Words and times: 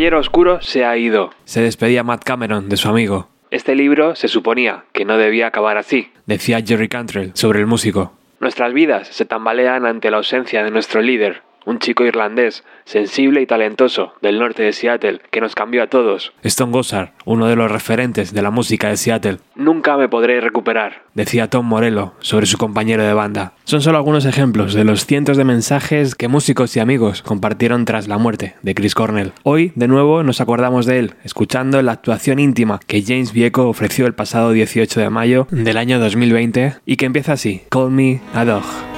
caballero 0.00 0.18
oscuro 0.18 0.62
se 0.62 0.86
ha 0.86 0.96
ido. 0.96 1.28
Se 1.44 1.60
despedía 1.60 2.02
Matt 2.02 2.24
Cameron 2.24 2.70
de 2.70 2.78
su 2.78 2.88
amigo. 2.88 3.28
Este 3.50 3.74
libro 3.74 4.14
se 4.14 4.28
suponía 4.28 4.84
que 4.92 5.04
no 5.04 5.18
debía 5.18 5.48
acabar 5.48 5.76
así. 5.76 6.10
Decía 6.24 6.62
Jerry 6.64 6.88
Cantrell 6.88 7.32
sobre 7.34 7.60
el 7.60 7.66
músico. 7.66 8.14
Nuestras 8.38 8.72
vidas 8.72 9.08
se 9.08 9.26
tambalean 9.26 9.84
ante 9.84 10.10
la 10.10 10.16
ausencia 10.16 10.64
de 10.64 10.70
nuestro 10.70 11.02
líder, 11.02 11.42
un 11.66 11.78
chico 11.78 12.04
irlandés, 12.04 12.64
sensible 12.84 13.40
y 13.40 13.46
talentoso, 13.46 14.14
del 14.22 14.38
norte 14.38 14.62
de 14.62 14.72
Seattle, 14.72 15.20
que 15.30 15.40
nos 15.40 15.54
cambió 15.54 15.82
a 15.82 15.86
todos. 15.86 16.32
Stone 16.42 16.72
Gossard, 16.72 17.10
uno 17.24 17.46
de 17.46 17.56
los 17.56 17.70
referentes 17.70 18.32
de 18.32 18.42
la 18.42 18.50
música 18.50 18.88
de 18.88 18.96
Seattle. 18.96 19.38
Nunca 19.54 19.96
me 19.96 20.08
podré 20.08 20.40
recuperar, 20.40 21.02
decía 21.14 21.50
Tom 21.50 21.66
Morello 21.66 22.14
sobre 22.20 22.46
su 22.46 22.58
compañero 22.58 23.04
de 23.04 23.14
banda. 23.14 23.52
Son 23.64 23.80
solo 23.80 23.98
algunos 23.98 24.24
ejemplos 24.24 24.74
de 24.74 24.84
los 24.84 25.06
cientos 25.06 25.36
de 25.36 25.44
mensajes 25.44 26.14
que 26.14 26.28
músicos 26.28 26.76
y 26.76 26.80
amigos 26.80 27.22
compartieron 27.22 27.84
tras 27.84 28.08
la 28.08 28.18
muerte 28.18 28.56
de 28.62 28.74
Chris 28.74 28.94
Cornell. 28.94 29.32
Hoy, 29.42 29.72
de 29.74 29.88
nuevo, 29.88 30.22
nos 30.22 30.40
acordamos 30.40 30.86
de 30.86 30.98
él, 30.98 31.14
escuchando 31.24 31.80
la 31.82 31.92
actuación 31.92 32.38
íntima 32.38 32.80
que 32.86 33.02
James 33.02 33.32
Vieco 33.32 33.68
ofreció 33.68 34.06
el 34.06 34.14
pasado 34.14 34.52
18 34.52 35.00
de 35.00 35.10
mayo 35.10 35.46
del 35.50 35.76
año 35.76 35.98
2020 35.98 36.76
y 36.86 36.96
que 36.96 37.06
empieza 37.06 37.34
así: 37.34 37.62
Call 37.70 37.90
Me 37.90 38.20
a 38.34 38.44
Dog. 38.44 38.89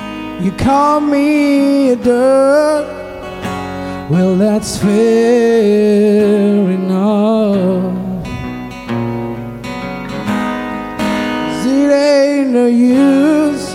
You 0.43 0.51
call 0.51 1.01
me 1.01 1.91
a 1.91 1.97
dirt. 1.97 2.89
Well, 4.11 4.35
that's 4.35 4.77
fair 4.77 6.69
enough. 6.69 7.95
It 11.65 11.93
ain't 11.93 12.51
no 12.51 12.67
use 12.67 13.69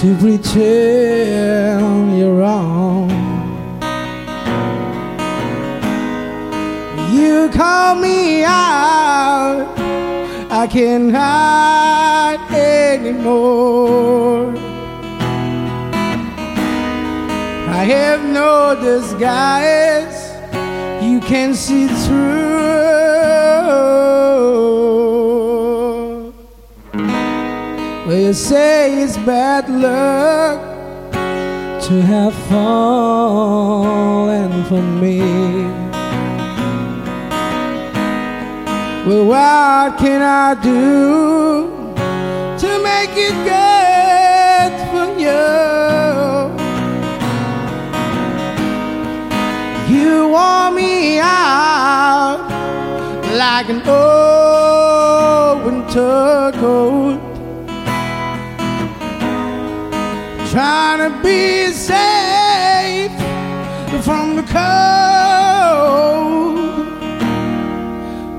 to 0.00 0.16
pretend 0.18 2.18
you're 2.18 2.36
wrong. 2.36 3.10
You 7.12 7.50
call 7.50 7.96
me 7.96 8.44
out, 8.44 9.68
I 10.50 10.66
can't 10.66 11.12
hide 11.12 12.40
anymore. 12.54 14.59
I 17.80 17.84
have 17.84 18.22
no 18.22 18.76
disguise, 18.78 20.36
you 21.02 21.18
can 21.20 21.54
see 21.54 21.88
through. 21.88 22.50
Well, 28.06 28.18
you 28.18 28.34
say 28.34 29.02
it's 29.02 29.16
bad 29.16 29.70
luck 29.70 30.60
to 31.84 32.02
have 32.02 32.34
fallen 32.50 34.62
for 34.64 34.82
me. 34.82 35.20
Well, 39.06 39.24
what 39.24 39.96
can 39.98 40.20
I 40.20 40.52
do 40.62 41.70
to 42.58 42.78
make 42.90 43.16
it 43.16 43.34
good 43.48 44.72
for 44.90 45.18
you? 45.18 45.89
Wore 50.30 50.70
me 50.70 51.18
out 51.18 52.38
like 53.34 53.68
an 53.68 53.82
old 53.88 55.64
winter 55.64 56.52
coat. 56.60 57.20
Trying 60.52 61.00
to 61.04 61.10
be 61.22 61.72
safe 61.72 63.12
from 64.04 64.36
the 64.36 64.42
cold. 64.42 64.70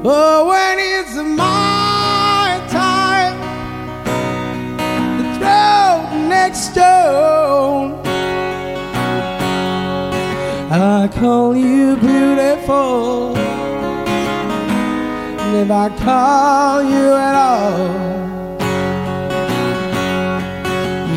But 0.03 0.45
when 0.47 0.77
it's 0.79 1.15
my 1.15 2.59
time 2.69 3.37
to 5.17 5.23
throw 5.37 6.07
the 6.11 6.21
next 6.29 6.71
stone, 6.71 8.00
call 11.31 11.55
you 11.55 11.95
beautiful. 11.95 13.37
And 15.43 15.53
if 15.63 15.71
I 15.71 15.87
call 16.05 16.83
you 16.83 17.07
at 17.29 17.35
all, 17.49 17.87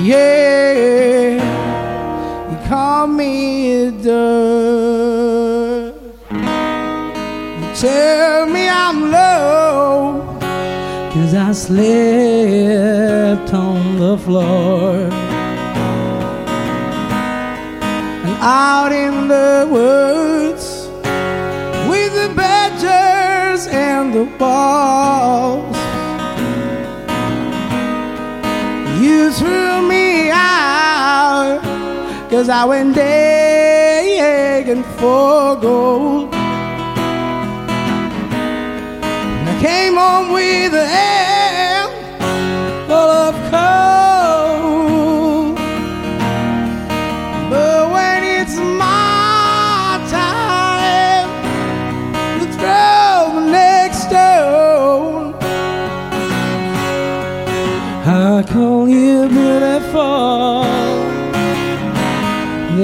yeah, 0.05 1.43
you 2.51 2.59
call 2.69 3.09
me 3.09 3.33
a 3.87 3.91
dove. 3.91 5.95
You 7.59 7.67
tell 7.75 8.47
me 8.47 8.69
I'm 8.69 9.11
low, 9.11 10.39
cause 11.13 11.35
I 11.35 11.51
slept 11.53 13.53
on 13.53 13.99
the 13.99 14.17
floor. 14.19 15.24
Out 18.45 18.93
in 18.93 19.27
the 19.27 19.67
woods 19.71 20.87
with 21.89 22.13
the 22.13 22.29
badgers 22.37 23.67
and 23.69 24.13
the 24.13 24.27
balls. 24.37 25.75
You 29.01 29.33
threw 29.33 29.89
me 29.89 30.31
out, 30.31 31.63
cause 32.29 32.51
I 32.51 32.67
went 32.67 32.95
digging 32.95 34.85
for 34.99 35.57
gold. 35.57 36.35
And 39.41 39.49
I 39.49 39.59
came 39.63 39.95
home 39.95 40.33
with 40.35 40.75
a 40.75 41.24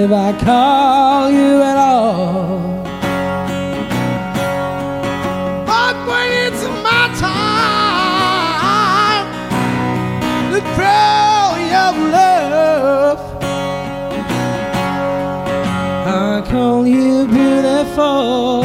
if 0.03 0.11
I 0.11 0.33
call 0.33 1.31
you 1.31 1.61
at 1.61 1.77
all, 1.77 2.83
but 5.67 5.95
when 6.09 6.29
it's 6.47 6.63
my 6.89 7.05
time 7.21 7.67
to 10.53 10.61
throw 10.75 11.57
your 11.75 11.93
love, 12.17 13.21
I 16.07 16.43
call 16.51 16.87
you 16.87 17.27
beautiful. 17.27 18.60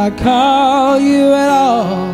I 0.00 0.10
call 0.10 1.00
you 1.00 1.32
at 1.32 1.48
all? 1.48 2.07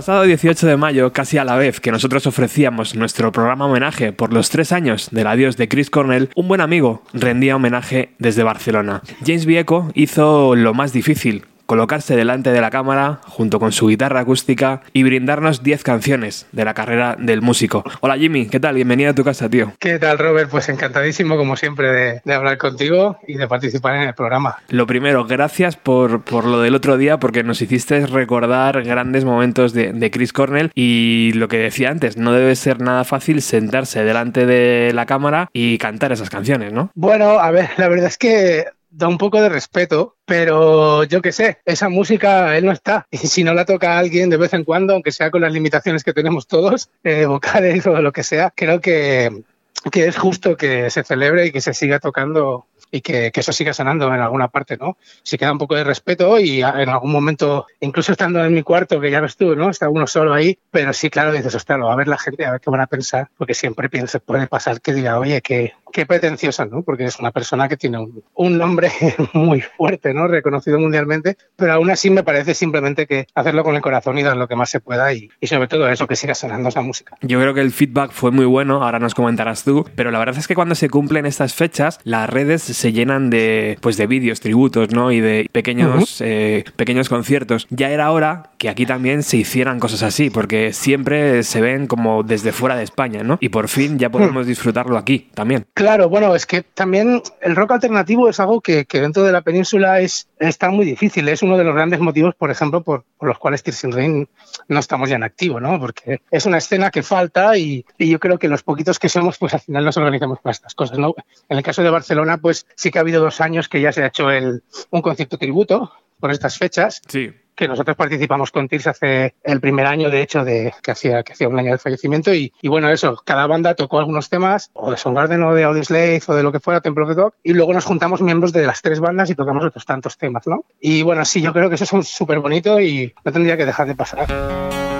Pasado 0.00 0.22
18 0.22 0.66
de 0.66 0.78
mayo, 0.78 1.12
casi 1.12 1.36
a 1.36 1.44
la 1.44 1.56
vez 1.56 1.78
que 1.78 1.92
nosotros 1.92 2.26
ofrecíamos 2.26 2.94
nuestro 2.94 3.32
programa 3.32 3.66
homenaje 3.66 4.14
por 4.14 4.32
los 4.32 4.48
tres 4.48 4.72
años 4.72 5.10
del 5.10 5.26
adiós 5.26 5.58
de 5.58 5.68
Chris 5.68 5.90
Cornell, 5.90 6.30
un 6.34 6.48
buen 6.48 6.62
amigo 6.62 7.02
rendía 7.12 7.56
homenaje 7.56 8.08
desde 8.18 8.42
Barcelona. 8.42 9.02
James 9.26 9.44
Vieco 9.44 9.90
hizo 9.94 10.56
lo 10.56 10.72
más 10.72 10.94
difícil, 10.94 11.44
colocarse 11.70 12.16
delante 12.16 12.50
de 12.50 12.60
la 12.60 12.68
cámara 12.68 13.20
junto 13.28 13.60
con 13.60 13.70
su 13.70 13.86
guitarra 13.86 14.18
acústica 14.18 14.80
y 14.92 15.04
brindarnos 15.04 15.62
10 15.62 15.84
canciones 15.84 16.48
de 16.50 16.64
la 16.64 16.74
carrera 16.74 17.14
del 17.16 17.42
músico. 17.42 17.84
Hola 18.00 18.18
Jimmy, 18.18 18.48
¿qué 18.48 18.58
tal? 18.58 18.74
Bienvenido 18.74 19.12
a 19.12 19.14
tu 19.14 19.22
casa, 19.22 19.48
tío. 19.48 19.72
¿Qué 19.78 20.00
tal, 20.00 20.18
Robert? 20.18 20.50
Pues 20.50 20.68
encantadísimo, 20.68 21.36
como 21.36 21.54
siempre, 21.54 21.92
de, 21.92 22.22
de 22.24 22.34
hablar 22.34 22.58
contigo 22.58 23.20
y 23.24 23.34
de 23.34 23.46
participar 23.46 23.94
en 23.94 24.08
el 24.08 24.14
programa. 24.14 24.56
Lo 24.68 24.88
primero, 24.88 25.26
gracias 25.26 25.76
por, 25.76 26.24
por 26.24 26.44
lo 26.44 26.60
del 26.60 26.74
otro 26.74 26.96
día, 26.96 27.20
porque 27.20 27.44
nos 27.44 27.62
hiciste 27.62 28.04
recordar 28.04 28.82
grandes 28.82 29.24
momentos 29.24 29.72
de, 29.72 29.92
de 29.92 30.10
Chris 30.10 30.32
Cornell 30.32 30.72
y 30.74 31.30
lo 31.36 31.46
que 31.46 31.58
decía 31.58 31.90
antes, 31.90 32.16
no 32.16 32.32
debe 32.32 32.56
ser 32.56 32.80
nada 32.80 33.04
fácil 33.04 33.42
sentarse 33.42 34.02
delante 34.02 34.44
de 34.44 34.90
la 34.92 35.06
cámara 35.06 35.48
y 35.52 35.78
cantar 35.78 36.10
esas 36.10 36.30
canciones, 36.30 36.72
¿no? 36.72 36.90
Bueno, 36.96 37.38
a 37.38 37.52
ver, 37.52 37.68
la 37.76 37.86
verdad 37.86 38.08
es 38.08 38.18
que 38.18 38.64
da 38.90 39.08
un 39.08 39.18
poco 39.18 39.40
de 39.40 39.48
respeto, 39.48 40.16
pero 40.24 41.04
yo 41.04 41.22
qué 41.22 41.32
sé, 41.32 41.58
esa 41.64 41.88
música 41.88 42.56
él 42.56 42.66
no 42.66 42.72
está. 42.72 43.06
Y 43.10 43.18
si 43.18 43.44
no 43.44 43.54
la 43.54 43.64
toca 43.64 43.98
alguien 43.98 44.30
de 44.30 44.36
vez 44.36 44.52
en 44.52 44.64
cuando, 44.64 44.94
aunque 44.94 45.12
sea 45.12 45.30
con 45.30 45.42
las 45.42 45.52
limitaciones 45.52 46.04
que 46.04 46.12
tenemos 46.12 46.46
todos, 46.46 46.90
eh, 47.04 47.26
vocales 47.26 47.86
o 47.86 48.00
lo 48.00 48.12
que 48.12 48.22
sea, 48.22 48.52
creo 48.54 48.80
que, 48.80 49.44
que 49.90 50.06
es 50.06 50.18
justo 50.18 50.56
que 50.56 50.90
se 50.90 51.04
celebre 51.04 51.46
y 51.46 51.52
que 51.52 51.60
se 51.60 51.74
siga 51.74 52.00
tocando 52.00 52.66
y 52.90 53.00
que, 53.00 53.30
que, 53.32 53.40
eso 53.40 53.52
siga 53.52 53.72
sonando 53.72 54.12
en 54.12 54.20
alguna 54.20 54.48
parte, 54.48 54.76
¿no? 54.76 54.96
Si 55.22 55.38
queda 55.38 55.52
un 55.52 55.58
poco 55.58 55.74
de 55.74 55.84
respeto 55.84 56.38
y 56.38 56.62
en 56.62 56.88
algún 56.88 57.12
momento, 57.12 57.66
incluso 57.80 58.12
estando 58.12 58.44
en 58.44 58.52
mi 58.52 58.62
cuarto, 58.62 59.00
que 59.00 59.10
ya 59.10 59.20
ves 59.20 59.36
tú, 59.36 59.54
¿no? 59.54 59.70
Está 59.70 59.88
uno 59.88 60.06
solo 60.06 60.32
ahí, 60.32 60.58
pero 60.70 60.92
sí, 60.92 61.10
claro, 61.10 61.32
dices, 61.32 61.54
ostras, 61.54 61.80
a 61.82 61.96
ver 61.96 62.08
la 62.08 62.18
gente, 62.18 62.44
a 62.44 62.52
ver 62.52 62.60
qué 62.60 62.70
van 62.70 62.80
a 62.80 62.86
pensar, 62.86 63.28
porque 63.36 63.54
siempre 63.54 63.88
piensa, 63.88 64.18
puede 64.18 64.46
pasar 64.46 64.80
que 64.80 64.92
diga, 64.92 65.18
oye, 65.18 65.40
qué, 65.40 65.72
qué 65.92 66.06
pretenciosa, 66.06 66.66
¿no? 66.66 66.82
Porque 66.82 67.04
es 67.04 67.18
una 67.18 67.30
persona 67.30 67.68
que 67.68 67.76
tiene 67.76 67.98
un, 67.98 68.22
un, 68.34 68.58
nombre 68.58 68.90
muy 69.32 69.60
fuerte, 69.60 70.12
¿no? 70.12 70.28
Reconocido 70.28 70.78
mundialmente, 70.78 71.36
pero 71.56 71.72
aún 71.72 71.90
así 71.90 72.10
me 72.10 72.22
parece 72.22 72.54
simplemente 72.54 73.06
que 73.06 73.26
hacerlo 73.34 73.64
con 73.64 73.74
el 73.74 73.82
corazón 73.82 74.18
y 74.18 74.22
dar 74.22 74.36
lo 74.36 74.48
que 74.48 74.56
más 74.56 74.70
se 74.70 74.80
pueda 74.80 75.12
y, 75.12 75.30
y 75.40 75.46
sobre 75.46 75.68
todo 75.68 75.88
eso, 75.88 76.06
que 76.06 76.16
siga 76.16 76.34
sonando 76.34 76.68
esa 76.68 76.80
música. 76.80 77.16
Yo 77.22 77.40
creo 77.40 77.54
que 77.54 77.60
el 77.60 77.70
feedback 77.70 78.10
fue 78.12 78.30
muy 78.30 78.44
bueno, 78.46 78.82
ahora 78.82 78.98
nos 78.98 79.14
comentarás 79.14 79.64
tú, 79.64 79.84
pero 79.94 80.10
la 80.10 80.18
verdad 80.18 80.38
es 80.38 80.48
que 80.48 80.54
cuando 80.54 80.74
se 80.74 80.88
cumplen 80.88 81.26
estas 81.26 81.54
fechas, 81.54 82.00
las 82.04 82.28
redes 82.28 82.62
se 82.80 82.92
llenan 82.92 83.28
de, 83.28 83.76
pues 83.82 83.98
de 83.98 84.06
vídeos, 84.06 84.40
tributos, 84.40 84.90
¿no? 84.90 85.12
Y 85.12 85.20
de 85.20 85.48
pequeños, 85.52 86.20
uh 86.20 86.24
-huh. 86.24 86.26
eh, 86.26 86.64
pequeños 86.76 87.10
conciertos. 87.10 87.66
Ya 87.68 87.90
era 87.90 88.10
hora 88.10 88.50
que 88.56 88.70
aquí 88.70 88.86
también 88.86 89.22
se 89.22 89.36
hicieran 89.36 89.78
cosas 89.80 90.02
así, 90.02 90.30
porque 90.30 90.72
siempre 90.72 91.42
se 91.42 91.60
ven 91.60 91.86
como 91.86 92.22
desde 92.22 92.52
fuera 92.52 92.76
de 92.76 92.84
España, 92.84 93.22
¿no? 93.22 93.36
Y 93.40 93.50
por 93.50 93.68
fin 93.68 93.98
ya 93.98 94.08
podemos 94.08 94.46
disfrutarlo 94.46 94.96
aquí 94.96 95.28
también. 95.34 95.66
Claro, 95.74 96.08
bueno, 96.08 96.34
es 96.34 96.46
que 96.46 96.62
también 96.62 97.22
el 97.42 97.54
rock 97.54 97.72
alternativo 97.72 98.28
es 98.30 98.40
algo 98.40 98.62
que, 98.62 98.86
que 98.86 99.00
dentro 99.00 99.24
de 99.24 99.32
la 99.32 99.42
península 99.42 100.00
es, 100.00 100.28
está 100.38 100.70
muy 100.70 100.86
difícil. 100.86 101.28
Es 101.28 101.42
uno 101.42 101.58
de 101.58 101.64
los 101.64 101.74
grandes 101.74 102.00
motivos, 102.00 102.34
por 102.34 102.50
ejemplo, 102.50 102.82
por, 102.82 103.04
por 103.18 103.28
los 103.28 103.38
cuales 103.38 103.62
Tirsin 103.62 103.92
Rain 103.92 104.28
no 104.68 104.78
estamos 104.78 105.10
ya 105.10 105.16
en 105.16 105.22
activo, 105.22 105.60
¿no? 105.60 105.78
Porque 105.78 106.20
es 106.30 106.46
una 106.46 106.58
escena 106.58 106.90
que 106.90 107.02
falta 107.02 107.58
y, 107.58 107.84
y, 107.98 108.10
yo 108.10 108.18
creo 108.18 108.38
que 108.38 108.48
los 108.48 108.62
poquitos 108.62 108.98
que 108.98 109.08
somos, 109.08 109.36
pues 109.36 109.52
al 109.52 109.60
final 109.60 109.84
nos 109.84 109.96
organizamos 109.98 110.38
para 110.40 110.52
estas 110.52 110.74
cosas, 110.74 110.98
¿no? 110.98 111.14
En 111.48 111.58
el 111.58 111.62
caso 111.62 111.82
de 111.82 111.90
Barcelona, 111.90 112.38
pues 112.38 112.66
sí 112.74 112.90
que 112.90 112.98
ha 112.98 113.02
habido 113.02 113.22
dos 113.22 113.40
años 113.40 113.68
que 113.68 113.80
ya 113.80 113.92
se 113.92 114.02
ha 114.02 114.08
hecho 114.08 114.30
el, 114.30 114.62
un 114.90 115.02
concierto 115.02 115.38
tributo 115.38 115.92
por 116.18 116.30
estas 116.30 116.58
fechas. 116.58 117.02
Sí 117.08 117.32
que 117.60 117.68
nosotros 117.68 117.94
participamos 117.94 118.50
con 118.50 118.68
Tirs 118.68 118.86
hace 118.86 119.34
el 119.44 119.60
primer 119.60 119.84
año, 119.84 120.08
de 120.08 120.22
hecho, 120.22 120.46
de 120.46 120.72
que 120.82 120.92
hacía, 120.92 121.22
que 121.22 121.34
hacía 121.34 121.46
un 121.46 121.58
año 121.58 121.68
del 121.68 121.78
fallecimiento. 121.78 122.32
Y, 122.32 122.54
y 122.62 122.68
bueno, 122.68 122.88
eso, 122.88 123.20
cada 123.22 123.46
banda 123.46 123.74
tocó 123.74 123.98
algunos 123.98 124.30
temas, 124.30 124.70
o 124.72 124.90
de 124.90 124.96
Soundgarden, 124.96 125.42
o 125.42 125.54
de 125.54 125.64
Audioslave, 125.64 126.22
o 126.26 126.34
de 126.34 126.42
lo 126.42 126.52
que 126.52 126.60
fuera, 126.60 126.80
Temple 126.80 127.04
of 127.04 127.10
the 127.10 127.14
Dog, 127.16 127.34
y 127.42 127.52
luego 127.52 127.74
nos 127.74 127.84
juntamos 127.84 128.22
miembros 128.22 128.54
de 128.54 128.64
las 128.64 128.80
tres 128.80 128.98
bandas 128.98 129.28
y 129.28 129.34
tocamos 129.34 129.62
otros 129.62 129.84
tantos 129.84 130.16
temas, 130.16 130.46
¿no? 130.46 130.64
Y 130.80 131.02
bueno, 131.02 131.22
sí, 131.26 131.42
yo 131.42 131.52
creo 131.52 131.68
que 131.68 131.74
eso 131.74 131.98
es 131.98 132.08
súper 132.08 132.38
bonito 132.38 132.80
y 132.80 133.12
no 133.26 133.30
tendría 133.30 133.58
que 133.58 133.66
dejar 133.66 133.86
de 133.86 133.94
pasar. 133.94 134.99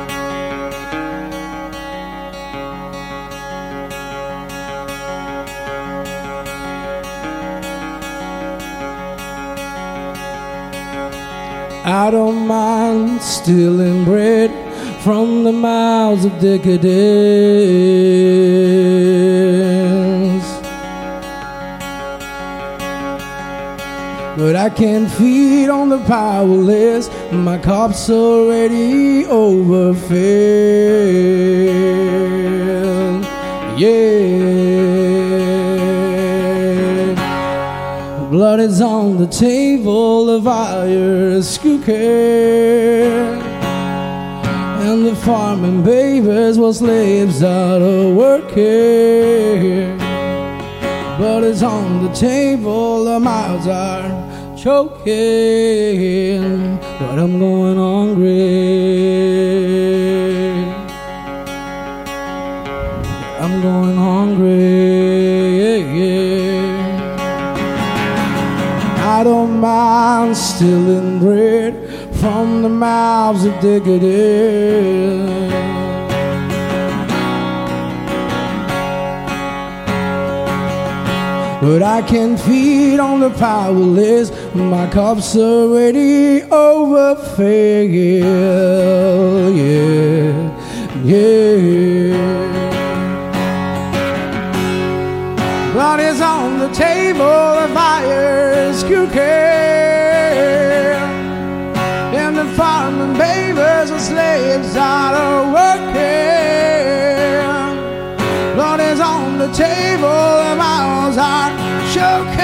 I 11.91 12.09
don't 12.13 12.47
mind 12.47 13.21
stealing 13.21 14.05
bread 14.05 14.51
from 15.03 15.43
the 15.43 15.51
mouths 15.51 16.25
of 16.25 16.39
decadence. 16.39 16.81
But 24.39 24.55
I 24.55 24.71
can't 24.71 25.11
feed 25.11 25.69
on 25.69 25.89
the 25.89 25.99
powerless, 26.05 27.11
my 27.33 27.59
cup's 27.59 28.09
already 28.09 29.27
overfilled. 29.27 30.15
Yeah. 33.77 35.20
Blood 38.41 38.61
is 38.61 38.81
on 38.81 39.19
the 39.19 39.27
table, 39.27 40.25
the 40.25 40.41
fire 40.41 41.29
is 41.29 41.59
cooking. 41.59 41.95
And 44.81 45.05
the 45.05 45.15
farming 45.15 45.83
babies 45.85 46.57
while 46.59 46.73
slaves 46.73 47.43
out 47.43 47.83
of 47.83 48.17
working. 48.17 49.99
Blood 51.19 51.45
is 51.45 51.63
on 51.63 52.03
the 52.03 52.11
table, 52.15 53.05
the 53.05 53.21
mouths 53.21 53.67
are 53.67 54.09
choking. 54.57 55.11
But 56.99 57.19
I'm 57.19 57.39
going 57.39 57.77
hungry. 57.77 58.55
I'm 63.39 63.61
going 63.61 63.97
hungry. 63.97 64.80
Mind 69.61 70.37
stealing 70.37 71.19
bread 71.19 71.75
from 72.17 72.63
the 72.63 72.69
mouths 72.69 73.45
of 73.45 73.53
decadence. 73.61 75.21
But 81.61 81.83
I 81.83 82.01
can 82.01 82.39
feed 82.39 82.99
on 83.01 83.21
the 83.21 83.29
powerless, 83.31 84.31
my 84.55 84.89
cup's 84.89 85.37
already 85.37 86.43
overfilled. 86.45 87.91
Yeah, 89.57 90.49
yeah. 91.05 92.51
Blood 95.75 96.01
is 96.01 96.21
on 96.23 96.59
the 96.61 96.69
table, 96.69 97.61
the 97.61 97.69
fire's 97.75 98.83
cooking. 98.85 99.50
And 104.41 104.65
slaves 104.65 104.77
are 104.77 105.53
working. 105.53 105.97
Blood 108.55 108.81
is 108.81 109.01
on 109.01 109.39
the 109.39 109.49
table, 109.53 110.43
the 110.43 110.55
mouths 110.57 111.19
are 111.19 111.51
choking. 111.95 112.39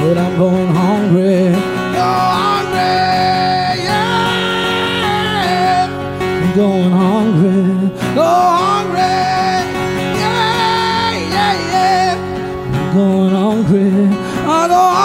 But 0.00 0.18
I'm 0.18 0.36
going 0.36 0.68
hungry, 0.68 1.50
go 1.98 2.08
hungry, 2.42 3.84
yeah. 3.88 5.88
I'm 6.42 6.52
going 6.54 6.90
hungry, 6.90 7.90
go 8.14 8.22
hungry. 8.22 9.00
yeah, 10.20 11.34
yeah, 11.34 11.54
yeah. 11.72 12.74
I'm 12.74 12.86
going 12.94 13.30
hungry. 13.30 13.90
I 14.46 14.48
go 14.68 14.74
hungry. 14.74 15.03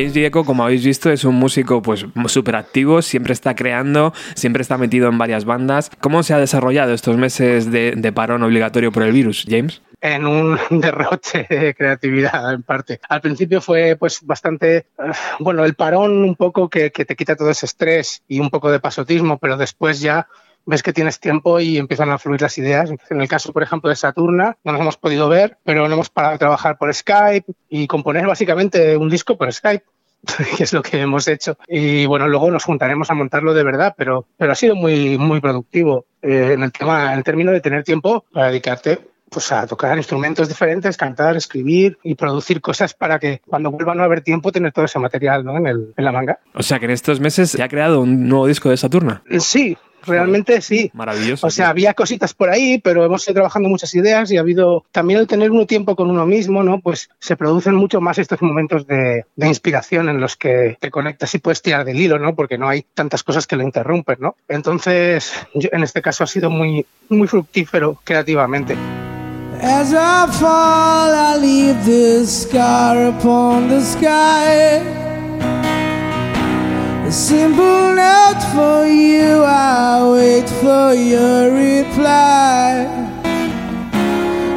James 0.00 0.14
Vieco, 0.14 0.46
como 0.46 0.64
habéis 0.64 0.82
visto, 0.82 1.10
es 1.10 1.24
un 1.24 1.34
músico 1.34 1.82
pues 1.82 2.06
súper 2.28 2.56
activo, 2.56 3.02
siempre 3.02 3.34
está 3.34 3.54
creando, 3.54 4.14
siempre 4.34 4.62
está 4.62 4.78
metido 4.78 5.10
en 5.10 5.18
varias 5.18 5.44
bandas. 5.44 5.90
¿Cómo 6.00 6.22
se 6.22 6.32
ha 6.32 6.38
desarrollado 6.38 6.94
estos 6.94 7.18
meses 7.18 7.70
de, 7.70 8.12
parón 8.14 8.42
obligatorio 8.42 8.92
por 8.92 9.02
el 9.02 9.12
virus, 9.12 9.44
James? 9.46 9.82
en 10.00 10.24
un 10.24 10.58
derroche 10.80 11.46
de 11.50 11.74
creatividad 11.74 12.54
en 12.54 12.62
parte. 12.62 12.98
Al 13.10 13.20
principio 13.20 13.60
fue 13.60 13.96
pues 14.00 14.20
bastante, 14.22 14.76
eh, 14.78 14.84
bueno, 15.38 15.66
el 15.66 15.74
parón 15.74 16.24
un 16.24 16.34
poco 16.34 16.70
que, 16.70 16.88
te 16.88 17.14
quita 17.14 17.36
todo 17.36 17.50
ese 17.50 17.66
estrés 17.66 18.22
y 18.26 18.40
un 18.40 18.48
poco 18.48 18.70
de 18.70 18.80
pasotismo, 18.80 19.36
pero 19.36 19.58
después 19.58 20.00
ya 20.00 20.28
ves 20.66 20.82
que 20.82 20.92
tienes 20.92 21.20
tiempo 21.20 21.60
y 21.60 21.78
empiezan 21.78 22.10
a 22.10 22.18
fluir 22.18 22.40
las 22.40 22.56
ideas. 22.58 22.90
En 23.10 23.20
el 23.20 23.28
caso, 23.28 23.52
por 23.52 23.62
ejemplo, 23.62 23.90
de 23.90 23.96
Saturna, 23.96 24.56
no 24.64 24.72
nos 24.72 24.80
hemos 24.80 24.96
podido 24.96 25.28
ver, 25.28 25.58
pero 25.64 25.88
no 25.88 25.94
hemos 25.94 26.10
parado 26.10 26.32
de 26.32 26.38
trabajar 26.38 26.78
por 26.78 26.92
Skype 26.92 27.52
y 27.68 27.86
componer 27.86 28.26
básicamente 28.26 28.96
un 28.96 29.08
disco 29.08 29.36
por 29.36 29.52
Skype. 29.52 29.84
que 30.56 30.64
es 30.64 30.72
lo 30.74 30.82
que 30.82 31.00
hemos 31.00 31.26
hecho. 31.28 31.56
Y 31.66 32.04
bueno, 32.04 32.28
luego 32.28 32.50
nos 32.50 32.64
juntaremos 32.64 33.10
a 33.10 33.14
montarlo 33.14 33.54
de 33.54 33.64
verdad, 33.64 33.94
pero, 33.96 34.26
pero 34.36 34.52
ha 34.52 34.54
sido 34.54 34.74
muy, 34.74 35.16
muy 35.16 35.40
productivo 35.40 36.04
eh, 36.20 36.52
en 36.52 36.62
el 36.62 36.72
tema, 36.72 37.12
en 37.12 37.18
el 37.18 37.24
término 37.24 37.52
de 37.52 37.60
tener 37.60 37.84
tiempo 37.84 38.24
para 38.30 38.48
dedicarte 38.48 38.98
pues 39.30 39.52
a 39.52 39.66
tocar 39.66 39.96
instrumentos 39.96 40.48
diferentes, 40.48 40.96
cantar, 40.96 41.36
escribir 41.36 41.98
y 42.02 42.16
producir 42.16 42.60
cosas 42.60 42.94
para 42.94 43.18
que 43.18 43.40
cuando 43.46 43.70
vuelva 43.70 43.92
a 43.92 43.94
no 43.94 44.02
haber 44.02 44.22
tiempo 44.22 44.50
tener 44.50 44.72
todo 44.72 44.84
ese 44.84 44.98
material 44.98 45.44
¿no? 45.44 45.56
en, 45.56 45.68
el, 45.68 45.94
en 45.96 46.04
la 46.04 46.10
manga. 46.10 46.40
O 46.52 46.62
sea 46.64 46.80
que 46.80 46.86
en 46.86 46.90
estos 46.90 47.20
meses 47.20 47.52
se 47.52 47.62
ha 47.62 47.68
creado 47.68 48.00
un 48.00 48.28
nuevo 48.28 48.48
disco 48.48 48.70
de 48.70 48.76
Saturna. 48.76 49.22
Sí, 49.38 49.78
Realmente 50.06 50.60
sí. 50.60 50.90
Maravilloso. 50.94 51.46
O 51.46 51.50
sea, 51.50 51.68
había 51.68 51.94
cositas 51.94 52.34
por 52.34 52.50
ahí, 52.50 52.78
pero 52.78 53.04
hemos 53.04 53.26
ido 53.26 53.34
trabajando 53.34 53.68
muchas 53.68 53.94
ideas 53.94 54.30
y 54.30 54.36
ha 54.36 54.40
habido 54.40 54.84
también 54.92 55.20
el 55.20 55.26
tener 55.26 55.50
uno 55.50 55.66
tiempo 55.66 55.96
con 55.96 56.10
uno 56.10 56.26
mismo, 56.26 56.62
¿no? 56.62 56.80
Pues 56.80 57.10
se 57.18 57.36
producen 57.36 57.74
mucho 57.74 58.00
más 58.00 58.18
estos 58.18 58.42
momentos 58.42 58.86
de, 58.86 59.24
de 59.36 59.46
inspiración 59.46 60.08
en 60.08 60.20
los 60.20 60.36
que 60.36 60.76
te 60.80 60.90
conectas 60.90 61.34
y 61.34 61.38
puedes 61.38 61.62
tirar 61.62 61.84
del 61.84 62.00
hilo, 62.00 62.18
¿no? 62.18 62.34
Porque 62.34 62.58
no 62.58 62.68
hay 62.68 62.84
tantas 62.94 63.22
cosas 63.22 63.46
que 63.46 63.56
lo 63.56 63.62
interrumpen, 63.62 64.18
¿no? 64.20 64.36
Entonces, 64.48 65.32
yo, 65.54 65.68
en 65.72 65.82
este 65.82 66.02
caso 66.02 66.24
ha 66.24 66.26
sido 66.26 66.50
muy, 66.50 66.86
muy 67.08 67.28
fructífero 67.28 68.00
creativamente. 68.04 68.76
As 69.62 69.92
I 69.92 70.26
fall, 70.38 71.12
I 71.14 71.36
leave 71.36 71.84
this 71.84 72.44
scar 72.44 72.96
upon 73.08 73.68
the 73.68 73.82
sky. 73.82 75.09
A 77.10 77.12
simple 77.12 77.96
note 77.96 78.40
for 78.54 78.86
you, 78.86 79.42
I 79.42 80.12
wait 80.12 80.48
for 80.48 80.94
your 80.94 81.50
reply. 81.50 82.86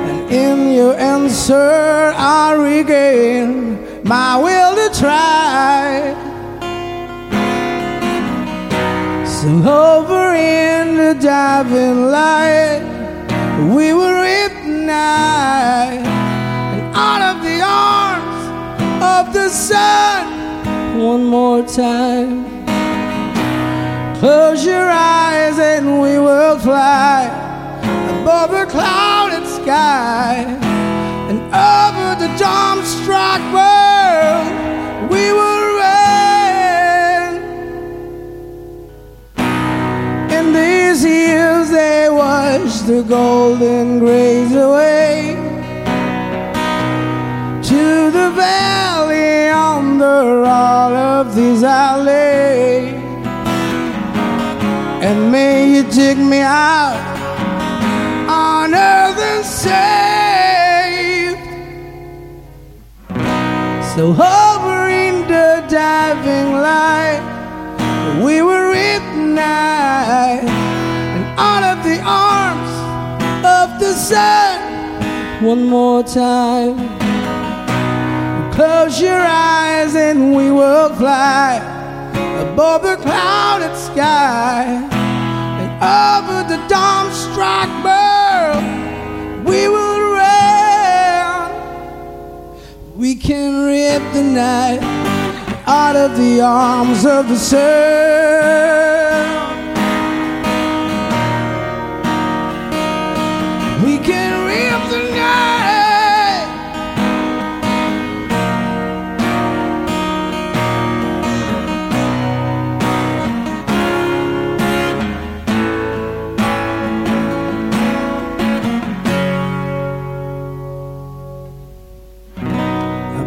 And 0.08 0.32
in 0.32 0.72
your 0.72 0.94
answer, 0.94 2.14
I 2.16 2.54
regain 2.54 4.04
my 4.04 4.38
will 4.38 4.76
to 4.76 4.88
try. 5.00 6.14
So 9.26 9.50
over 9.90 10.36
in 10.36 10.96
the 10.96 11.18
diving 11.20 12.12
light, 12.12 12.84
we 13.76 13.96
were 13.96 14.24
ignite 14.46 16.06
and 16.76 16.96
out 16.96 17.36
of 17.36 17.42
the 17.42 17.62
arms 17.64 18.38
of 19.02 19.34
the 19.34 19.50
sun 19.50 20.43
one 20.96 21.26
more 21.26 21.64
time. 21.64 22.46
Close 24.20 24.66
your 24.66 24.90
eyes 24.90 25.58
and 25.60 26.00
we 26.02 26.18
will 26.20 26.58
fly 26.60 27.26
above 28.20 28.52
the 28.52 28.66
clouded 28.68 29.46
sky 29.48 30.46
and 31.30 31.40
over 31.54 32.16
the 32.24 32.30
dawn-struck 32.38 33.42
world. 33.52 34.48
We 35.12 35.34
will 35.34 35.66
reign. 35.82 37.34
In 40.32 40.54
these 40.54 41.02
hills 41.04 41.70
they 41.72 42.10
wash 42.10 42.82
the 42.82 43.04
golden 43.04 44.00
grays 44.00 44.54
away 44.56 45.36
to 47.64 48.12
the 48.12 48.32
valley 48.36 48.93
under 49.54 50.44
all 50.44 50.94
of 50.94 51.36
these 51.36 51.64
alleys. 51.64 52.94
And 55.06 55.32
may 55.32 55.76
you 55.76 55.84
take 55.92 56.18
me 56.18 56.40
out 56.40 56.98
on 58.28 58.74
earth 58.74 59.20
and 59.32 59.46
safe. 59.46 59.74
So 63.96 64.12
hovering 64.12 65.28
the 65.28 65.64
diving 65.70 66.54
light, 66.70 67.22
we 68.26 68.42
were 68.42 68.74
ignite 68.74 70.50
and 71.16 71.26
out 71.38 71.64
of 71.72 71.84
the 71.84 72.00
arms 72.02 72.72
of 73.46 73.80
the 73.80 73.94
sun 73.94 74.74
one 75.44 75.66
more 75.66 76.02
time. 76.02 77.03
Close 78.56 79.02
your 79.02 79.20
eyes 79.20 79.96
and 79.96 80.36
we 80.36 80.52
will 80.52 80.94
fly 80.94 81.56
above 82.38 82.84
the 82.84 82.98
clouded 82.98 83.76
sky 83.76 84.66
and 85.60 85.72
over 85.82 86.44
the 86.48 86.58
dawn-struck 86.68 87.68
world. 87.84 88.64
We 89.44 89.68
will 89.68 90.14
reign. 90.14 91.50
We 92.96 93.16
can 93.16 93.66
rip 93.66 94.04
the 94.14 94.22
night 94.22 94.84
out 95.66 95.96
of 95.96 96.16
the 96.16 96.42
arms 96.42 97.08
of 97.08 97.30
the 97.30 97.38
sun. 97.38 97.60
We 103.84 103.98
can 103.98 104.46
rip 104.46 104.92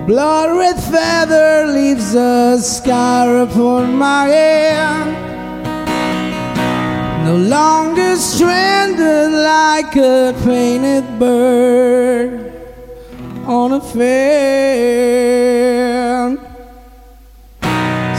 Blood 0.07 0.57
red 0.57 0.79
feather 0.85 1.67
leaves 1.67 2.15
a 2.15 2.59
scar 2.63 3.39
upon 3.39 3.97
my 3.97 4.29
hand. 4.29 5.11
No 7.27 7.37
longer 7.37 8.15
stranded 8.15 9.33
like 9.33 9.97
a 9.97 10.33
painted 10.45 11.19
bird 11.19 12.53
on 13.47 13.73
a 13.73 13.81
fan. 13.81 14.07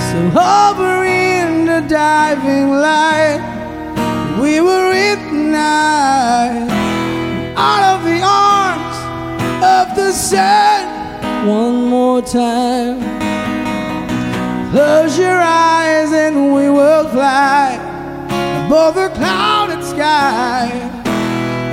So 0.08 0.30
hover 0.38 1.06
in 1.06 1.68
the 1.68 1.80
diving 1.88 2.70
light, 2.70 3.40
we 4.42 4.60
were 4.60 4.92
ignite 4.92 6.70
out 7.56 7.84
of 7.96 8.04
the 8.04 8.22
arms 8.22 8.98
of 9.64 9.96
the 9.96 10.12
sun 10.12 10.77
one 11.48 11.86
more 11.86 12.22
time. 12.22 13.00
Close 14.72 15.18
your 15.18 15.40
eyes 15.42 16.12
and 16.12 16.54
we 16.54 16.70
will 16.70 17.08
fly 17.08 17.76
above 18.66 18.96
the 18.96 19.10
clouded 19.16 19.82
sky 19.84 20.70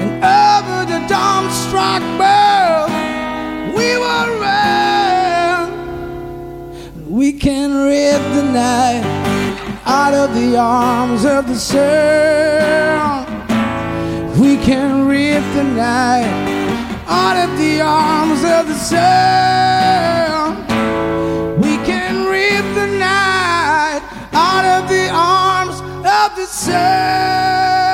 and 0.01 0.11
over 0.23 0.85
the 0.93 1.01
dawn-struck 1.09 2.03
world. 2.21 2.91
We 3.77 3.97
will 3.99 4.39
run. 4.39 5.73
We 7.11 7.33
can 7.33 7.73
rip 7.75 8.23
the 8.37 8.45
night 8.53 9.05
out 9.85 10.15
of 10.15 10.35
the 10.37 10.57
arms 10.57 11.25
of 11.25 11.49
the 11.49 11.57
sun. 11.57 13.27
We 14.41 14.57
can 14.57 15.09
rip 15.09 15.43
the 15.55 15.65
night 15.65 16.64
out 17.07 17.37
of 17.37 17.59
the 17.59 17.81
arms 17.81 18.43
of 18.45 18.69
the 18.69 18.75
sun. 18.75 20.57
We 21.61 21.77
can 21.85 22.27
reap 22.27 22.65
the 22.75 22.87
night 22.99 24.03
out 24.33 24.65
of 24.65 24.89
the 24.89 25.09
arms 25.11 25.81
of 25.81 26.37
the 26.37 26.47
sun. 26.47 27.94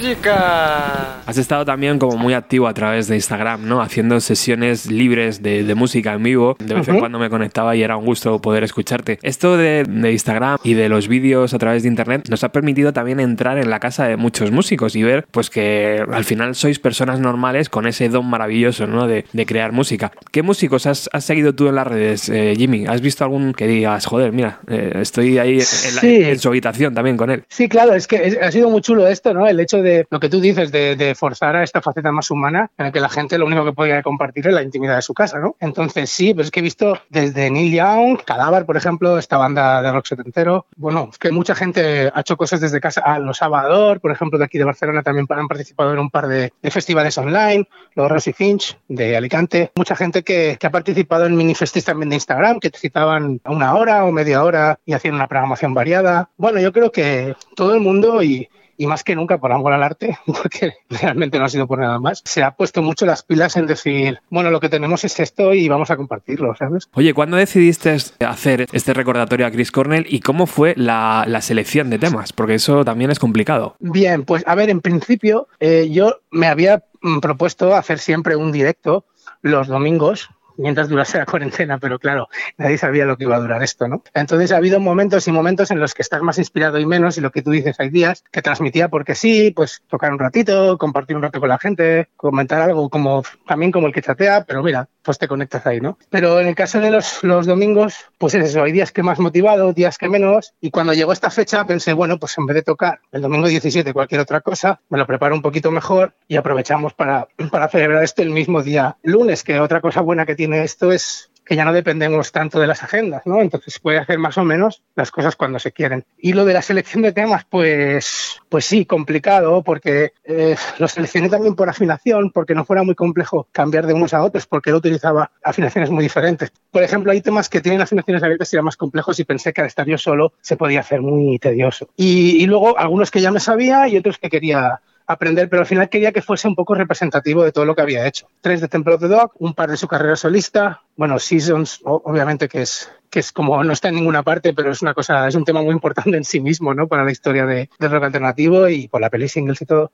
Música! 0.00 1.20
Has 1.26 1.36
estado 1.36 1.64
también 1.64 1.98
como 1.98 2.16
muy 2.16 2.34
activo 2.34 2.66
a 2.66 2.74
través 2.74 3.06
de 3.06 3.16
Instagram, 3.16 3.68
¿no? 3.68 3.82
Haciendo 3.82 4.18
sesiones 4.20 4.90
libres 4.90 5.42
de, 5.42 5.74
música 5.74 6.14
en 6.14 6.22
vivo. 6.22 6.56
De 6.58 6.74
vez 6.74 6.88
en 6.88 6.98
cuando 6.98 7.18
me 7.18 7.30
conectaba 7.30 7.76
y 7.76 7.82
era 7.82 7.96
un 7.96 8.04
gusto 8.04 8.40
poder 8.40 8.64
escucharte. 8.64 9.18
Esto 9.22 9.56
de, 9.56 9.84
Instagram 10.10 10.58
y 10.64 10.74
de 10.74 10.88
los 10.88 11.06
vídeos 11.06 11.54
a 11.54 11.58
través 11.58 11.82
de 11.82 11.88
Internet 11.88 12.28
nos 12.28 12.44
ha 12.44 12.50
permitido 12.50 12.92
también 12.92 13.20
entrar 13.20 13.58
en 13.58 13.70
la 13.70 13.78
casa 13.78 14.06
de 14.06 14.16
muchos 14.16 14.50
músicos 14.50 14.96
y 14.96 15.02
ver 15.02 15.26
pues 15.30 15.50
que 15.50 16.02
al 16.10 16.24
final 16.24 16.54
sois 16.54 16.78
personas 16.78 17.20
normales 17.20 17.68
con 17.68 17.86
ese 17.86 18.08
don 18.08 18.26
maravilloso, 18.26 18.86
¿no? 18.86 19.06
De, 19.06 19.24
crear 19.46 19.72
música. 19.72 20.12
¿Qué 20.30 20.42
músicos 20.42 20.86
has, 20.86 21.08
seguido 21.18 21.54
tú 21.54 21.68
en 21.68 21.74
las 21.74 21.86
redes, 21.86 22.28
eh, 22.28 22.54
Jimmy? 22.56 22.86
¿Has 22.86 23.00
visto 23.00 23.24
algún 23.24 23.52
que 23.52 23.66
digas, 23.66 24.06
joder, 24.06 24.32
mira, 24.32 24.60
eh, 24.68 24.92
estoy 25.00 25.38
ahí 25.38 25.58
en, 26.02 26.38
su 26.38 26.48
habitación 26.48 26.94
también 26.94 27.16
con 27.16 27.30
él? 27.30 27.44
Sí, 27.48 27.68
claro, 27.68 27.94
es 27.94 28.06
que 28.06 28.38
ha 28.40 28.52
sido 28.52 28.70
muy 28.70 28.80
chulo 28.80 29.08
esto, 29.08 29.34
¿no? 29.34 29.48
El 29.48 29.58
hecho 29.58 29.82
de 29.82 29.89
lo 30.10 30.20
que 30.20 30.28
tú 30.28 30.40
dices, 30.40 30.72
de, 30.72 31.14
forzar 31.16 31.56
a 31.56 31.64
esta 31.64 31.80
faceta 31.82 32.12
más 32.12 32.30
humana, 32.30 32.70
en 32.78 32.86
la 32.86 32.92
que 32.92 33.00
la 33.00 33.08
gente 33.08 33.38
lo 33.38 33.46
único 33.46 33.64
que 33.64 33.72
podía 33.72 34.02
compartir 34.02 34.46
es 34.46 34.54
la 34.54 34.62
intimidad 34.62 34.96
de 34.96 35.02
su 35.02 35.14
casa, 35.14 35.38
¿no? 35.38 35.56
Entonces, 35.60 36.10
sí, 36.10 36.32
pero 36.32 36.44
es 36.44 36.50
que 36.50 36.60
he 36.60 36.62
visto 36.62 36.98
desde 37.08 37.50
Neil 37.50 37.74
Young, 37.74 38.22
Cadáver, 38.24 38.64
por 38.64 38.76
ejemplo, 38.76 39.18
esta 39.18 39.36
banda 39.36 39.82
de 39.82 39.92
rock 39.92 40.06
setentero. 40.06 40.66
Bueno, 40.76 41.08
es 41.10 41.18
que 41.18 41.30
mucha 41.30 41.54
gente 41.54 42.10
ha 42.12 42.20
hecho 42.20 42.36
cosas 42.36 42.60
desde 42.60 42.80
casa. 42.80 43.00
A 43.00 43.18
Los 43.18 43.38
Salvador, 43.38 44.00
por 44.00 44.12
ejemplo, 44.12 44.38
de 44.38 44.44
aquí 44.44 44.58
de 44.58 44.64
Barcelona, 44.64 45.02
también 45.02 45.26
han 45.28 45.48
participado 45.48 45.92
en 45.92 45.98
un 45.98 46.10
par 46.10 46.26
de, 46.28 46.52
festivales 46.70 47.16
online. 47.18 47.68
Los 47.94 48.10
Rosy 48.10 48.32
Finch, 48.32 48.78
de 48.88 49.16
Alicante. 49.16 49.72
Mucha 49.74 49.96
gente 49.96 50.22
que, 50.22 50.58
ha 50.62 50.70
participado 50.70 51.26
en 51.26 51.36
minifestis 51.36 51.84
también 51.84 52.10
de 52.10 52.16
Instagram, 52.16 52.60
que 52.60 52.70
te 52.70 52.78
citaban 52.78 53.40
una 53.44 53.74
hora 53.74 54.04
o 54.04 54.12
media 54.12 54.44
hora 54.44 54.78
y 54.84 54.92
hacían 54.92 55.14
una 55.14 55.26
programación 55.26 55.74
variada. 55.74 56.30
Bueno, 56.36 56.60
yo 56.60 56.72
creo 56.72 56.92
que 56.92 57.34
todo 57.56 57.74
el 57.74 57.80
mundo 57.80 58.22
y 58.22 58.48
y 58.80 58.86
más 58.86 59.04
que 59.04 59.14
nunca 59.14 59.36
por 59.36 59.52
amor 59.52 59.74
al 59.74 59.82
arte, 59.82 60.18
porque 60.26 60.72
realmente 60.88 61.38
no 61.38 61.44
ha 61.44 61.50
sido 61.50 61.66
por 61.66 61.80
nada 61.80 61.98
más, 61.98 62.22
se 62.24 62.42
ha 62.42 62.52
puesto 62.52 62.80
mucho 62.80 63.04
las 63.04 63.22
pilas 63.22 63.54
en 63.58 63.66
decir, 63.66 64.18
bueno, 64.30 64.50
lo 64.50 64.58
que 64.58 64.70
tenemos 64.70 65.04
es 65.04 65.20
esto 65.20 65.52
y 65.52 65.68
vamos 65.68 65.90
a 65.90 65.98
compartirlo, 65.98 66.56
¿sabes? 66.56 66.88
Oye, 66.94 67.12
¿cuándo 67.12 67.36
decidiste 67.36 67.94
hacer 68.26 68.66
este 68.72 68.94
recordatorio 68.94 69.46
a 69.46 69.50
Chris 69.50 69.70
Cornell 69.70 70.06
y 70.08 70.20
cómo 70.20 70.46
fue 70.46 70.72
la, 70.78 71.26
selección 71.42 71.90
de 71.90 71.98
temas? 71.98 72.32
Porque 72.32 72.54
eso 72.54 72.82
también 72.82 73.10
es 73.10 73.18
complicado. 73.18 73.76
Bien, 73.80 74.24
pues 74.24 74.44
a 74.46 74.54
ver, 74.54 74.70
en 74.70 74.80
principio 74.80 75.46
eh, 75.58 75.90
yo 75.90 76.20
me 76.30 76.46
había 76.46 76.82
mm, 77.02 77.20
propuesto 77.20 77.74
hacer 77.74 77.98
siempre 77.98 78.34
un 78.34 78.50
directo 78.50 79.04
los 79.42 79.68
domingos 79.68 80.30
mientras 80.60 80.88
durase 80.88 81.18
la 81.18 81.26
cuarentena, 81.26 81.78
pero 81.78 81.98
claro, 81.98 82.28
nadie 82.58 82.78
sabía 82.78 83.04
lo 83.04 83.16
que 83.16 83.24
iba 83.24 83.36
a 83.36 83.40
durar 83.40 83.62
esto, 83.62 83.88
¿no? 83.88 84.02
Entonces 84.14 84.52
ha 84.52 84.56
habido 84.56 84.80
momentos 84.80 85.26
y 85.26 85.32
momentos 85.32 85.70
en 85.70 85.80
los 85.80 85.94
que 85.94 86.02
estás 86.02 86.22
más 86.22 86.38
inspirado 86.38 86.78
y 86.78 86.86
menos, 86.86 87.18
y 87.18 87.20
lo 87.20 87.30
que 87.30 87.42
tú 87.42 87.50
dices, 87.50 87.78
hay 87.80 87.90
días 87.90 88.24
que 88.30 88.42
transmitía 88.42 88.88
porque 88.88 89.14
sí, 89.14 89.52
pues 89.54 89.82
tocar 89.88 90.12
un 90.12 90.18
ratito, 90.18 90.78
compartir 90.78 91.16
un 91.16 91.22
rato 91.22 91.40
con 91.40 91.48
la 91.48 91.58
gente, 91.58 92.08
comentar 92.16 92.60
algo 92.60 92.88
como 92.90 93.22
también 93.46 93.72
como 93.72 93.86
el 93.86 93.92
que 93.92 94.02
chatea, 94.02 94.44
pero 94.44 94.62
mira, 94.62 94.88
pues 95.02 95.18
te 95.18 95.28
conectas 95.28 95.66
ahí, 95.66 95.80
¿no? 95.80 95.98
Pero 96.10 96.40
en 96.40 96.48
el 96.48 96.54
caso 96.54 96.80
de 96.80 96.90
los, 96.90 97.22
los 97.22 97.46
domingos, 97.46 98.06
pues 98.18 98.34
es 98.34 98.50
eso, 98.50 98.62
hay 98.62 98.72
días 98.72 98.92
que 98.92 99.02
más 99.02 99.18
motivado, 99.18 99.72
días 99.72 99.98
que 99.98 100.08
menos, 100.08 100.54
y 100.60 100.70
cuando 100.70 100.92
llegó 100.92 101.12
esta 101.12 101.30
fecha 101.30 101.64
pensé, 101.64 101.92
bueno, 101.92 102.18
pues 102.18 102.36
en 102.38 102.46
vez 102.46 102.56
de 102.56 102.62
tocar 102.62 103.00
el 103.12 103.22
domingo 103.22 103.48
17 103.48 103.92
cualquier 103.92 104.20
otra 104.20 104.40
cosa, 104.40 104.80
me 104.88 104.98
lo 104.98 105.06
preparo 105.06 105.34
un 105.34 105.42
poquito 105.42 105.70
mejor 105.70 106.14
y 106.28 106.36
aprovechamos 106.36 106.94
para, 106.94 107.28
para 107.50 107.68
celebrar 107.68 108.04
esto 108.04 108.22
el 108.22 108.30
mismo 108.30 108.62
día 108.62 108.96
lunes, 109.02 109.42
que 109.42 109.58
otra 109.60 109.80
cosa 109.80 110.00
buena 110.00 110.26
que 110.26 110.34
tiene 110.34 110.49
esto 110.52 110.92
es 110.92 111.30
que 111.50 111.56
ya 111.56 111.64
no 111.64 111.72
dependemos 111.72 112.30
tanto 112.30 112.60
de 112.60 112.68
las 112.68 112.84
agendas, 112.84 113.22
¿no? 113.24 113.40
Entonces 113.40 113.80
puede 113.80 113.98
hacer 113.98 114.20
más 114.20 114.38
o 114.38 114.44
menos 114.44 114.84
las 114.94 115.10
cosas 115.10 115.34
cuando 115.34 115.58
se 115.58 115.72
quieren. 115.72 116.04
Y 116.16 116.32
lo 116.32 116.44
de 116.44 116.54
la 116.54 116.62
selección 116.62 117.02
de 117.02 117.10
temas, 117.10 117.44
pues, 117.50 118.40
pues 118.48 118.64
sí, 118.64 118.86
complicado, 118.86 119.64
porque 119.64 120.12
eh, 120.22 120.54
lo 120.78 120.86
seleccioné 120.86 121.28
también 121.28 121.56
por 121.56 121.68
afinación, 121.68 122.30
porque 122.30 122.54
no 122.54 122.64
fuera 122.64 122.84
muy 122.84 122.94
complejo 122.94 123.48
cambiar 123.50 123.88
de 123.88 123.94
unos 123.94 124.14
a 124.14 124.22
otros, 124.22 124.46
porque 124.46 124.70
él 124.70 124.76
utilizaba 124.76 125.32
afinaciones 125.42 125.90
muy 125.90 126.04
diferentes. 126.04 126.52
Por 126.70 126.84
ejemplo, 126.84 127.10
hay 127.10 127.20
temas 127.20 127.48
que 127.48 127.60
tienen 127.60 127.80
afinaciones 127.80 128.22
abiertas 128.22 128.52
y 128.52 128.54
eran 128.54 128.66
más 128.66 128.76
complejos 128.76 129.18
y 129.18 129.24
pensé 129.24 129.52
que 129.52 129.62
al 129.62 129.66
estar 129.66 129.88
yo 129.88 129.98
solo 129.98 130.34
se 130.40 130.56
podía 130.56 130.78
hacer 130.78 131.00
muy 131.00 131.40
tedioso. 131.40 131.88
Y, 131.96 132.40
y 132.40 132.46
luego 132.46 132.78
algunos 132.78 133.10
que 133.10 133.20
ya 133.20 133.32
me 133.32 133.40
sabía 133.40 133.88
y 133.88 133.96
otros 133.96 134.18
que 134.18 134.30
quería 134.30 134.80
aprender, 135.12 135.48
pero 135.48 135.60
al 135.60 135.66
final 135.66 135.88
quería 135.88 136.12
que 136.12 136.22
fuese 136.22 136.46
un 136.46 136.54
poco 136.54 136.74
representativo 136.74 137.42
de 137.42 137.52
todo 137.52 137.64
lo 137.64 137.74
que 137.74 137.82
había 137.82 138.06
hecho. 138.06 138.28
Tres 138.40 138.60
de 138.60 138.68
Temple 138.68 138.94
of 138.94 139.00
the 139.00 139.08
Dog, 139.08 139.32
un 139.38 139.54
par 139.54 139.70
de 139.70 139.76
su 139.76 139.88
carrera 139.88 140.16
solista, 140.16 140.82
bueno, 140.96 141.18
Seasons, 141.18 141.80
obviamente 141.84 142.48
que 142.48 142.62
es 142.62 142.90
que 143.10 143.20
es 143.20 143.32
como 143.32 143.62
no 143.64 143.72
está 143.72 143.88
en 143.88 143.96
ninguna 143.96 144.22
parte, 144.22 144.54
pero 144.54 144.70
es 144.70 144.82
una 144.82 144.94
cosa, 144.94 145.28
es 145.28 145.34
un 145.34 145.44
tema 145.44 145.62
muy 145.62 145.72
importante 145.72 146.16
en 146.16 146.24
sí 146.24 146.40
mismo, 146.40 146.72
¿no? 146.74 146.86
Para 146.86 147.04
la 147.04 147.12
historia 147.12 147.44
de, 147.44 147.68
del 147.78 147.90
rock 147.90 148.04
alternativo 148.04 148.68
y 148.68 148.88
por 148.88 149.00
la 149.00 149.10
peli 149.10 149.28
singles 149.28 149.60
y 149.62 149.66
todo. 149.66 149.92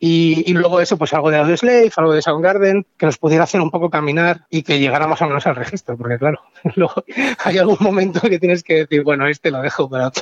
Y, 0.00 0.52
luego 0.52 0.80
eso, 0.80 0.98
pues 0.98 1.14
algo 1.14 1.30
de 1.30 1.38
Audioslave, 1.38 1.90
algo 1.96 2.12
de 2.12 2.20
Soundgarden, 2.20 2.84
que 2.98 3.06
nos 3.06 3.16
pudiera 3.16 3.44
hacer 3.44 3.60
un 3.60 3.70
poco 3.70 3.88
caminar 3.88 4.42
y 4.50 4.62
que 4.62 4.78
llegara 4.78 5.06
más 5.06 5.22
o 5.22 5.26
menos 5.26 5.46
al 5.46 5.56
registro, 5.56 5.96
porque 5.96 6.18
claro, 6.18 6.40
luego 6.74 7.04
hay 7.42 7.58
algún 7.58 7.78
momento 7.80 8.20
que 8.20 8.38
tienes 8.38 8.62
que 8.62 8.74
decir, 8.74 9.02
bueno, 9.02 9.26
este 9.26 9.50
lo 9.50 9.62
dejo 9.62 9.88
para. 9.88 10.12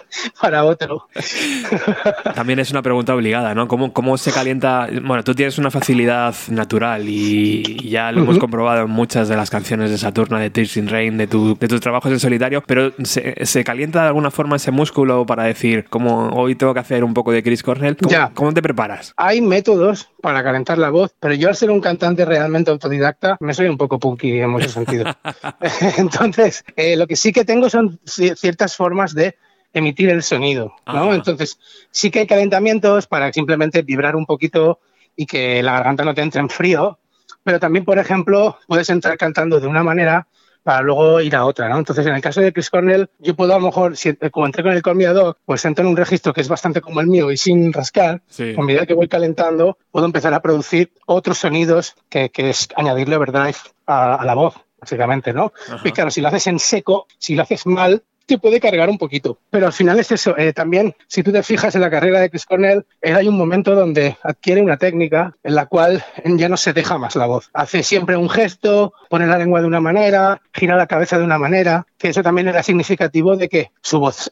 Para 0.41 0.65
otro. 0.65 1.09
También 2.35 2.59
es 2.59 2.71
una 2.71 2.83
pregunta 2.83 3.15
obligada, 3.15 3.55
¿no? 3.55 3.67
¿Cómo, 3.67 3.93
¿Cómo 3.93 4.19
se 4.19 4.33
calienta? 4.33 4.89
Bueno, 5.03 5.25
tú 5.25 5.35
tienes 5.35 5.59
una 5.59 5.71
facilidad 5.71 6.35
natural 6.49 7.09
y 7.09 7.89
ya 7.89 8.13
lo 8.13 8.23
hemos 8.23 8.39
comprobado 8.39 8.83
en 8.83 8.91
muchas 8.91 9.29
de 9.29 9.37
las 9.37 9.51
canciones 9.51 9.91
de 9.91 9.99
Saturna, 9.99 10.39
de 10.39 10.51
Tears 10.51 10.77
in 10.77 10.89
Rain, 10.89 11.17
de, 11.17 11.27
tu, 11.27 11.57
de 11.59 11.69
tus 11.69 11.81
trabajos 11.81 12.13
en 12.13 12.21
solitario, 12.33 12.63
pero 12.67 12.93
¿se, 13.05 13.45
¿se, 13.45 13.63
calienta 13.63 14.01
de 14.01 14.09
alguna 14.09 14.31
forma 14.31 14.57
ese 14.57 14.71
músculo 14.71 15.27
para 15.27 15.45
decir, 15.45 15.85
como 15.91 16.31
hoy 16.31 16.55
tengo 16.55 16.73
que 16.73 16.81
hacer 16.81 17.05
un 17.05 17.13
poco 17.13 17.31
de 17.31 17.43
Chris 17.43 17.63
Cornell? 17.63 17.97
¿Cómo, 17.97 18.31
¿cómo 18.35 18.55
te 18.55 18.63
preparas? 18.63 19.13
Hay 19.17 19.43
métodos 19.43 20.11
para 20.23 20.43
calentar 20.43 20.79
la 20.79 20.89
voz, 20.89 21.15
pero 21.21 21.35
yo 21.35 21.49
al 21.49 21.57
ser 21.57 21.71
un 21.71 21.81
cantante 21.81 22.25
realmente 22.25 22.71
autodidacta, 22.71 23.37
me 23.41 23.53
soy 23.53 23.69
un 23.69 23.77
poco 23.77 23.99
punky 23.99 24.41
en 24.41 24.49
muchos 24.49 24.73
sentidos. 24.73 25.15
Entonces, 25.99 26.65
eh, 26.77 26.97
lo 26.97 27.07
que 27.07 27.17
sí 27.17 27.33
que 27.33 27.45
tengo 27.45 27.69
son 27.69 28.01
ciertas 28.05 28.77
formas 28.77 29.15
de 29.15 29.37
emitir 29.75 30.09
el 30.09 30.23
sonido, 30.23 30.75
¿no? 30.87 31.15
Entonces, 31.15 31.59
sí 31.91 32.11
que 32.11 32.21
hay 32.21 32.27
calentamientos 32.27 33.07
para 33.07 33.33
simplemente 33.33 33.83
vibrar 33.83 34.17
un 34.17 34.27
poquito 34.27 34.81
y 35.17 35.27
que 35.27 35.63
la 35.63 35.73
garganta 35.73 36.05
no 36.05 36.15
te 36.15 36.23
entre 36.23 36.41
en 36.41 36.49
frío, 36.49 36.99
pero 37.45 37.61
también, 37.61 37.85
por 37.85 37.99
ejemplo, 37.99 38.59
puedes 38.67 38.89
entrar 38.91 39.19
cantando 39.19 39.61
de 39.61 39.67
una 39.67 39.83
manera 39.83 40.29
para 40.63 40.83
luego 40.83 41.21
ir 41.21 41.35
a 41.37 41.45
otra, 41.45 41.69
¿no? 41.69 41.79
Entonces, 41.79 42.07
en 42.07 42.15
el 42.15 42.21
caso 42.21 42.41
de 42.41 42.53
Chris 42.53 42.71
Cornell, 42.71 43.11
yo 43.19 43.35
puedo 43.35 43.55
a 43.55 43.59
lo 43.59 43.67
mejor, 43.67 43.97
si, 43.97 44.15
como 44.31 44.47
entré 44.47 44.63
con 44.63 44.73
el 44.73 44.83
Call 44.83 45.37
pues 45.45 45.65
entro 45.65 45.85
en 45.85 45.91
un 45.91 45.97
registro 45.97 46.33
que 46.33 46.41
es 46.41 46.49
bastante 46.49 46.81
como 46.81 47.01
el 47.01 47.07
mío 47.07 47.31
y 47.31 47.37
sin 47.37 47.73
rascar, 47.73 48.23
a 48.57 48.63
medida 48.63 48.87
que 48.87 48.95
voy 48.95 49.09
calentando, 49.09 49.79
puedo 49.91 50.07
empezar 50.07 50.35
a 50.35 50.41
producir 50.41 50.93
otros 51.07 51.39
sonidos 51.39 51.95
que, 52.09 52.31
que 52.31 52.51
es 52.51 52.69
añadirle 52.77 53.17
overdrive 53.17 53.57
a, 53.87 54.15
a 54.15 54.25
la 54.25 54.35
voz 54.35 54.55
básicamente, 54.83 55.33
¿no? 55.33 55.53
Y 55.85 55.93
claro, 55.93 56.11
si 56.11 56.21
lo 56.21 56.27
haces 56.27 56.49
en 56.49 56.59
seco, 56.59 57.07
si 57.17 57.37
lo 57.37 57.43
haces 57.43 57.67
mal, 57.67 58.03
puede 58.39 58.61
cargar 58.61 58.89
un 58.89 58.99
poquito. 58.99 59.39
Pero 59.51 59.67
al 59.67 59.73
final 59.73 59.99
es 59.99 60.13
eso. 60.13 60.37
Eh, 60.37 60.53
también, 60.53 60.95
si 61.07 61.23
tú 61.23 61.33
te 61.33 61.43
fijas 61.43 61.75
en 61.75 61.81
la 61.81 61.91
carrera 61.91 62.21
de 62.21 62.31
Chris 62.31 62.47
Cornell, 62.47 62.85
él 63.01 63.17
hay 63.17 63.29
un 63.29 63.37
momento 63.37 63.75
donde 63.75 64.17
adquiere 64.23 64.63
una 64.63 64.77
técnica 64.77 65.35
en 65.43 65.55
la 65.55 65.67
cual 65.67 66.05
ya 66.25 66.49
no 66.49 66.57
se 66.57 66.73
deja 66.73 66.99
más 66.99 67.17
la 67.17 67.27
voz. 67.27 67.51
Hace 67.53 67.83
siempre 67.83 68.17
un 68.17 68.31
gesto, 68.31 68.93
pone 69.09 69.27
la 69.27 69.39
lengua 69.39 69.61
de 69.61 69.67
una 69.67 69.81
manera, 69.81 70.41
gira 70.53 70.77
la 70.77 70.87
cabeza 70.87 71.19
de 71.19 71.25
una 71.25 71.39
manera, 71.39 71.87
que 71.99 72.09
eso 72.09 72.23
también 72.23 72.49
era 72.49 72.63
significativo 72.63 73.37
de 73.37 73.49
que 73.49 73.71
su 73.81 73.99
voz 73.99 74.31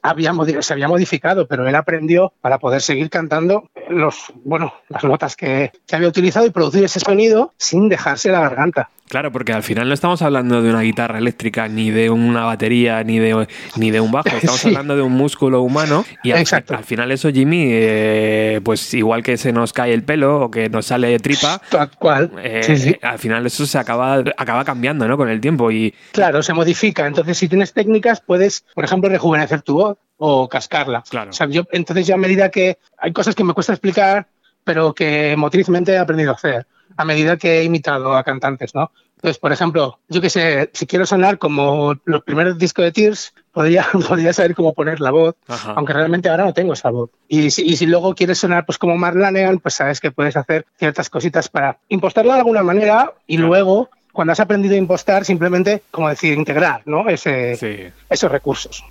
se 0.60 0.72
había 0.72 0.88
modificado, 0.88 1.46
pero 1.46 1.68
él 1.68 1.74
aprendió 1.74 2.32
para 2.40 2.58
poder 2.58 2.82
seguir 2.82 3.10
cantando 3.10 3.70
los, 3.88 4.32
bueno, 4.44 4.74
las 4.88 5.04
notas 5.04 5.36
que, 5.36 5.72
que 5.86 5.96
había 5.96 6.08
utilizado 6.08 6.46
y 6.46 6.50
producir 6.50 6.84
ese 6.84 7.00
sonido 7.00 7.52
sin 7.56 7.88
dejarse 7.88 8.30
la 8.30 8.40
garganta. 8.40 8.90
Claro, 9.10 9.32
porque 9.32 9.52
al 9.52 9.64
final 9.64 9.88
no 9.88 9.94
estamos 9.94 10.22
hablando 10.22 10.62
de 10.62 10.70
una 10.70 10.82
guitarra 10.82 11.18
eléctrica, 11.18 11.66
ni 11.66 11.90
de 11.90 12.10
una 12.10 12.44
batería, 12.44 13.02
ni 13.02 13.18
de, 13.18 13.48
ni 13.74 13.90
de 13.90 14.00
un 14.00 14.12
bajo. 14.12 14.28
Estamos 14.36 14.64
hablando 14.64 14.94
de 14.94 15.02
un 15.02 15.10
músculo 15.10 15.62
humano. 15.62 16.04
Y 16.22 16.30
al, 16.30 16.44
al 16.68 16.84
final 16.84 17.10
eso, 17.10 17.28
Jimmy, 17.30 17.70
eh, 17.72 18.60
pues 18.62 18.94
igual 18.94 19.24
que 19.24 19.36
se 19.36 19.52
nos 19.52 19.72
cae 19.72 19.92
el 19.94 20.04
pelo 20.04 20.42
o 20.42 20.50
que 20.52 20.68
nos 20.68 20.86
sale 20.86 21.18
tripa, 21.18 21.60
Tal 21.70 21.90
cual. 21.98 22.30
Eh, 22.38 23.00
al 23.02 23.18
final 23.18 23.44
eso 23.44 23.66
se 23.66 23.78
acaba, 23.78 24.22
acaba 24.36 24.64
cambiando 24.64 25.08
¿no? 25.08 25.16
con 25.16 25.28
el 25.28 25.40
tiempo. 25.40 25.72
y 25.72 25.92
Claro, 26.12 26.40
se 26.44 26.54
modifica. 26.54 27.08
Entonces, 27.08 27.36
si 27.36 27.48
tienes 27.48 27.72
técnicas, 27.72 28.20
puedes, 28.20 28.64
por 28.76 28.84
ejemplo, 28.84 29.10
rejuvenecer 29.10 29.62
tu 29.62 29.74
voz 29.74 29.98
o 30.18 30.48
cascarla. 30.48 31.02
Claro. 31.10 31.32
yo, 31.48 31.64
entonces, 31.72 32.06
ya 32.06 32.14
a 32.14 32.18
medida 32.18 32.48
que 32.50 32.78
hay 32.96 33.12
cosas 33.12 33.34
que 33.34 33.42
me 33.42 33.54
cuesta 33.54 33.72
explicar, 33.72 34.28
pero 34.62 34.94
que 34.94 35.34
motrizmente 35.36 35.90
he 35.94 35.98
aprendido 35.98 36.30
a 36.30 36.34
hacer 36.34 36.64
a 36.96 37.04
medida 37.04 37.36
que 37.36 37.60
he 37.60 37.64
imitado 37.64 38.16
a 38.16 38.24
cantantes, 38.24 38.74
¿no? 38.74 38.90
Entonces, 39.20 39.38
por 39.38 39.52
ejemplo, 39.52 39.98
yo 40.08 40.22
que 40.22 40.30
sé, 40.30 40.70
si 40.72 40.86
quiero 40.86 41.04
sonar 41.04 41.36
como 41.36 41.94
los 42.06 42.22
primeros 42.22 42.56
discos 42.56 42.86
de 42.86 42.92
Tears, 42.92 43.34
podría, 43.52 43.86
podría 44.08 44.32
saber 44.32 44.54
cómo 44.54 44.72
poner 44.72 44.98
la 45.00 45.10
voz, 45.10 45.36
aunque 45.76 45.92
realmente 45.92 46.30
ahora 46.30 46.46
no 46.46 46.54
tengo 46.54 46.72
esa 46.72 46.88
voz. 46.88 47.10
Y 47.28 47.50
si, 47.50 47.66
y 47.66 47.76
si 47.76 47.84
luego 47.84 48.14
quieres 48.14 48.38
sonar 48.38 48.64
pues 48.64 48.78
como 48.78 48.96
Mark 48.96 49.16
Lanegan, 49.16 49.58
pues 49.58 49.74
sabes 49.74 50.00
que 50.00 50.10
puedes 50.10 50.38
hacer 50.38 50.64
ciertas 50.78 51.10
cositas 51.10 51.50
para 51.50 51.78
impostarlo 51.90 52.32
de 52.32 52.38
alguna 52.38 52.62
manera 52.62 53.12
y 53.26 53.36
luego, 53.36 53.90
cuando 54.10 54.32
has 54.32 54.40
aprendido 54.40 54.74
a 54.74 54.78
impostar, 54.78 55.26
simplemente, 55.26 55.82
como 55.90 56.08
decir, 56.08 56.38
integrar 56.38 56.80
¿no? 56.86 57.06
Ese, 57.10 57.92
esos 58.08 58.32
recursos. 58.32 58.82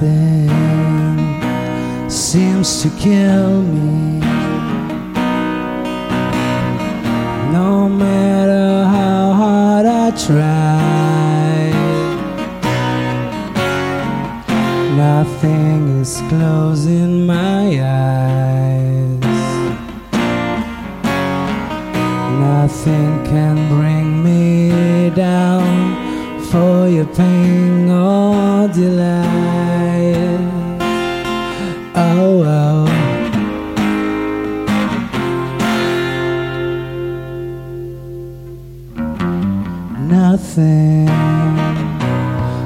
nothing 0.00 1.40
seems 2.08 2.82
to 2.82 2.90
kill 2.90 3.62
me. 3.62 4.20
No 7.52 7.88
matter 7.88 8.84
how 8.84 9.32
hard 9.32 9.86
I 9.86 10.10
try, 10.26 11.70
nothing 14.96 16.00
is 16.00 16.22
closing 16.28 17.26
my 17.26 17.80
eyes. 17.82 19.18
Nothing 22.38 23.24
can 23.24 23.68
bring 23.68 24.22
me 24.22 25.10
down 25.10 26.44
for 26.50 26.88
your 26.88 27.06
pain 27.06 27.90
or 27.90 28.68
delight. 28.68 29.27
Nothing 40.58 41.06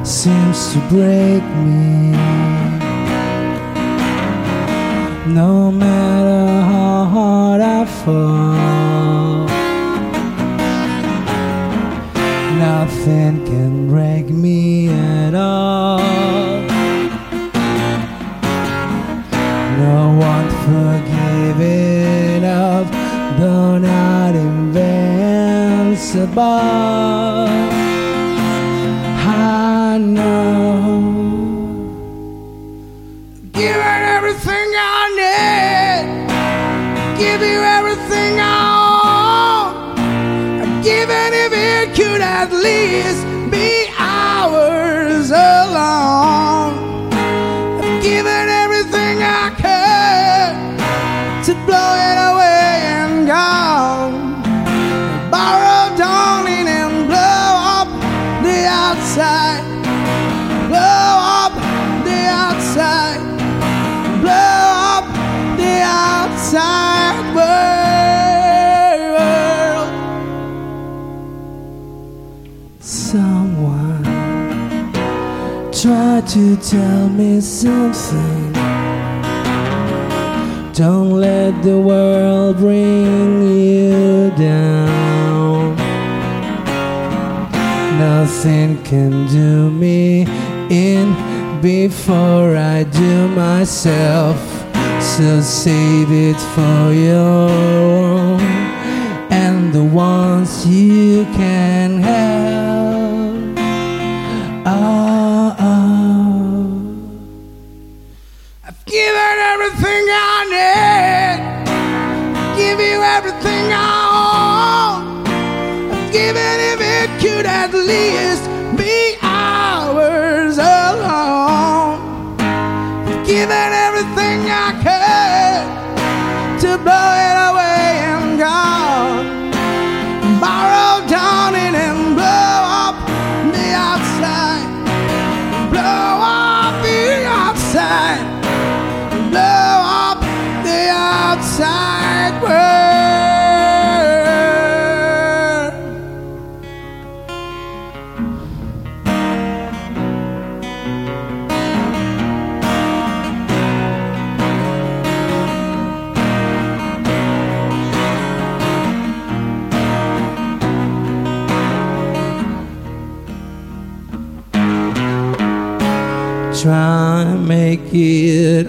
seems 0.03 0.73
to 0.73 0.79
break 0.89 1.43
me. 1.67 2.13
No 5.35 5.71
matter 5.71 6.63
how 6.71 7.05
hard 7.05 7.61
I 7.61 7.85
fall. 7.85 8.52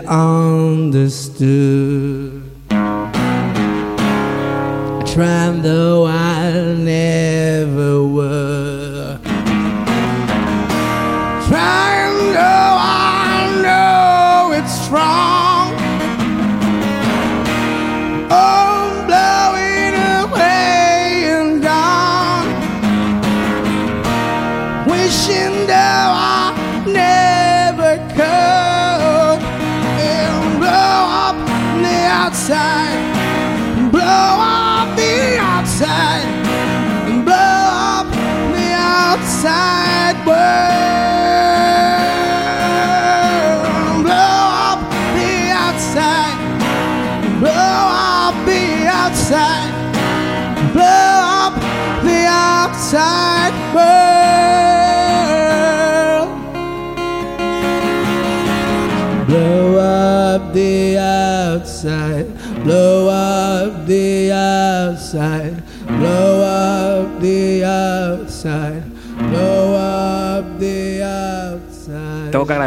understood. 0.06 1.83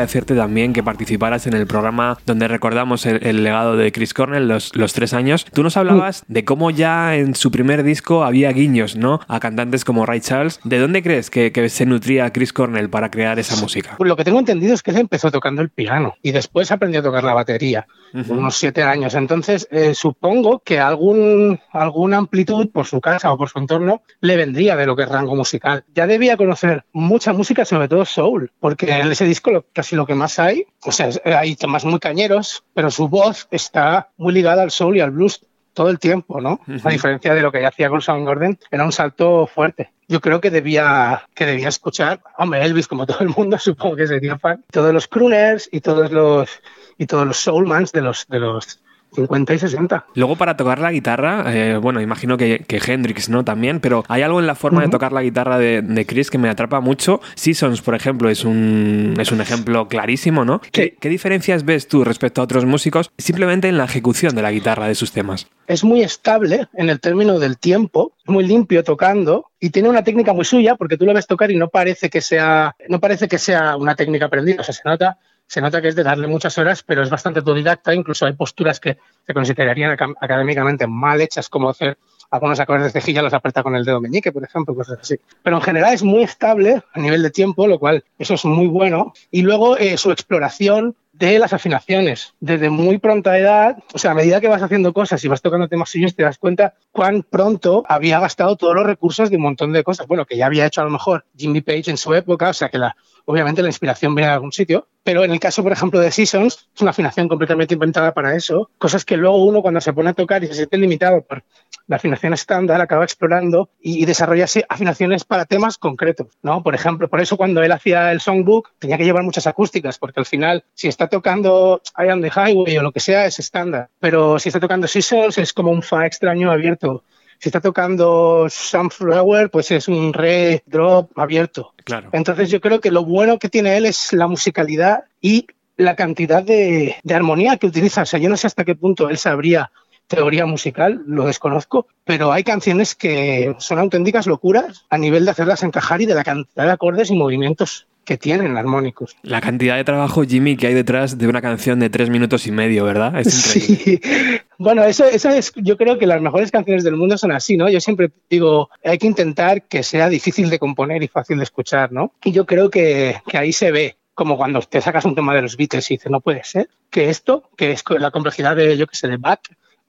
Agradecerte 0.06 0.36
también 0.36 0.72
que 0.72 0.84
participaras 0.84 1.48
en 1.48 1.54
el 1.54 1.66
programa 1.66 2.16
donde 2.26 2.46
recordamos 2.46 3.06
el, 3.06 3.42
legado 3.42 3.76
de 3.76 3.90
Chris 3.90 4.14
Cornell, 4.14 4.46
los, 4.46 4.74
los, 4.76 4.92
tres 4.92 5.12
años. 5.12 5.44
Tú 5.52 5.64
nos 5.64 5.76
hablabas 5.76 6.24
de 6.28 6.44
cómo 6.44 6.70
ya 6.70 7.16
en 7.16 7.34
su 7.34 7.50
primer 7.50 7.82
disco 7.82 8.22
había 8.22 8.52
guiños, 8.52 8.94
¿no? 8.94 9.18
A 9.26 9.40
cantantes 9.40 9.84
como 9.84 10.06
Ray 10.06 10.20
Charles. 10.20 10.60
¿De 10.62 10.78
dónde 10.78 11.02
crees 11.02 11.28
que, 11.28 11.50
que 11.50 11.68
se 11.68 11.86
nutría 11.86 12.32
Chris 12.32 12.52
Cornell 12.52 12.88
para 12.88 13.10
crear 13.10 13.40
esa 13.40 13.56
música? 13.56 13.96
Pues 13.98 14.08
lo 14.08 14.14
que 14.14 14.22
tengo 14.22 14.38
entendido 14.38 14.74
es 14.74 14.82
que 14.84 14.92
él 14.92 14.98
empezó 14.98 15.32
tocando 15.32 15.60
el 15.60 15.70
piano 15.70 16.14
y 16.22 16.30
después 16.30 16.70
aprendió 16.70 17.00
a 17.00 17.02
tocar 17.02 17.24
la 17.24 17.34
batería, 17.34 17.88
unos 18.28 18.56
siete 18.56 18.84
años. 18.84 19.14
Entonces, 19.14 19.66
eh, 19.72 19.92
supongo 19.94 20.60
que 20.60 20.78
algún, 20.78 21.58
alguna 21.72 22.18
amplitud 22.18 22.70
por 22.70 22.86
su 22.86 23.00
casa 23.00 23.32
o 23.32 23.36
por 23.36 23.48
su 23.48 23.58
entorno 23.58 24.02
le 24.20 24.36
vendría 24.36 24.76
de 24.76 24.86
lo 24.86 24.94
que 24.94 25.02
es 25.02 25.08
rango 25.08 25.34
musical. 25.34 25.84
Ya 25.96 26.06
debía 26.06 26.36
conocer 26.36 26.84
mucha 26.92 27.32
música, 27.32 27.64
sobre 27.64 27.88
todo 27.88 28.04
soul, 28.04 28.52
porque 28.60 28.92
en 28.92 29.10
ese 29.10 29.24
disco 29.24 29.64
casi 29.72 29.95
lo 29.96 30.06
que 30.06 30.14
más 30.14 30.38
hay, 30.38 30.66
o 30.84 30.92
sea, 30.92 31.10
hay 31.24 31.56
temas 31.56 31.84
muy 31.84 31.98
cañeros, 31.98 32.64
pero 32.74 32.90
su 32.90 33.08
voz 33.08 33.48
está 33.50 34.10
muy 34.16 34.32
ligada 34.32 34.62
al 34.62 34.70
soul 34.70 34.96
y 34.96 35.00
al 35.00 35.10
blues 35.10 35.40
todo 35.76 35.90
el 35.90 35.98
tiempo, 35.98 36.40
¿no? 36.40 36.60
A 36.84 36.88
diferencia 36.88 37.34
de 37.34 37.42
lo 37.42 37.52
que 37.52 37.64
hacía 37.64 37.90
con 37.90 38.24
Gordon, 38.24 38.58
era 38.70 38.84
un 38.84 38.92
salto 38.92 39.46
fuerte. 39.46 39.92
Yo 40.08 40.22
creo 40.22 40.40
que 40.40 40.50
debía, 40.50 41.28
que 41.34 41.44
debía 41.44 41.68
escuchar, 41.68 42.22
hombre, 42.38 42.64
Elvis, 42.64 42.88
como 42.88 43.04
todo 43.04 43.20
el 43.20 43.28
mundo, 43.28 43.58
supongo 43.60 43.94
que 43.94 44.06
sería 44.06 44.38
fan, 44.38 44.64
todos 44.72 44.94
los 44.94 45.06
crooners 45.06 45.68
y 45.70 45.82
todos 45.82 46.10
los, 46.10 46.48
y 46.96 47.06
todos 47.06 47.26
los 47.26 47.36
soulmans 47.36 47.92
de 47.92 48.00
los, 48.00 48.26
de 48.26 48.40
los 48.40 48.80
50 49.16 49.54
y 49.54 49.58
60. 49.58 50.06
Luego 50.14 50.36
para 50.36 50.56
tocar 50.56 50.78
la 50.78 50.92
guitarra, 50.92 51.44
eh, 51.48 51.76
bueno, 51.76 52.00
imagino 52.00 52.36
que, 52.36 52.64
que, 52.66 52.80
Hendrix, 52.86 53.28
¿no? 53.28 53.44
También, 53.44 53.80
pero 53.80 54.04
hay 54.08 54.22
algo 54.22 54.38
en 54.38 54.46
la 54.46 54.54
forma 54.54 54.82
de 54.82 54.88
tocar 54.88 55.12
la 55.12 55.22
guitarra 55.22 55.58
de, 55.58 56.06
Chris 56.06 56.30
que 56.30 56.38
me 56.38 56.48
atrapa 56.48 56.80
mucho. 56.80 57.20
Seasons, 57.34 57.82
por 57.82 57.94
ejemplo, 57.94 58.30
es 58.30 58.44
un, 58.44 59.14
es 59.18 59.32
un 59.32 59.40
ejemplo 59.40 59.88
clarísimo, 59.88 60.44
¿no? 60.44 60.60
¿Qué, 60.70 60.96
¿Qué, 61.00 61.08
diferencias 61.08 61.64
ves 61.64 61.88
tú 61.88 62.04
respecto 62.04 62.40
a 62.40 62.44
otros 62.44 62.64
músicos 62.64 63.10
simplemente 63.18 63.68
en 63.68 63.78
la 63.78 63.84
ejecución 63.84 64.36
de 64.36 64.42
la 64.42 64.52
guitarra 64.52 64.86
de 64.86 64.94
sus 64.94 65.10
temas? 65.10 65.48
Es 65.66 65.82
muy 65.82 66.02
estable 66.02 66.68
en 66.74 66.90
el 66.90 67.00
término 67.00 67.40
del 67.40 67.58
tiempo, 67.58 68.12
muy 68.26 68.46
limpio 68.46 68.84
tocando 68.84 69.50
y 69.58 69.70
tiene 69.70 69.88
una 69.88 70.04
técnica 70.04 70.32
muy 70.32 70.44
suya 70.44 70.76
porque 70.76 70.96
tú 70.96 71.06
lo 71.06 71.14
ves 71.14 71.26
tocar 71.26 71.50
y 71.50 71.56
no 71.56 71.68
parece 71.68 72.10
que 72.10 72.20
sea, 72.20 72.76
no 72.88 73.00
parece 73.00 73.26
que 73.26 73.38
sea 73.38 73.76
una 73.76 73.96
técnica 73.96 74.26
aprendida, 74.26 74.60
o 74.60 74.64
sea, 74.64 74.74
se 74.74 74.82
nota 74.84 75.18
se 75.46 75.60
nota 75.60 75.80
que 75.80 75.88
es 75.88 75.94
de 75.94 76.02
darle 76.02 76.26
muchas 76.26 76.56
horas, 76.58 76.82
pero 76.82 77.02
es 77.02 77.10
bastante 77.10 77.40
autodidacta. 77.40 77.94
Incluso 77.94 78.26
hay 78.26 78.32
posturas 78.32 78.80
que 78.80 78.98
se 79.26 79.34
considerarían 79.34 79.96
académicamente 80.20 80.86
mal 80.86 81.20
hechas, 81.20 81.48
como 81.48 81.70
hacer 81.70 81.98
algunos 82.30 82.58
acordes 82.58 82.92
de 82.92 83.00
cejilla 83.00 83.22
los 83.22 83.32
aprieta 83.32 83.62
con 83.62 83.76
el 83.76 83.84
dedo 83.84 84.00
meñique, 84.00 84.32
por 84.32 84.42
ejemplo, 84.42 84.74
cosas 84.74 84.98
así. 85.00 85.16
Pero 85.42 85.56
en 85.56 85.62
general 85.62 85.94
es 85.94 86.02
muy 86.02 86.22
estable 86.22 86.82
a 86.92 87.00
nivel 87.00 87.22
de 87.22 87.30
tiempo, 87.30 87.66
lo 87.66 87.78
cual 87.78 88.04
eso 88.18 88.34
es 88.34 88.44
muy 88.44 88.66
bueno. 88.66 89.12
Y 89.30 89.42
luego 89.42 89.76
eh, 89.76 89.96
su 89.96 90.10
exploración 90.10 90.96
de 91.12 91.38
las 91.38 91.52
afinaciones. 91.52 92.34
Desde 92.40 92.68
muy 92.68 92.98
pronta 92.98 93.38
edad, 93.38 93.78
o 93.94 93.98
sea, 93.98 94.10
a 94.10 94.14
medida 94.14 94.40
que 94.40 94.48
vas 94.48 94.62
haciendo 94.62 94.92
cosas 94.92 95.24
y 95.24 95.28
vas 95.28 95.40
tocando 95.40 95.68
temas 95.68 95.88
suyos, 95.88 96.14
te 96.14 96.22
das 96.22 96.36
cuenta 96.36 96.74
cuán 96.92 97.22
pronto 97.22 97.84
había 97.88 98.20
gastado 98.20 98.56
todos 98.56 98.74
los 98.74 98.84
recursos 98.84 99.30
de 99.30 99.36
un 99.36 99.42
montón 99.42 99.72
de 99.72 99.82
cosas. 99.82 100.06
Bueno, 100.06 100.26
que 100.26 100.36
ya 100.36 100.46
había 100.46 100.66
hecho 100.66 100.82
a 100.82 100.84
lo 100.84 100.90
mejor 100.90 101.24
Jimmy 101.36 101.62
Page 101.62 101.90
en 101.90 101.96
su 101.96 102.12
época, 102.12 102.50
o 102.50 102.52
sea, 102.52 102.68
que 102.68 102.78
la, 102.78 102.96
obviamente 103.24 103.62
la 103.62 103.68
inspiración 103.68 104.14
viene 104.14 104.28
de 104.28 104.34
algún 104.34 104.52
sitio, 104.52 104.88
pero 105.06 105.22
en 105.22 105.30
el 105.30 105.38
caso, 105.38 105.62
por 105.62 105.70
ejemplo, 105.70 106.00
de 106.00 106.10
Seasons, 106.10 106.68
es 106.74 106.82
una 106.82 106.90
afinación 106.90 107.28
completamente 107.28 107.74
inventada 107.74 108.12
para 108.12 108.34
eso, 108.34 108.72
cosas 108.76 109.04
que 109.04 109.16
luego 109.16 109.44
uno 109.44 109.62
cuando 109.62 109.80
se 109.80 109.92
pone 109.92 110.10
a 110.10 110.14
tocar 110.14 110.42
y 110.42 110.48
se 110.48 110.54
siente 110.54 110.76
limitado 110.78 111.22
por 111.22 111.44
la 111.86 111.94
afinación 111.94 112.32
estándar, 112.32 112.80
acaba 112.80 113.04
explorando 113.04 113.70
y, 113.80 114.04
desarrolla 114.04 114.46
afinaciones 114.68 115.22
para 115.22 115.44
temas 115.44 115.78
concretos, 115.78 116.26
¿no? 116.42 116.60
Por 116.64 116.74
ejemplo, 116.74 117.08
por 117.08 117.20
eso 117.20 117.36
cuando 117.36 117.62
él 117.62 117.70
hacía 117.70 118.10
el 118.10 118.20
songbook 118.20 118.72
tenía 118.80 118.98
que 118.98 119.04
llevar 119.04 119.22
muchas 119.22 119.46
acústicas, 119.46 119.96
porque 119.96 120.18
al 120.18 120.26
final, 120.26 120.64
si 120.74 120.88
está 120.88 121.06
tocando 121.06 121.80
I 121.96 122.08
Am 122.08 122.20
the 122.20 122.32
Highway 122.34 122.76
o 122.76 122.82
lo 122.82 122.90
que 122.90 122.98
sea, 122.98 123.26
es 123.26 123.38
estándar, 123.38 123.88
pero 124.00 124.40
si 124.40 124.48
está 124.48 124.58
tocando 124.58 124.88
Seasons 124.88 125.38
es 125.38 125.52
como 125.52 125.70
un 125.70 125.82
fa 125.82 126.04
extraño 126.04 126.50
abierto 126.50 127.04
si 127.38 127.48
está 127.48 127.60
tocando 127.60 128.46
Sunflower, 128.48 129.50
pues 129.50 129.70
es 129.70 129.88
un 129.88 130.12
re 130.12 130.62
drop 130.66 131.16
abierto. 131.18 131.74
Claro. 131.84 132.10
Entonces 132.12 132.50
yo 132.50 132.60
creo 132.60 132.80
que 132.80 132.90
lo 132.90 133.04
bueno 133.04 133.38
que 133.38 133.48
tiene 133.48 133.76
él 133.76 133.86
es 133.86 134.12
la 134.12 134.26
musicalidad 134.26 135.04
y 135.20 135.46
la 135.76 135.96
cantidad 135.96 136.42
de, 136.42 136.96
armonía 137.12 137.56
que 137.56 137.66
utiliza. 137.66 138.02
O 138.02 138.06
sea, 138.06 138.18
yo 138.18 138.28
no 138.28 138.36
sé 138.36 138.46
hasta 138.46 138.64
qué 138.64 138.74
punto 138.74 139.08
él 139.08 139.18
sabría 139.18 139.70
teoría 140.06 140.46
musical, 140.46 141.02
lo 141.06 141.26
desconozco, 141.26 141.88
pero 142.04 142.32
hay 142.32 142.44
canciones 142.44 142.94
que 142.94 143.56
son 143.58 143.80
auténticas 143.80 144.28
locuras 144.28 144.86
a 144.88 144.98
nivel 144.98 145.24
de 145.24 145.32
hacerlas 145.32 145.64
encajar 145.64 146.00
y 146.00 146.06
de 146.06 146.14
la 146.14 146.22
cantidad 146.22 146.64
de 146.64 146.70
acordes 146.70 147.10
y 147.10 147.16
movimientos 147.16 147.88
que 148.06 148.16
tienen 148.16 148.56
armónicos. 148.56 149.16
La 149.22 149.42
cantidad 149.42 149.76
de 149.76 149.84
trabajo, 149.84 150.22
Jimmy, 150.22 150.56
que 150.56 150.68
hay 150.68 150.74
detrás 150.74 151.18
de 151.18 151.28
una 151.28 151.42
canción 151.42 151.80
de 151.80 151.90
tres 151.90 152.08
minutos 152.08 152.46
y 152.46 152.52
medio, 152.52 152.84
¿verdad? 152.84 153.18
Es 153.18 153.56
increíble. 153.56 154.00
Sí. 154.02 154.40
Bueno, 154.58 154.84
eso, 154.84 155.04
eso 155.04 155.28
es, 155.28 155.52
yo 155.56 155.76
creo 155.76 155.98
que 155.98 156.06
las 156.06 156.22
mejores 156.22 156.50
canciones 156.50 156.82
del 156.82 156.96
mundo 156.96 157.18
son 157.18 157.30
así, 157.30 157.58
¿no? 157.58 157.68
Yo 157.68 157.78
siempre 157.78 158.10
digo, 158.30 158.70
hay 158.82 158.96
que 158.96 159.06
intentar 159.06 159.64
que 159.64 159.82
sea 159.82 160.08
difícil 160.08 160.48
de 160.48 160.58
componer 160.58 161.02
y 161.02 161.08
fácil 161.08 161.36
de 161.36 161.44
escuchar, 161.44 161.92
¿no? 161.92 162.14
Y 162.24 162.32
yo 162.32 162.46
creo 162.46 162.70
que, 162.70 163.20
que 163.28 163.36
ahí 163.36 163.52
se 163.52 163.70
ve 163.70 163.96
como 164.14 164.38
cuando 164.38 164.60
te 164.62 164.80
sacas 164.80 165.04
un 165.04 165.14
tema 165.14 165.34
de 165.34 165.42
los 165.42 165.58
Beatles 165.58 165.90
y 165.90 165.94
dices, 165.96 166.10
no 166.10 166.20
puede 166.22 166.42
ser 166.42 166.70
que 166.88 167.10
esto, 167.10 167.50
que 167.54 167.72
es 167.72 167.84
la 167.98 168.10
complejidad 168.10 168.56
de, 168.56 168.78
yo 168.78 168.86
que 168.86 168.96
sé, 168.96 169.08
de 169.08 169.18
Bach 169.18 169.40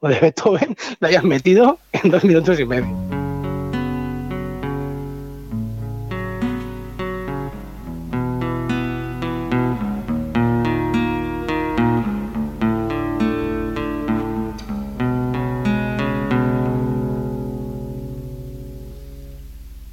o 0.01 0.09
de 0.09 0.19
Beethoven, 0.19 0.75
la 0.99 1.07
hayas 1.07 1.23
metido 1.23 1.79
en 1.93 2.11
dos 2.11 2.25
minutos 2.25 2.59
y 2.59 2.65
medio. 2.65 3.16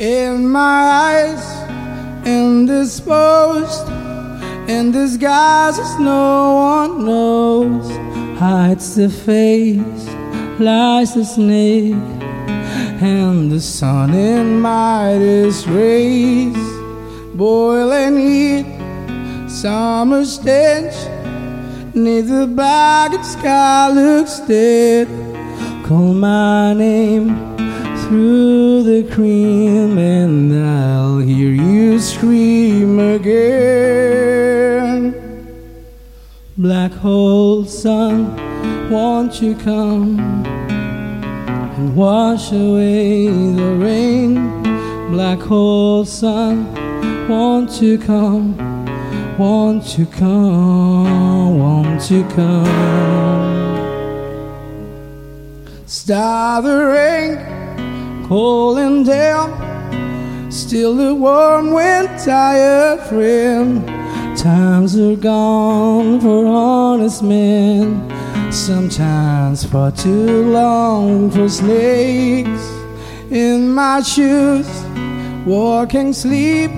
In 0.04 0.46
my 0.50 0.82
eyes, 1.08 2.26
indisposed, 2.26 3.88
in 4.68 4.92
disguises 4.92 5.98
no 5.98 6.52
one 6.56 7.06
knows, 7.06 7.88
hides 8.38 8.96
the 8.96 9.08
face, 9.08 10.04
lies 10.60 11.14
the 11.14 11.24
snake, 11.24 11.94
and 13.00 13.50
the 13.50 13.60
sun 13.60 14.12
in 14.12 14.60
Midas 14.60 15.66
rays, 15.66 16.66
boiling 17.34 18.18
heat, 18.18 19.48
summer 19.48 20.26
stench, 20.26 20.96
neath 21.94 22.28
the 22.28 22.46
black 22.46 23.24
sky 23.24 23.88
looks 23.90 24.40
dead. 24.40 25.08
Call 25.86 26.12
my 26.12 26.74
name 26.74 27.54
through 28.04 28.82
the 28.82 29.02
cream 29.14 29.96
and 29.96 30.52
I'll 30.54 31.18
hear 31.18 31.50
you 31.50 31.98
scream 31.98 32.98
again. 32.98 34.34
Black 36.58 36.92
hole 36.92 37.64
sun, 37.64 38.36
won't 38.90 39.40
you 39.40 39.54
come 39.54 40.20
and 40.46 41.96
wash 41.96 42.52
away 42.52 43.26
the 43.28 43.76
rain? 43.80 44.62
Black 45.10 45.40
hole 45.40 46.04
sun, 46.04 46.66
won't 47.26 47.80
you 47.80 47.96
come? 47.98 48.54
Won't 49.38 49.96
you 49.98 50.04
come? 50.06 51.58
Won't 51.58 52.10
you 52.10 52.22
come? 52.28 53.64
Star 55.86 56.60
the 56.60 56.84
rain 58.24 58.28
cooling 58.28 59.04
down. 59.04 60.50
Still 60.50 60.96
the 60.96 61.14
warm 61.14 61.72
wind, 61.72 62.08
tired 62.24 63.00
friend. 63.08 63.86
Times 64.36 64.98
are 64.98 65.16
gone 65.16 66.20
for 66.20 66.46
honest 66.46 67.22
men. 67.22 68.10
Sometimes 68.52 69.64
far 69.64 69.90
too 69.90 70.50
long 70.50 71.30
for 71.30 71.48
snakes. 71.48 72.70
In 73.30 73.72
my 73.72 74.02
shoes, 74.02 74.68
walking 75.46 76.12
sleep. 76.12 76.70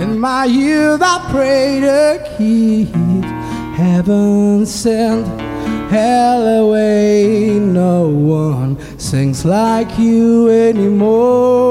In 0.00 0.18
my 0.18 0.44
youth, 0.44 1.00
I 1.02 1.26
pray 1.30 1.80
to 1.80 2.36
keep 2.36 2.92
heaven 3.76 4.66
sent 4.66 5.45
hell 5.88 6.46
away. 6.62 7.58
No 7.58 8.08
one 8.08 8.78
sings 8.98 9.44
like 9.44 9.98
you 9.98 10.48
anymore. 10.48 11.66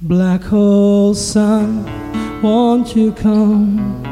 Black 0.00 0.42
hole 0.42 1.14
sun, 1.14 1.84
won't 2.42 2.94
you 2.94 3.12
come 3.12 4.04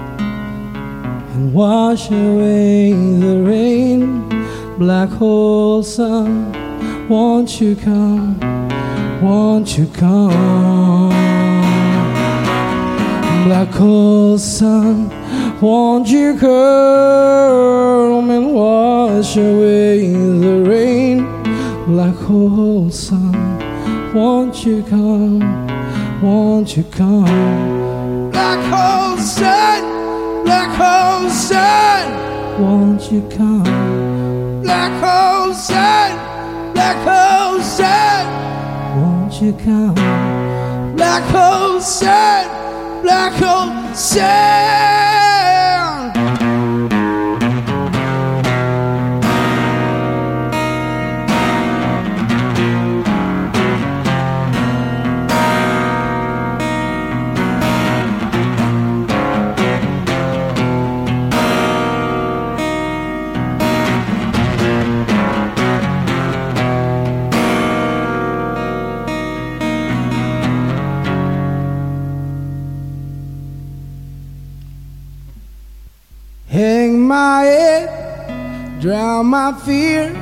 and 1.35 1.55
wash 1.55 2.11
away 2.11 2.93
the 2.93 3.43
rain? 3.47 4.29
Black 4.79 5.09
hole 5.11 5.83
sun, 5.85 6.53
won't 7.09 7.61
you 7.61 7.77
come? 7.77 8.41
Won't 9.23 9.79
you 9.79 9.87
come? 9.87 11.11
Black 13.45 13.69
hole 13.69 14.37
sun, 14.39 15.11
won't 15.65 16.09
you 16.09 16.37
come 16.39 18.31
and 18.31 18.55
wash 18.55 19.37
away 19.37 20.13
the 20.13 20.63
rain? 20.69 21.25
Black 21.87 22.15
hole 22.17 22.91
sun, 22.91 23.33
won't 24.13 24.67
you 24.67 24.83
come, 24.83 25.41
won't 26.21 26.77
you 26.77 26.85
come? 26.85 28.31
Black 28.31 28.61
hole 28.73 29.17
sun, 29.17 29.83
black 30.45 30.71
hole 30.81 31.31
sun, 31.31 32.13
won't 32.61 33.11
you 33.11 33.23
come? 33.31 34.61
Black 34.63 34.93
hole 35.03 35.55
sun, 35.55 36.11
black 36.75 36.99
hole 37.09 37.63
sun, 37.63 38.27
won't 39.01 39.41
you 39.41 39.53
come? 39.65 39.95
Black 40.95 41.23
hole 41.33 41.81
sun 41.81 42.65
black 43.05 43.33
hole 43.35 43.95
sound. 43.95 45.24
My 76.55 77.43
head, 77.43 78.81
drown 78.81 79.27
my 79.27 79.53
fear, 79.65 80.13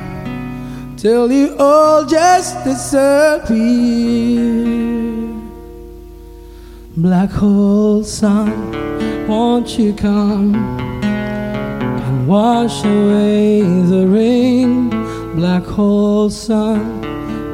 till 0.97 1.31
you 1.31 1.55
all 1.59 2.05
just 2.05 2.63
disappear. 2.63 3.53
Black 6.97 7.29
hole 7.29 8.03
sun, 8.03 9.27
won't 9.27 9.77
you 9.77 9.93
come 9.93 10.55
and 10.55 12.27
wash 12.27 12.83
away 12.83 13.61
the 13.61 14.07
rain? 14.07 14.89
Black 15.35 15.63
hole 15.63 16.31
sun, 16.31 17.01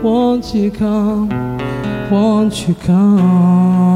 won't 0.01 0.53
you 0.55 0.71
come? 0.71 1.29
Won't 2.09 2.67
you 2.67 2.75
come? 2.75 3.95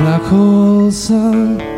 Black 0.00 0.22
hole 0.22 0.90
sun 0.90 1.77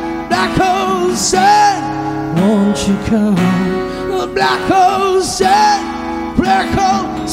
black 0.31 0.57
hole 0.57 1.13
sun 1.13 1.91
won't 2.37 2.87
you 2.87 2.95
come? 3.05 3.35
Black 4.33 4.61
hole 4.71 5.21
said, 5.21 5.83
black 6.37 6.69
hole 6.73 7.27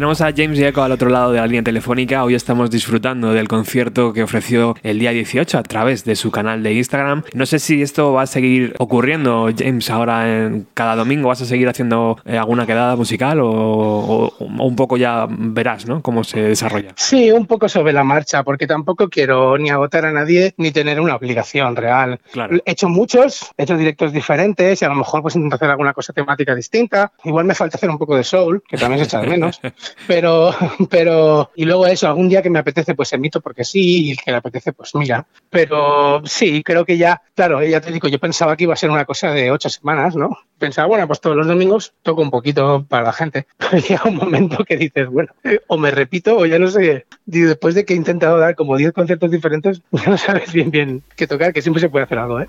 Tenemos 0.00 0.22
a 0.22 0.32
James 0.34 0.58
Echo 0.58 0.82
al 0.82 0.92
otro 0.92 1.10
lado 1.10 1.30
de 1.30 1.40
la 1.40 1.46
línea 1.46 1.62
telefónica. 1.62 2.24
Hoy 2.24 2.34
estamos 2.34 2.70
disfrutando 2.70 3.34
del 3.34 3.48
concierto 3.48 4.14
que 4.14 4.22
ofreció 4.22 4.74
el 4.82 4.98
día 4.98 5.10
18 5.10 5.58
a 5.58 5.62
través 5.62 6.06
de 6.06 6.16
su 6.16 6.30
canal 6.30 6.62
de 6.62 6.72
Instagram. 6.72 7.22
No 7.34 7.44
sé 7.44 7.58
si 7.58 7.82
esto 7.82 8.14
va 8.14 8.22
a 8.22 8.26
seguir 8.26 8.74
ocurriendo, 8.78 9.50
James, 9.54 9.90
ahora 9.90 10.46
en 10.46 10.66
cada 10.72 10.96
domingo. 10.96 11.28
¿Vas 11.28 11.42
a 11.42 11.44
seguir 11.44 11.68
haciendo 11.68 12.16
eh, 12.24 12.38
alguna 12.38 12.64
quedada 12.64 12.96
musical 12.96 13.40
o, 13.42 14.32
un 14.38 14.74
poco 14.74 14.96
ya 14.96 15.26
verás 15.28 15.84
¿no? 15.84 16.00
cómo 16.00 16.24
se 16.24 16.40
desarrolla? 16.40 16.94
Sí, 16.96 17.30
un 17.30 17.44
poco 17.44 17.68
sobre 17.68 17.92
la 17.92 18.02
marcha, 18.02 18.42
porque 18.42 18.66
tampoco 18.66 19.10
quiero 19.10 19.58
ni 19.58 19.68
agotar 19.68 20.06
a 20.06 20.12
nadie 20.12 20.54
ni 20.56 20.70
tener 20.70 20.98
una 20.98 21.14
obligación 21.16 21.76
real. 21.76 22.18
He 22.64 22.70
hecho 22.70 22.88
muchos, 22.88 23.50
he 23.58 23.64
hecho 23.64 23.76
directos 23.76 24.14
diferentes 24.14 24.80
y 24.80 24.84
a 24.86 24.88
lo 24.88 24.94
mejor 24.94 25.20
pues 25.20 25.36
intento 25.36 25.56
hacer 25.56 25.68
alguna 25.68 25.92
cosa 25.92 26.14
temática 26.14 26.54
distinta. 26.54 27.12
Igual 27.22 27.44
me 27.44 27.54
falta 27.54 27.76
hacer 27.76 27.90
un 27.90 27.98
poco 27.98 28.16
de 28.16 28.24
soul, 28.24 28.62
que 28.66 28.78
también 28.78 29.00
se 29.00 29.04
echa 29.04 29.20
de 29.20 29.26
menos. 29.26 29.60
pero, 30.06 30.54
pero, 30.90 31.50
y 31.54 31.64
luego 31.64 31.86
eso, 31.86 32.08
algún 32.08 32.28
día 32.28 32.42
que 32.42 32.50
me 32.50 32.58
apetece, 32.58 32.94
pues 32.94 33.12
emito 33.12 33.40
porque 33.40 33.64
sí, 33.64 34.06
y 34.06 34.10
el 34.12 34.18
que 34.18 34.30
le 34.30 34.36
apetece, 34.38 34.72
pues 34.72 34.94
mira. 34.94 35.26
Pero 35.48 36.22
sí, 36.24 36.62
creo 36.62 36.84
que 36.84 36.98
ya, 36.98 37.22
claro, 37.34 37.62
ya 37.64 37.80
te 37.80 37.92
digo, 37.92 38.08
yo 38.08 38.18
pensaba 38.18 38.56
que 38.56 38.64
iba 38.64 38.74
a 38.74 38.76
ser 38.76 38.90
una 38.90 39.04
cosa 39.04 39.30
de 39.32 39.50
ocho 39.50 39.68
semanas, 39.68 40.16
¿no? 40.16 40.38
Pensaba, 40.58 40.88
bueno, 40.88 41.06
pues 41.06 41.20
todos 41.20 41.36
los 41.36 41.46
domingos 41.46 41.94
toco 42.02 42.22
un 42.22 42.30
poquito 42.30 42.84
para 42.88 43.04
la 43.04 43.12
gente. 43.12 43.46
Pero 43.58 43.78
llega 43.78 44.02
un 44.04 44.16
momento 44.16 44.64
que 44.64 44.76
dices, 44.76 45.08
bueno, 45.08 45.32
o 45.66 45.78
me 45.78 45.90
repito 45.90 46.36
o 46.36 46.46
ya 46.46 46.58
no 46.58 46.68
sé. 46.68 47.06
Después 47.24 47.74
de 47.74 47.84
que 47.84 47.94
he 47.94 47.96
intentado 47.96 48.38
dar 48.38 48.54
como 48.54 48.76
diez 48.76 48.92
conciertos 48.92 49.30
diferentes, 49.30 49.82
ya 49.92 50.06
no 50.06 50.18
sabes 50.18 50.52
bien 50.52 50.70
bien 50.70 51.02
qué 51.16 51.26
tocar, 51.26 51.52
que 51.52 51.62
siempre 51.62 51.80
se 51.80 51.88
puede 51.88 52.04
hacer 52.04 52.18
algo, 52.18 52.40
¿eh? 52.40 52.46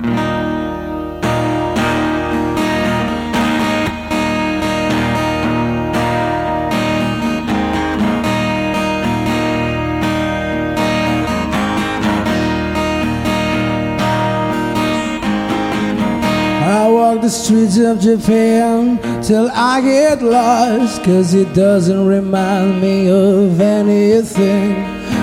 The 17.22 17.30
streets 17.30 17.78
of 17.78 18.00
Japan 18.00 18.98
till 19.22 19.50
I 19.54 19.82
get 19.82 20.24
lost. 20.24 21.04
Cause 21.04 21.34
it 21.34 21.54
doesn't 21.54 22.08
remind 22.08 22.82
me 22.82 23.10
of 23.10 23.62
anything. 23.62 24.72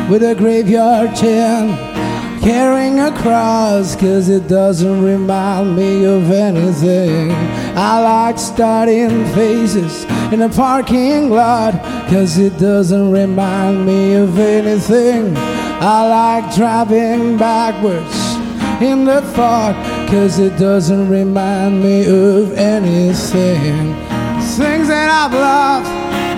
With 0.08 0.22
a 0.22 0.34
graveyard 0.34 1.16
chant 1.16 1.70
carrying 2.40 3.00
a 3.00 3.10
cross. 3.18 3.96
Cause 3.96 4.28
it 4.28 4.46
doesn't 4.46 5.02
remind 5.02 5.76
me 5.76 6.04
of 6.04 6.30
anything. 6.30 7.32
I 7.76 8.00
like 8.00 8.38
starting 8.38 9.24
faces 9.34 10.04
in 10.32 10.42
a 10.42 10.48
parking 10.48 11.30
lot. 11.30 11.74
Cause 12.08 12.38
it 12.38 12.56
doesn't 12.58 13.10
remind 13.10 13.84
me 13.84 14.14
of 14.14 14.38
anything. 14.38 15.36
I 15.36 16.08
like 16.08 16.54
driving 16.54 17.36
backwards 17.36 18.37
in 18.80 19.04
the 19.04 19.20
thought, 19.20 19.74
cause 20.08 20.38
it 20.38 20.56
doesn't 20.56 21.08
remind 21.10 21.82
me 21.82 22.06
of 22.06 22.52
anything. 22.52 23.94
Things 24.56 24.88
that 24.88 25.10
I've 25.10 25.32
loved, 25.32 25.88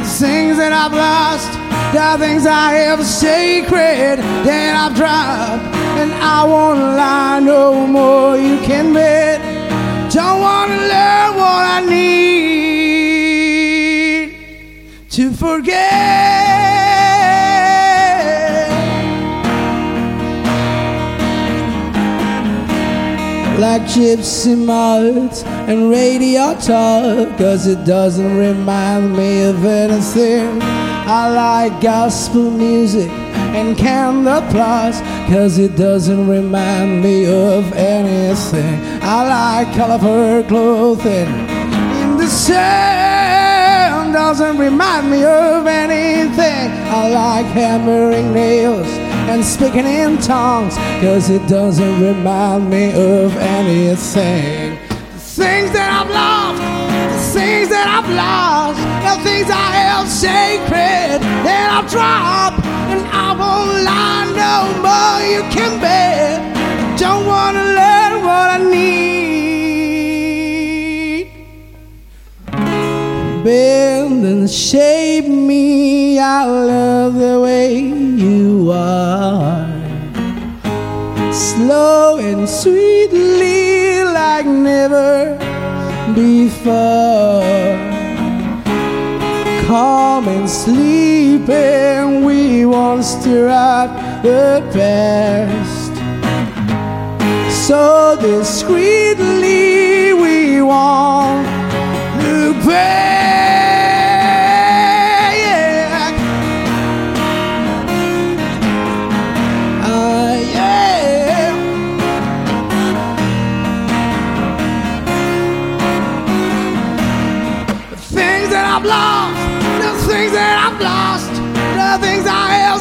things 0.07 0.57
that 0.57 0.73
I've 0.73 0.95
lost, 0.95 1.53
the 1.93 2.17
things 2.25 2.47
I 2.47 2.73
have 2.73 3.05
sacred 3.05 4.21
that 4.21 4.75
I've 4.77 4.95
dropped, 4.97 5.65
and 6.01 6.13
I 6.15 6.45
won't 6.45 6.81
lie 6.81 7.41
no 7.41 7.87
more. 7.87 8.37
You 8.37 8.59
can 8.61 8.95
bet. 8.95 9.41
Don't 10.11 10.41
wanna 10.41 10.77
learn 10.77 11.37
what 11.37 11.65
I 11.77 11.85
need 11.87 12.71
to 15.11 15.33
forget. 15.33 16.30
Like 23.61 23.83
gypsy 23.83 24.57
modes 24.57 25.43
and 25.69 25.91
radio 25.91 26.55
talk 26.55 27.37
Cause 27.37 27.67
it 27.67 27.85
doesn't 27.85 28.37
remind 28.39 29.15
me 29.15 29.45
of 29.45 29.63
anything 29.65 30.63
I 30.63 31.29
like 31.29 31.83
gospel 31.83 32.51
music 32.51 33.11
and 33.11 33.77
can 33.77 34.27
applause, 34.29 35.01
cause 35.29 35.59
it 35.59 35.75
doesn't 35.77 36.29
remind 36.29 37.03
me 37.03 37.27
of 37.27 37.73
anything. 37.73 38.81
I 39.03 39.65
like 39.67 39.75
colorful 39.75 40.45
clothing 40.45 41.29
in 42.01 42.17
the 42.17 42.29
sand, 42.29 44.13
doesn't 44.13 44.57
remind 44.57 45.11
me 45.11 45.25
of 45.25 45.67
anything. 45.67 46.71
I 46.95 47.09
like 47.09 47.47
hammering 47.47 48.33
nails 48.33 49.00
and 49.29 49.45
speaking 49.45 49.87
in 49.87 50.19
tongues, 50.19 50.77
cause 51.01 51.31
it 51.31 51.47
doesn't 51.49 52.01
remind 52.01 52.71
me 52.71 52.91
of 52.91 53.37
anything. 53.37 54.79
The 54.89 55.19
things 55.19 55.71
that 55.73 55.91
I've 56.01 56.11
lost, 56.11 56.61
the 57.13 57.41
things 57.41 57.69
that 57.69 57.89
I've 57.89 58.11
lost, 58.11 58.79
the 59.07 59.17
things 59.25 59.49
I 59.51 59.69
held 59.83 60.09
sacred 60.09 61.21
that 61.47 61.69
I've 61.77 61.91
dropped, 61.91 62.65
and 62.93 63.03
I 63.09 63.29
won't 63.41 63.85
lie 63.85 64.27
no 64.45 64.57
more. 64.85 65.19
You 65.33 65.43
can 65.55 65.81
bet. 65.81 66.39
Don't 66.99 67.27
wanna 67.27 67.65
learn 67.81 68.25
what 68.25 68.47
I 68.51 68.59
need. 68.71 69.20
Bend 73.45 74.27
and 74.27 74.51
shape 74.51 75.27
me. 75.27 76.19
I 76.19 76.45
love 76.45 77.15
the 77.15 77.41
way 77.41 77.79
you 77.79 78.71
are. 78.71 79.67
Slow 81.33 82.19
and 82.19 82.47
sweetly, 82.47 84.05
like 84.05 84.45
never 84.45 85.39
before. 86.15 87.41
Calm 89.67 90.29
and 90.29 90.49
sleeping, 90.49 92.25
we 92.25 92.67
won't 92.67 93.05
stir 93.05 93.49
up 93.49 94.23
the 94.23 94.61
past. 94.75 95.95
So 97.67 98.17
discreetly, 98.21 100.13
we 100.13 100.61
won't 100.61 101.47
look 102.23 102.67
back. 102.67 103.10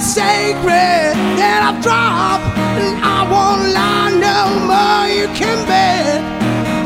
Sacred 0.01 1.13
that 1.37 1.61
I've 1.67 1.81
dropped, 1.83 2.57
and 2.79 2.95
I 3.03 3.27
won't 3.29 3.73
lie 3.73 4.11
no 4.27 4.39
more. 4.65 5.07
You 5.13 5.27
can 5.37 5.57
bet. 5.67 6.21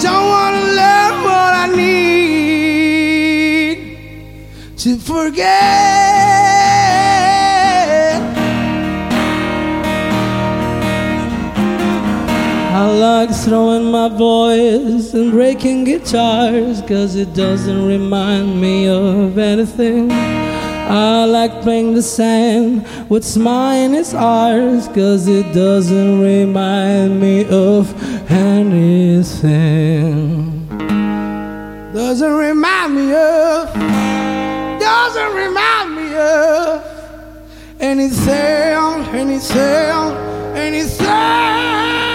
Don't 0.01 0.28
wanna 0.28 0.64
learn 0.82 1.14
what 1.24 1.53
I 1.64 1.66
need 1.76 3.78
to 4.78 4.97
forget. 4.97 5.93
I 12.74 12.76
like 12.89 13.30
throwing 13.30 13.91
my 13.91 14.09
voice 14.09 15.14
and 15.14 15.32
breaking 15.32 15.84
guitars 15.84 16.82
Cause 16.82 17.16
it 17.16 17.36
doesn't 17.36 17.86
remind 17.86 18.59
me 18.59 18.88
of 18.88 19.38
anything 19.38 20.09
I 20.90 21.26
like 21.26 21.62
playing 21.62 21.94
the 21.94 22.02
sand 22.02 22.86
What's 23.08 23.38
mine 23.38 23.94
is 23.96 24.14
ours 24.14 24.88
Cause 24.90 25.28
it 25.28 25.54
doesn't 25.54 26.20
remind 26.22 27.20
me 27.20 27.46
of 27.46 27.94
anything 28.30 29.54
Doesn't 31.94 32.34
remind 32.34 32.96
me 32.96 33.14
of 33.14 33.74
Doesn't 34.80 35.36
remind 35.36 35.96
me 35.96 36.16
of 36.16 36.84
Anything, 37.80 39.06
anything, 39.14 40.16
anything. 40.56 42.12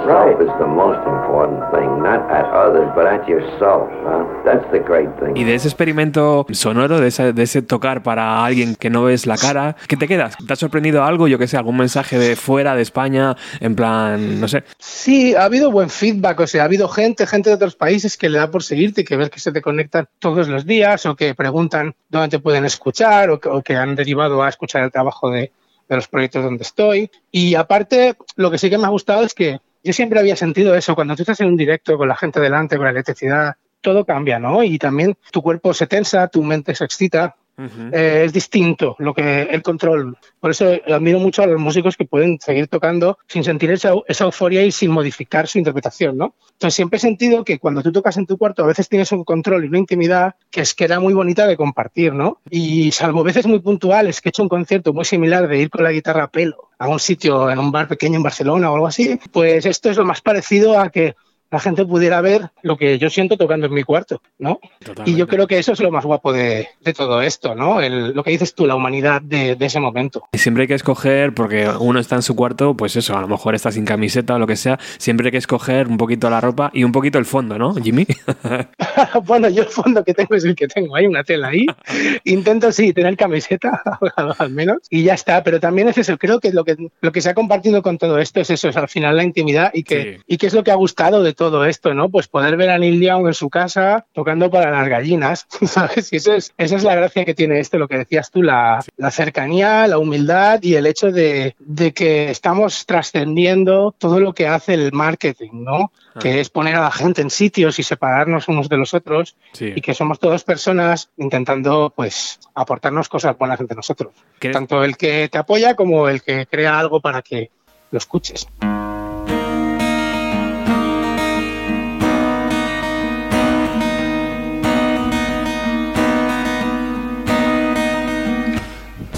Yourself 0.00 0.40
is 0.40 0.52
the 0.58 0.66
most 0.66 1.00
important 1.06 1.60
thing, 1.72 2.02
not 2.02 2.30
at 2.30 2.46
others, 2.52 2.88
but 2.94 3.06
at 3.06 3.26
yourself. 3.28 3.88
Huh? 4.04 4.24
That's 4.44 4.64
the 4.70 4.80
great 4.80 5.08
thing. 5.18 5.36
Y 5.36 5.44
de 5.44 5.54
ese 5.54 5.68
experimento 5.68 6.46
sonoro, 6.52 7.00
de 7.00 7.08
ese, 7.08 7.32
de 7.32 7.42
ese 7.42 7.62
tocar 7.62 8.02
para 8.02 8.44
alguien 8.44 8.76
que 8.76 8.90
no 8.90 9.04
ves 9.04 9.26
la 9.26 9.36
cara, 9.36 9.76
¿qué 9.88 9.96
te 9.96 10.08
quedas? 10.08 10.36
¿Te 10.46 10.52
ha 10.52 10.56
sorprendido 10.56 11.04
algo? 11.04 11.28
Yo 11.28 11.38
que 11.38 11.46
sé, 11.46 11.56
algún 11.56 11.76
mensaje 11.76 12.18
de 12.18 12.36
fuera 12.36 12.74
de 12.74 12.82
España, 12.82 13.36
en 13.60 13.74
plan, 13.74 14.40
no 14.40 14.48
sé. 14.48 14.64
Sí, 14.78 15.34
ha 15.34 15.44
habido 15.44 15.70
buen 15.70 15.90
feedback, 15.90 16.40
o 16.40 16.46
sea, 16.46 16.62
ha 16.62 16.66
habido 16.66 16.88
gente, 16.88 17.26
gente 17.26 17.50
de 17.50 17.56
otros 17.56 17.76
países 17.76 18.16
que 18.16 18.28
le 18.28 18.38
da 18.38 18.50
por 18.50 18.62
seguirte, 18.62 19.04
que 19.04 19.16
ves 19.16 19.30
que 19.30 19.40
se 19.40 19.52
te 19.52 19.62
conectan 19.62 20.08
todos 20.18 20.48
los 20.48 20.66
días 20.66 21.06
o 21.06 21.16
que 21.16 21.34
preguntan 21.34 21.94
dónde 22.08 22.28
te 22.28 22.38
pueden 22.38 22.64
escuchar 22.64 23.30
o 23.30 23.40
que, 23.40 23.48
o 23.48 23.62
que 23.62 23.76
han 23.76 23.94
derivado 23.94 24.42
a 24.42 24.48
escuchar 24.48 24.82
el 24.82 24.90
trabajo 24.90 25.30
de, 25.30 25.52
de 25.88 25.96
los 25.96 26.08
proyectos 26.08 26.44
donde 26.44 26.62
estoy. 26.62 27.10
Y 27.30 27.54
aparte, 27.54 28.14
lo 28.36 28.50
que 28.50 28.58
sí 28.58 28.70
que 28.70 28.78
me 28.78 28.84
ha 28.84 28.90
gustado 28.90 29.24
es 29.24 29.34
que 29.34 29.60
yo 29.82 29.92
siempre 29.92 30.20
había 30.20 30.36
sentido 30.36 30.74
eso, 30.74 30.94
cuando 30.94 31.16
tú 31.16 31.22
estás 31.22 31.40
en 31.40 31.48
un 31.48 31.56
directo 31.56 31.96
con 31.96 32.08
la 32.08 32.16
gente 32.16 32.40
delante, 32.40 32.76
con 32.76 32.84
la 32.84 32.90
electricidad, 32.90 33.56
todo 33.80 34.04
cambia, 34.04 34.38
¿no? 34.38 34.62
Y 34.62 34.78
también 34.78 35.16
tu 35.30 35.42
cuerpo 35.42 35.72
se 35.72 35.86
tensa, 35.86 36.28
tu 36.28 36.42
mente 36.42 36.74
se 36.74 36.84
excita. 36.84 37.36
Uh 37.60 37.64
-huh. 37.64 37.90
eh, 37.92 38.24
es 38.24 38.32
distinto 38.32 38.96
lo 38.98 39.12
que 39.12 39.42
el 39.42 39.62
control. 39.62 40.16
Por 40.40 40.50
eso 40.50 40.72
admiro 40.86 41.18
mucho 41.18 41.42
a 41.42 41.46
los 41.46 41.60
músicos 41.60 41.94
que 41.96 42.06
pueden 42.06 42.40
seguir 42.40 42.68
tocando 42.68 43.18
sin 43.26 43.44
sentir 43.44 43.70
esa, 43.70 43.92
esa, 44.08 44.24
euforia 44.24 44.64
y 44.64 44.72
sin 44.72 44.90
modificar 44.90 45.46
su 45.46 45.58
interpretación, 45.58 46.16
¿no? 46.16 46.34
Entonces 46.52 46.74
siempre 46.74 46.96
he 46.96 47.00
sentido 47.00 47.44
que 47.44 47.58
cuando 47.58 47.82
tú 47.82 47.92
tocas 47.92 48.16
en 48.16 48.24
tu 48.26 48.38
cuarto 48.38 48.64
a 48.64 48.66
veces 48.66 48.88
tienes 48.88 49.12
un 49.12 49.24
control 49.24 49.64
y 49.64 49.68
una 49.68 49.78
intimidad 49.78 50.36
que 50.50 50.62
es 50.62 50.74
que 50.74 50.84
era 50.84 51.00
muy 51.00 51.12
bonita 51.12 51.46
de 51.46 51.56
compartir, 51.56 52.14
¿no? 52.14 52.38
Y 52.48 52.92
salvo 52.92 53.22
veces 53.22 53.46
muy 53.46 53.60
puntuales 53.60 54.20
que 54.20 54.28
he 54.28 54.30
hecho 54.30 54.42
un 54.42 54.48
concierto 54.48 54.94
muy 54.94 55.04
similar 55.04 55.46
de 55.46 55.58
ir 55.58 55.68
con 55.68 55.84
la 55.84 55.92
guitarra 55.92 56.24
a 56.24 56.30
pelo 56.30 56.70
a 56.78 56.88
un 56.88 56.98
sitio 56.98 57.50
en 57.50 57.58
un 57.58 57.70
bar 57.70 57.88
pequeño 57.88 58.16
en 58.16 58.22
Barcelona 58.22 58.70
o 58.70 58.74
algo 58.74 58.86
así, 58.86 59.20
pues 59.32 59.66
esto 59.66 59.90
es 59.90 59.98
lo 59.98 60.06
más 60.06 60.22
parecido 60.22 60.80
a 60.80 60.88
que 60.88 61.14
la 61.50 61.58
gente 61.58 61.84
pudiera 61.84 62.20
ver 62.20 62.50
lo 62.62 62.76
que 62.76 62.98
yo 62.98 63.10
siento 63.10 63.36
tocando 63.36 63.66
en 63.66 63.74
mi 63.74 63.82
cuarto, 63.82 64.22
¿no? 64.38 64.60
Totalmente. 64.78 65.10
Y 65.10 65.16
yo 65.16 65.26
creo 65.26 65.46
que 65.46 65.58
eso 65.58 65.72
es 65.72 65.80
lo 65.80 65.90
más 65.90 66.04
guapo 66.04 66.32
de, 66.32 66.68
de 66.80 66.92
todo 66.92 67.22
esto, 67.22 67.54
¿no? 67.54 67.80
El, 67.80 68.12
lo 68.12 68.22
que 68.22 68.30
dices 68.30 68.54
tú, 68.54 68.66
la 68.66 68.76
humanidad 68.76 69.20
de, 69.22 69.56
de, 69.56 69.66
ese 69.66 69.80
momento. 69.80 70.24
Siempre 70.32 70.62
hay 70.62 70.68
que 70.68 70.74
escoger, 70.74 71.34
porque 71.34 71.68
uno 71.68 71.98
está 71.98 72.16
en 72.16 72.22
su 72.22 72.36
cuarto, 72.36 72.74
pues 72.74 72.96
eso, 72.96 73.16
a 73.16 73.20
lo 73.20 73.28
mejor 73.28 73.54
está 73.54 73.72
sin 73.72 73.84
camiseta 73.84 74.34
o 74.34 74.38
lo 74.38 74.46
que 74.46 74.56
sea, 74.56 74.78
siempre 74.98 75.26
hay 75.26 75.32
que 75.32 75.38
escoger 75.38 75.88
un 75.88 75.96
poquito 75.96 76.30
la 76.30 76.40
ropa 76.40 76.70
y 76.72 76.84
un 76.84 76.92
poquito 76.92 77.18
el 77.18 77.24
fondo, 77.24 77.58
¿no, 77.58 77.74
Jimmy? 77.74 78.06
bueno, 79.24 79.48
yo 79.48 79.62
el 79.62 79.68
fondo 79.68 80.04
que 80.04 80.14
tengo 80.14 80.34
es 80.36 80.44
el 80.44 80.54
que 80.54 80.68
tengo, 80.68 80.94
hay 80.94 81.06
una 81.06 81.24
tela 81.24 81.48
ahí. 81.48 81.66
Intento, 82.24 82.70
sí, 82.70 82.92
tener 82.92 83.16
camiseta, 83.16 83.82
al 84.38 84.50
menos, 84.50 84.78
y 84.88 85.02
ya 85.02 85.14
está, 85.14 85.42
pero 85.42 85.58
también 85.58 85.88
es 85.88 85.98
eso, 85.98 86.16
creo 86.16 86.38
que 86.38 86.52
lo 86.52 86.64
que, 86.64 86.76
lo 87.00 87.12
que 87.12 87.20
se 87.20 87.30
ha 87.30 87.34
compartido 87.34 87.82
con 87.82 87.98
todo 87.98 88.18
esto 88.18 88.40
es 88.40 88.50
eso, 88.50 88.68
es 88.68 88.76
al 88.76 88.88
final 88.88 89.16
la 89.16 89.24
intimidad 89.24 89.70
y 89.74 89.82
que, 89.82 90.16
sí. 90.18 90.22
y 90.26 90.36
que 90.36 90.46
es 90.46 90.54
lo 90.54 90.62
que 90.62 90.70
ha 90.70 90.76
gustado 90.76 91.22
de 91.22 91.34
todo 91.40 91.64
esto, 91.64 91.94
¿no? 91.94 92.10
Pues 92.10 92.28
poder 92.28 92.58
ver 92.58 92.68
a 92.68 92.76
Neil 92.76 93.00
Young 93.00 93.28
en 93.28 93.32
su 93.32 93.48
casa 93.48 94.04
tocando 94.12 94.50
para 94.50 94.70
las 94.70 94.86
gallinas, 94.86 95.46
¿sabes? 95.66 96.12
Y 96.12 96.16
eso 96.16 96.34
es, 96.34 96.52
esa 96.58 96.76
es 96.76 96.84
la 96.84 96.94
gracia 96.94 97.24
que 97.24 97.32
tiene 97.32 97.60
esto, 97.60 97.78
lo 97.78 97.88
que 97.88 97.96
decías 97.96 98.30
tú, 98.30 98.42
la, 98.42 98.84
la 98.98 99.10
cercanía, 99.10 99.86
la 99.86 99.96
humildad 99.96 100.62
y 100.62 100.74
el 100.74 100.84
hecho 100.84 101.10
de, 101.10 101.56
de, 101.58 101.94
que 101.94 102.30
estamos 102.30 102.84
trascendiendo 102.84 103.94
todo 103.96 104.20
lo 104.20 104.34
que 104.34 104.48
hace 104.48 104.74
el 104.74 104.92
marketing, 104.92 105.64
¿no? 105.64 105.92
Ah. 106.14 106.18
Que 106.20 106.40
es 106.40 106.50
poner 106.50 106.76
a 106.76 106.82
la 106.82 106.90
gente 106.90 107.22
en 107.22 107.30
sitios 107.30 107.78
y 107.78 107.84
separarnos 107.84 108.46
unos 108.48 108.68
de 108.68 108.76
los 108.76 108.92
otros 108.92 109.34
sí. 109.52 109.72
y 109.74 109.80
que 109.80 109.94
somos 109.94 110.18
todas 110.18 110.44
personas 110.44 111.08
intentando, 111.16 111.90
pues, 111.96 112.38
aportarnos 112.54 113.08
cosas 113.08 113.38
buenas 113.38 113.58
entre 113.58 113.76
nosotros. 113.76 114.12
¿Qué? 114.38 114.50
Tanto 114.50 114.84
el 114.84 114.98
que 114.98 115.30
te 115.30 115.38
apoya 115.38 115.74
como 115.74 116.06
el 116.06 116.20
que 116.20 116.44
crea 116.44 116.78
algo 116.78 117.00
para 117.00 117.22
que 117.22 117.50
lo 117.92 117.96
escuches. 117.96 118.46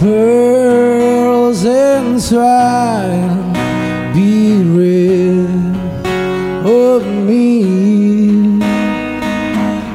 Pearls 0.03 1.65
entwined, 1.65 3.55
be 4.13 4.61
rid 4.65 5.47
of 6.67 7.07
me. 7.07 8.59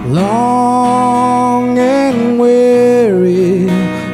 Long 0.08 1.78
and 1.78 2.40
weary, 2.40 3.66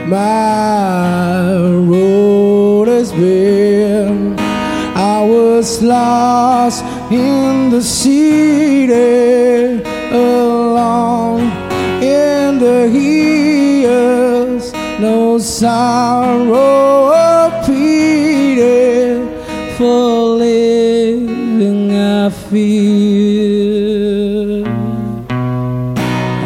my 0.07 1.53
road 1.91 2.87
has 2.87 3.11
been. 3.11 4.35
I 4.95 5.21
was 5.23 5.83
lost 5.83 6.83
in 7.11 7.69
the 7.69 7.83
sea. 7.83 8.33
No 15.33 15.39
sorrow 15.39 17.09
repeated 17.57 19.17
for 19.75 20.37
living 20.37 21.91
I 21.91 22.29
feel. 22.29 23.73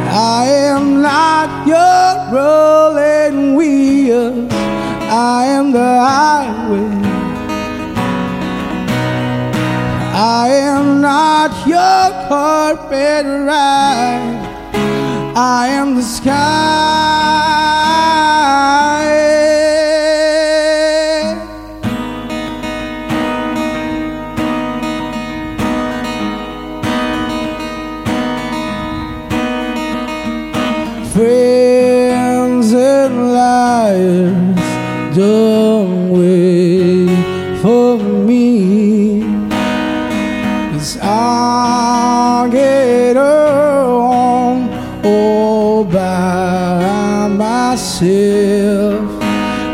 I 0.09 0.45
am 0.71 1.01
not 1.01 1.67
your 1.67 2.31
rolling 2.31 3.55
wheels. 3.57 4.53
I 4.53 5.47
am 5.57 5.71
the 5.73 5.93
highway. 6.09 6.89
I 10.15 10.47
am 10.71 11.01
not 11.01 11.51
your 11.67 12.05
carpet 12.29 13.25
ride. 13.25 14.37
I 15.35 15.67
am 15.67 15.95
the 15.95 16.03
sky. 16.03 17.26
Myself. 48.01 49.23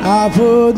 I 0.05 0.31
put 0.33 0.72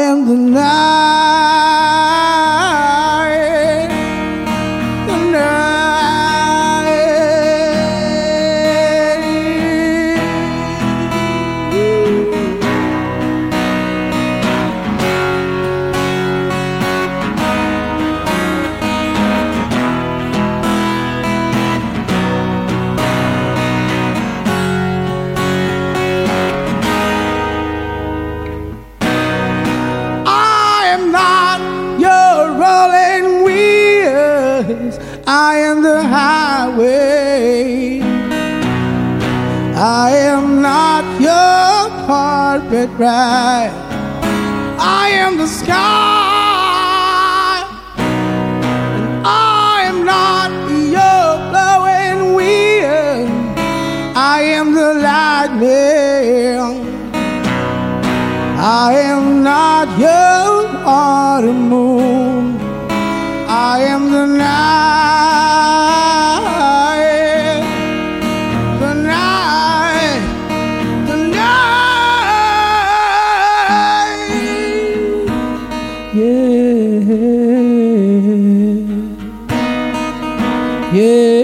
am 0.00 0.26
the 0.26 0.34
night. 0.34 0.79
Ride. 43.00 43.72
I 44.78 45.08
am 45.24 45.38
the 45.38 45.46
sky. 45.46 45.74
And 47.96 49.24
I 49.24 49.84
am 49.90 50.04
not 50.04 50.50
your 50.96 51.28
blowing 51.50 52.34
wheel. 52.36 53.26
I 54.14 54.38
am 54.58 54.74
the 54.74 54.92
lightning. 55.08 56.60
I 58.86 58.92
am 59.12 59.42
not 59.42 59.86
your 59.98 60.50
autumn 60.84 61.68
moon. 61.70 62.60
I 63.48 63.80
am 63.94 64.02
the 64.12 64.26
yeah, 80.92 81.40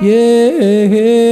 yeah. 0.00 1.25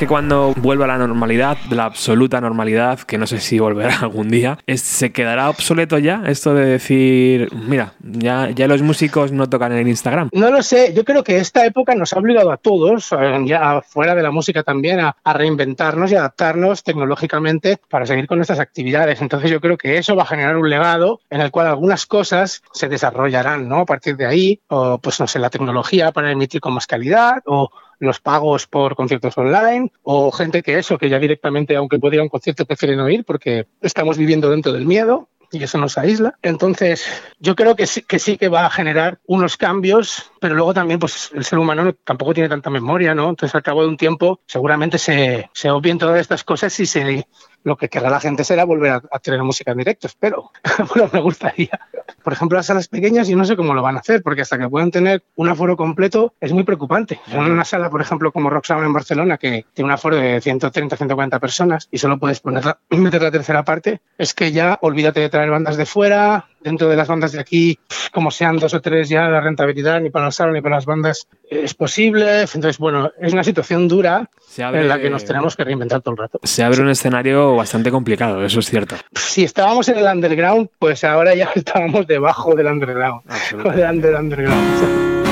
Que 0.00 0.06
cuando 0.06 0.54
vuelva 0.56 0.86
la 0.86 0.96
normalidad, 0.96 1.58
la 1.68 1.84
absoluta 1.84 2.40
normalidad, 2.40 3.00
que 3.00 3.18
no 3.18 3.26
sé 3.26 3.38
si 3.38 3.58
volverá 3.58 3.98
algún 4.00 4.30
día, 4.30 4.56
se 4.74 5.12
quedará 5.12 5.50
obsoleto 5.50 5.98
ya 5.98 6.22
esto 6.26 6.54
de 6.54 6.64
decir, 6.64 7.50
mira, 7.52 7.92
ya, 8.00 8.48
los 8.66 8.80
músicos 8.80 9.30
no 9.30 9.50
tocan 9.50 9.72
en 9.72 9.88
Instagram? 9.88 10.30
No 10.32 10.50
lo 10.50 10.62
sé, 10.62 10.94
yo 10.94 11.04
creo 11.04 11.22
que 11.22 11.36
esta 11.36 11.66
época 11.66 11.94
nos 11.94 12.14
ha 12.14 12.18
obligado 12.18 12.50
a 12.50 12.56
todos, 12.56 13.10
ya 13.44 13.82
fuera 13.82 14.14
de 14.14 14.22
la 14.22 14.30
música 14.30 14.62
también, 14.62 15.00
a, 15.00 15.16
a 15.22 15.32
reinventarnos 15.34 16.10
y 16.10 16.14
adaptarnos 16.14 16.82
tecnológicamente 16.82 17.78
para 17.90 18.06
seguir 18.06 18.26
con 18.26 18.38
nuestras 18.38 18.58
actividades. 18.58 19.20
Entonces 19.20 19.50
yo 19.50 19.60
creo 19.60 19.76
que 19.76 19.98
eso 19.98 20.16
va 20.16 20.22
a 20.22 20.26
generar 20.26 20.56
un 20.56 20.70
legado 20.70 21.20
en 21.28 21.42
el 21.42 21.50
cual 21.50 21.66
algunas 21.66 22.06
cosas 22.06 22.62
se 22.72 22.88
desarrollarán 22.88 23.68
¿no? 23.68 23.80
a 23.80 23.84
partir 23.84 24.16
de 24.16 24.24
ahí, 24.24 24.60
o 24.68 24.96
pues 24.96 25.20
no 25.20 25.26
sé, 25.26 25.38
la 25.40 25.50
tecnología 25.50 26.10
para 26.10 26.32
emitir 26.32 26.62
con 26.62 26.72
más 26.72 26.86
calidad, 26.86 27.42
o 27.44 27.70
los 28.00 28.18
pagos 28.20 28.66
por 28.66 28.96
conciertos 28.96 29.38
online, 29.38 29.92
o 30.02 30.32
gente 30.32 30.62
que 30.62 30.78
eso, 30.78 30.98
que 30.98 31.08
ya 31.08 31.18
directamente, 31.20 31.76
aunque 31.76 31.98
pueda 32.00 32.16
ir 32.16 32.20
a 32.20 32.24
un 32.24 32.28
concierto, 32.28 32.66
prefieren 32.66 32.98
no 32.98 33.08
ir 33.08 33.24
porque 33.24 33.66
estamos 33.80 34.18
viviendo 34.18 34.50
dentro 34.50 34.72
del 34.72 34.86
miedo 34.86 35.28
y 35.52 35.62
eso 35.64 35.78
nos 35.78 35.98
aísla. 35.98 36.36
Entonces, 36.42 37.04
yo 37.40 37.56
creo 37.56 37.74
que 37.74 37.86
sí, 37.86 38.02
que 38.02 38.18
sí 38.20 38.38
que 38.38 38.48
va 38.48 38.66
a 38.66 38.70
generar 38.70 39.18
unos 39.26 39.56
cambios, 39.56 40.30
pero 40.40 40.54
luego 40.54 40.72
también 40.74 41.00
pues 41.00 41.30
el 41.34 41.44
ser 41.44 41.58
humano 41.58 41.84
no- 41.84 41.92
tampoco 41.92 42.32
tiene 42.34 42.48
tanta 42.48 42.70
memoria, 42.70 43.14
¿no? 43.14 43.28
Entonces, 43.30 43.54
al 43.54 43.62
cabo 43.64 43.82
de 43.82 43.88
un 43.88 43.96
tiempo, 43.96 44.40
seguramente 44.46 44.96
se, 44.98 45.50
se 45.52 45.70
obvien 45.70 45.98
todas 45.98 46.20
estas 46.20 46.44
cosas 46.44 46.78
y 46.80 46.86
se, 46.86 47.26
lo 47.64 47.76
que 47.76 47.88
querrá 47.88 48.10
la 48.10 48.20
gente 48.20 48.44
será 48.44 48.64
volver 48.64 48.92
a, 48.92 49.02
a 49.10 49.18
tener 49.18 49.42
música 49.42 49.72
en 49.72 49.78
directo, 49.78 50.06
espero. 50.06 50.50
bueno, 50.94 51.10
me 51.12 51.20
gustaría. 51.20 51.80
Por 52.22 52.32
ejemplo, 52.32 52.56
las 52.56 52.66
salas 52.66 52.88
pequeñas 52.88 53.28
yo 53.28 53.36
no 53.36 53.44
sé 53.44 53.56
cómo 53.56 53.74
lo 53.74 53.82
van 53.82 53.96
a 53.96 54.00
hacer, 54.00 54.22
porque 54.22 54.42
hasta 54.42 54.58
que 54.58 54.68
puedan 54.68 54.90
tener 54.90 55.22
un 55.36 55.48
aforo 55.48 55.76
completo 55.76 56.34
es 56.40 56.52
muy 56.52 56.64
preocupante. 56.64 57.20
En 57.28 57.40
una 57.40 57.64
sala, 57.64 57.90
por 57.90 58.00
ejemplo, 58.00 58.32
como 58.32 58.50
Sound 58.62 58.84
en 58.84 58.92
Barcelona, 58.92 59.38
que 59.38 59.64
tiene 59.72 59.86
un 59.86 59.92
aforo 59.92 60.16
de 60.16 60.40
130, 60.40 60.96
140 60.96 61.38
personas 61.38 61.88
y 61.90 61.98
solo 61.98 62.18
puedes 62.18 62.40
poner 62.40 62.62
meter 62.90 63.22
la 63.22 63.30
tercera 63.30 63.64
parte, 63.64 64.00
es 64.18 64.34
que 64.34 64.52
ya 64.52 64.78
olvídate 64.82 65.20
de 65.20 65.28
traer 65.28 65.50
bandas 65.50 65.76
de 65.76 65.86
fuera, 65.86 66.46
dentro 66.62 66.88
de 66.88 66.96
las 66.96 67.08
bandas 67.08 67.32
de 67.32 67.40
aquí, 67.40 67.78
como 68.12 68.30
sean 68.30 68.58
dos 68.58 68.74
o 68.74 68.80
tres 68.80 69.08
ya, 69.08 69.28
la 69.28 69.40
rentabilidad 69.40 70.00
ni 70.00 70.10
para 70.10 70.26
la 70.26 70.30
sala 70.30 70.52
ni 70.52 70.60
para 70.60 70.76
las 70.76 70.86
bandas 70.86 71.26
es 71.48 71.74
posible. 71.74 72.40
Entonces, 72.42 72.78
bueno, 72.78 73.10
es 73.20 73.32
una 73.32 73.44
situación 73.44 73.88
dura 73.88 74.28
Se 74.46 74.62
abre, 74.62 74.80
en 74.82 74.88
la 74.88 74.98
que 75.00 75.10
nos 75.10 75.24
tenemos 75.24 75.56
que 75.56 75.64
reinventar 75.64 76.00
todo 76.02 76.12
el 76.12 76.18
rato. 76.18 76.38
se 76.42 76.62
abre 76.62 76.80
un 76.82 76.90
escenario 76.90 77.56
bastante 77.56 77.90
complicado, 77.90 78.44
eso 78.44 78.60
es 78.60 78.66
cierto. 78.68 78.96
Si 79.14 79.44
estábamos 79.44 79.88
en 79.88 79.98
el 79.98 80.04
underground, 80.04 80.68
pues 80.78 81.04
ahora 81.04 81.34
ya 81.34 81.50
estábamos 81.54 82.06
debajo 82.06 82.54
del 82.54 82.66
underground. 82.66 83.22
O 83.64 83.70
del 83.70 83.88
under- 83.90 84.14
underground. 84.16 85.29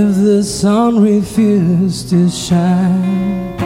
If 0.00 0.14
the 0.14 0.44
sun 0.44 1.02
refused 1.02 2.10
to 2.10 2.30
shine, 2.30 3.58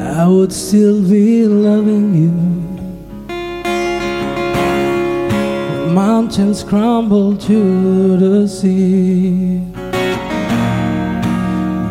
I 0.00 0.26
would 0.26 0.52
still 0.52 1.00
be 1.00 1.46
loving 1.46 2.08
you. 2.22 2.34
Mountains 5.92 6.64
crumble 6.64 7.36
to 7.36 8.16
the 8.16 8.48
sea, 8.48 9.62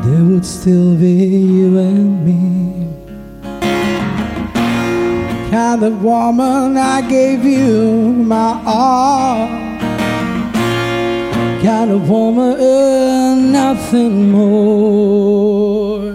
there 0.03 0.25
would 0.25 0.45
still 0.45 0.97
be 0.97 1.13
you 1.13 1.79
and 1.79 2.25
me. 2.25 2.89
Kind 5.51 5.83
of 5.85 6.03
woman, 6.03 6.75
I 6.75 6.99
gave 7.07 7.45
you 7.45 8.11
my 8.11 8.61
all 8.65 9.64
kind 11.65 11.89
of 11.89 12.07
woman, 12.07 13.51
nothing 13.51 14.29
more. 14.29 16.11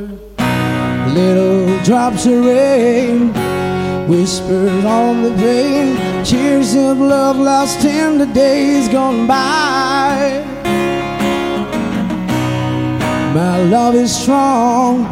Little 1.13 1.83
drops 1.83 2.25
of 2.27 2.45
rain, 2.45 3.33
whispers 4.09 4.85
on 4.85 5.25
the 5.25 5.33
pane, 5.43 5.97
tears 6.25 6.77
of 6.77 6.99
love 6.99 7.37
lost 7.37 7.85
in 7.85 8.19
the 8.19 8.27
days 8.27 8.89
gone 8.89 9.27
by. 9.27 10.45
My 13.35 13.61
love 13.65 13.97
is 13.97 14.15
strong, 14.15 15.03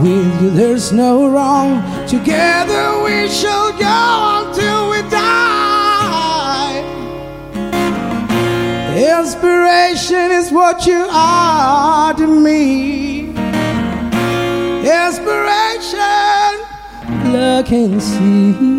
with 0.00 0.40
you 0.40 0.50
there's 0.50 0.92
no 0.92 1.28
wrong. 1.28 1.82
Together 2.06 3.02
we 3.02 3.28
shall 3.28 3.72
go 3.72 3.98
until 4.38 4.90
we 4.90 5.02
die. 5.10 5.27
Inspiration 9.08 10.30
is 10.32 10.52
what 10.52 10.86
you 10.86 11.08
are 11.10 12.12
to 12.12 12.26
me. 12.26 13.30
Inspiration, 14.80 16.52
look 17.32 17.72
and 17.72 18.02
see. 18.02 18.78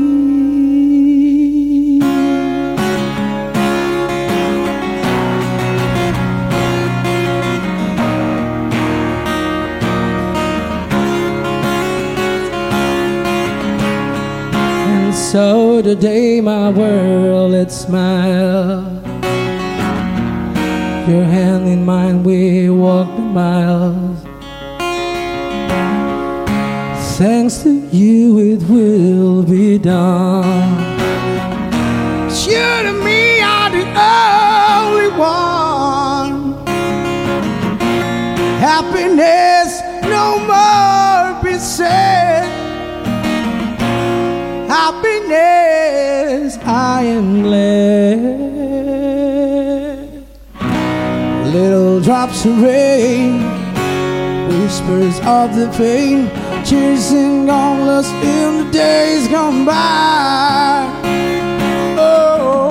And 14.85 15.15
so 15.15 15.81
today 15.81 16.39
my 16.39 16.69
world 16.69 17.55
it 17.55 17.71
smile. 17.71 18.88
Your 21.09 21.23
hand 21.23 21.67
in 21.67 21.83
mine, 21.85 22.23
we 22.23 22.69
walk 22.69 23.07
the 23.15 23.23
miles. 23.23 24.19
Thanks 27.17 27.63
to 27.63 27.71
you, 27.91 28.37
it 28.37 28.61
will 28.69 29.41
be 29.41 29.79
done. 29.79 30.69
You 32.45 32.67
to 32.85 32.93
me 33.03 33.41
are 33.41 33.71
the 33.71 33.85
only 34.77 35.09
one. 35.17 36.63
Happiness 38.59 39.81
no 40.03 40.37
more 40.51 41.43
be 41.43 41.57
said. 41.57 42.45
Happiness, 44.69 46.59
I 46.63 47.01
am 47.01 47.41
glad. 47.41 47.58
Drops 52.19 52.43
of 52.43 52.61
rain, 52.61 53.39
whispers 54.49 55.21
of 55.21 55.55
the 55.55 55.69
pain, 55.77 56.27
and 56.27 57.47
gone 57.47 57.87
lost 57.87 58.13
in 58.15 58.57
the 58.57 58.71
days 58.71 59.25
gone 59.29 59.63
by. 59.63 60.83
Oh, 61.97 62.69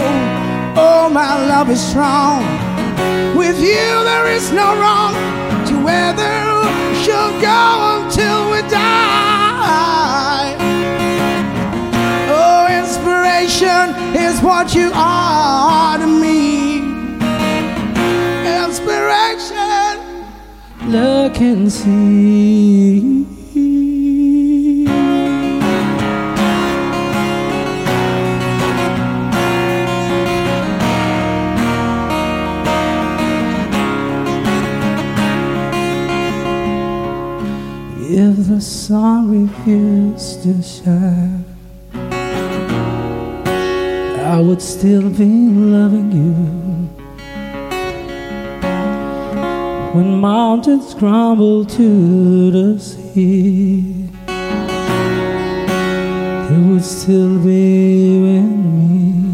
oh, 0.77 1.09
my 1.09 1.47
love 1.47 1.71
is 1.71 1.81
strong. 1.81 2.43
With 3.39 3.59
you 3.59 3.89
there 4.11 4.29
is 4.29 4.53
no 4.53 4.77
wrong. 4.81 5.15
Together 5.65 6.45
shall 7.03 7.33
go 7.41 8.05
until 8.05 8.51
we 8.53 8.61
die. 8.69 10.57
Oh, 12.29 12.67
inspiration 12.81 13.97
is 14.15 14.43
what 14.43 14.75
you 14.75 14.91
are 14.93 15.97
to 15.97 16.07
me. 16.07 16.59
Inspiration, 18.69 19.38
look 20.89 21.41
and 21.41 21.71
see. 21.71 23.27
If 38.11 38.49
the 38.49 38.61
sun 38.61 39.31
refused 39.31 40.43
to 40.45 40.63
shine, 40.63 41.45
I 44.35 44.41
would 44.41 44.63
still 44.63 45.11
be 45.11 45.27
loving 45.51 46.13
you. 46.13 46.68
When 49.95 50.21
mountains 50.21 50.93
crumble 50.95 51.65
to 51.65 52.51
the 52.51 52.79
sea, 52.79 54.11
there 56.49 56.61
would 56.69 56.85
still 56.85 57.39
be 57.39 58.15
you 58.15 58.27
and 58.27 59.23
me. 59.23 59.28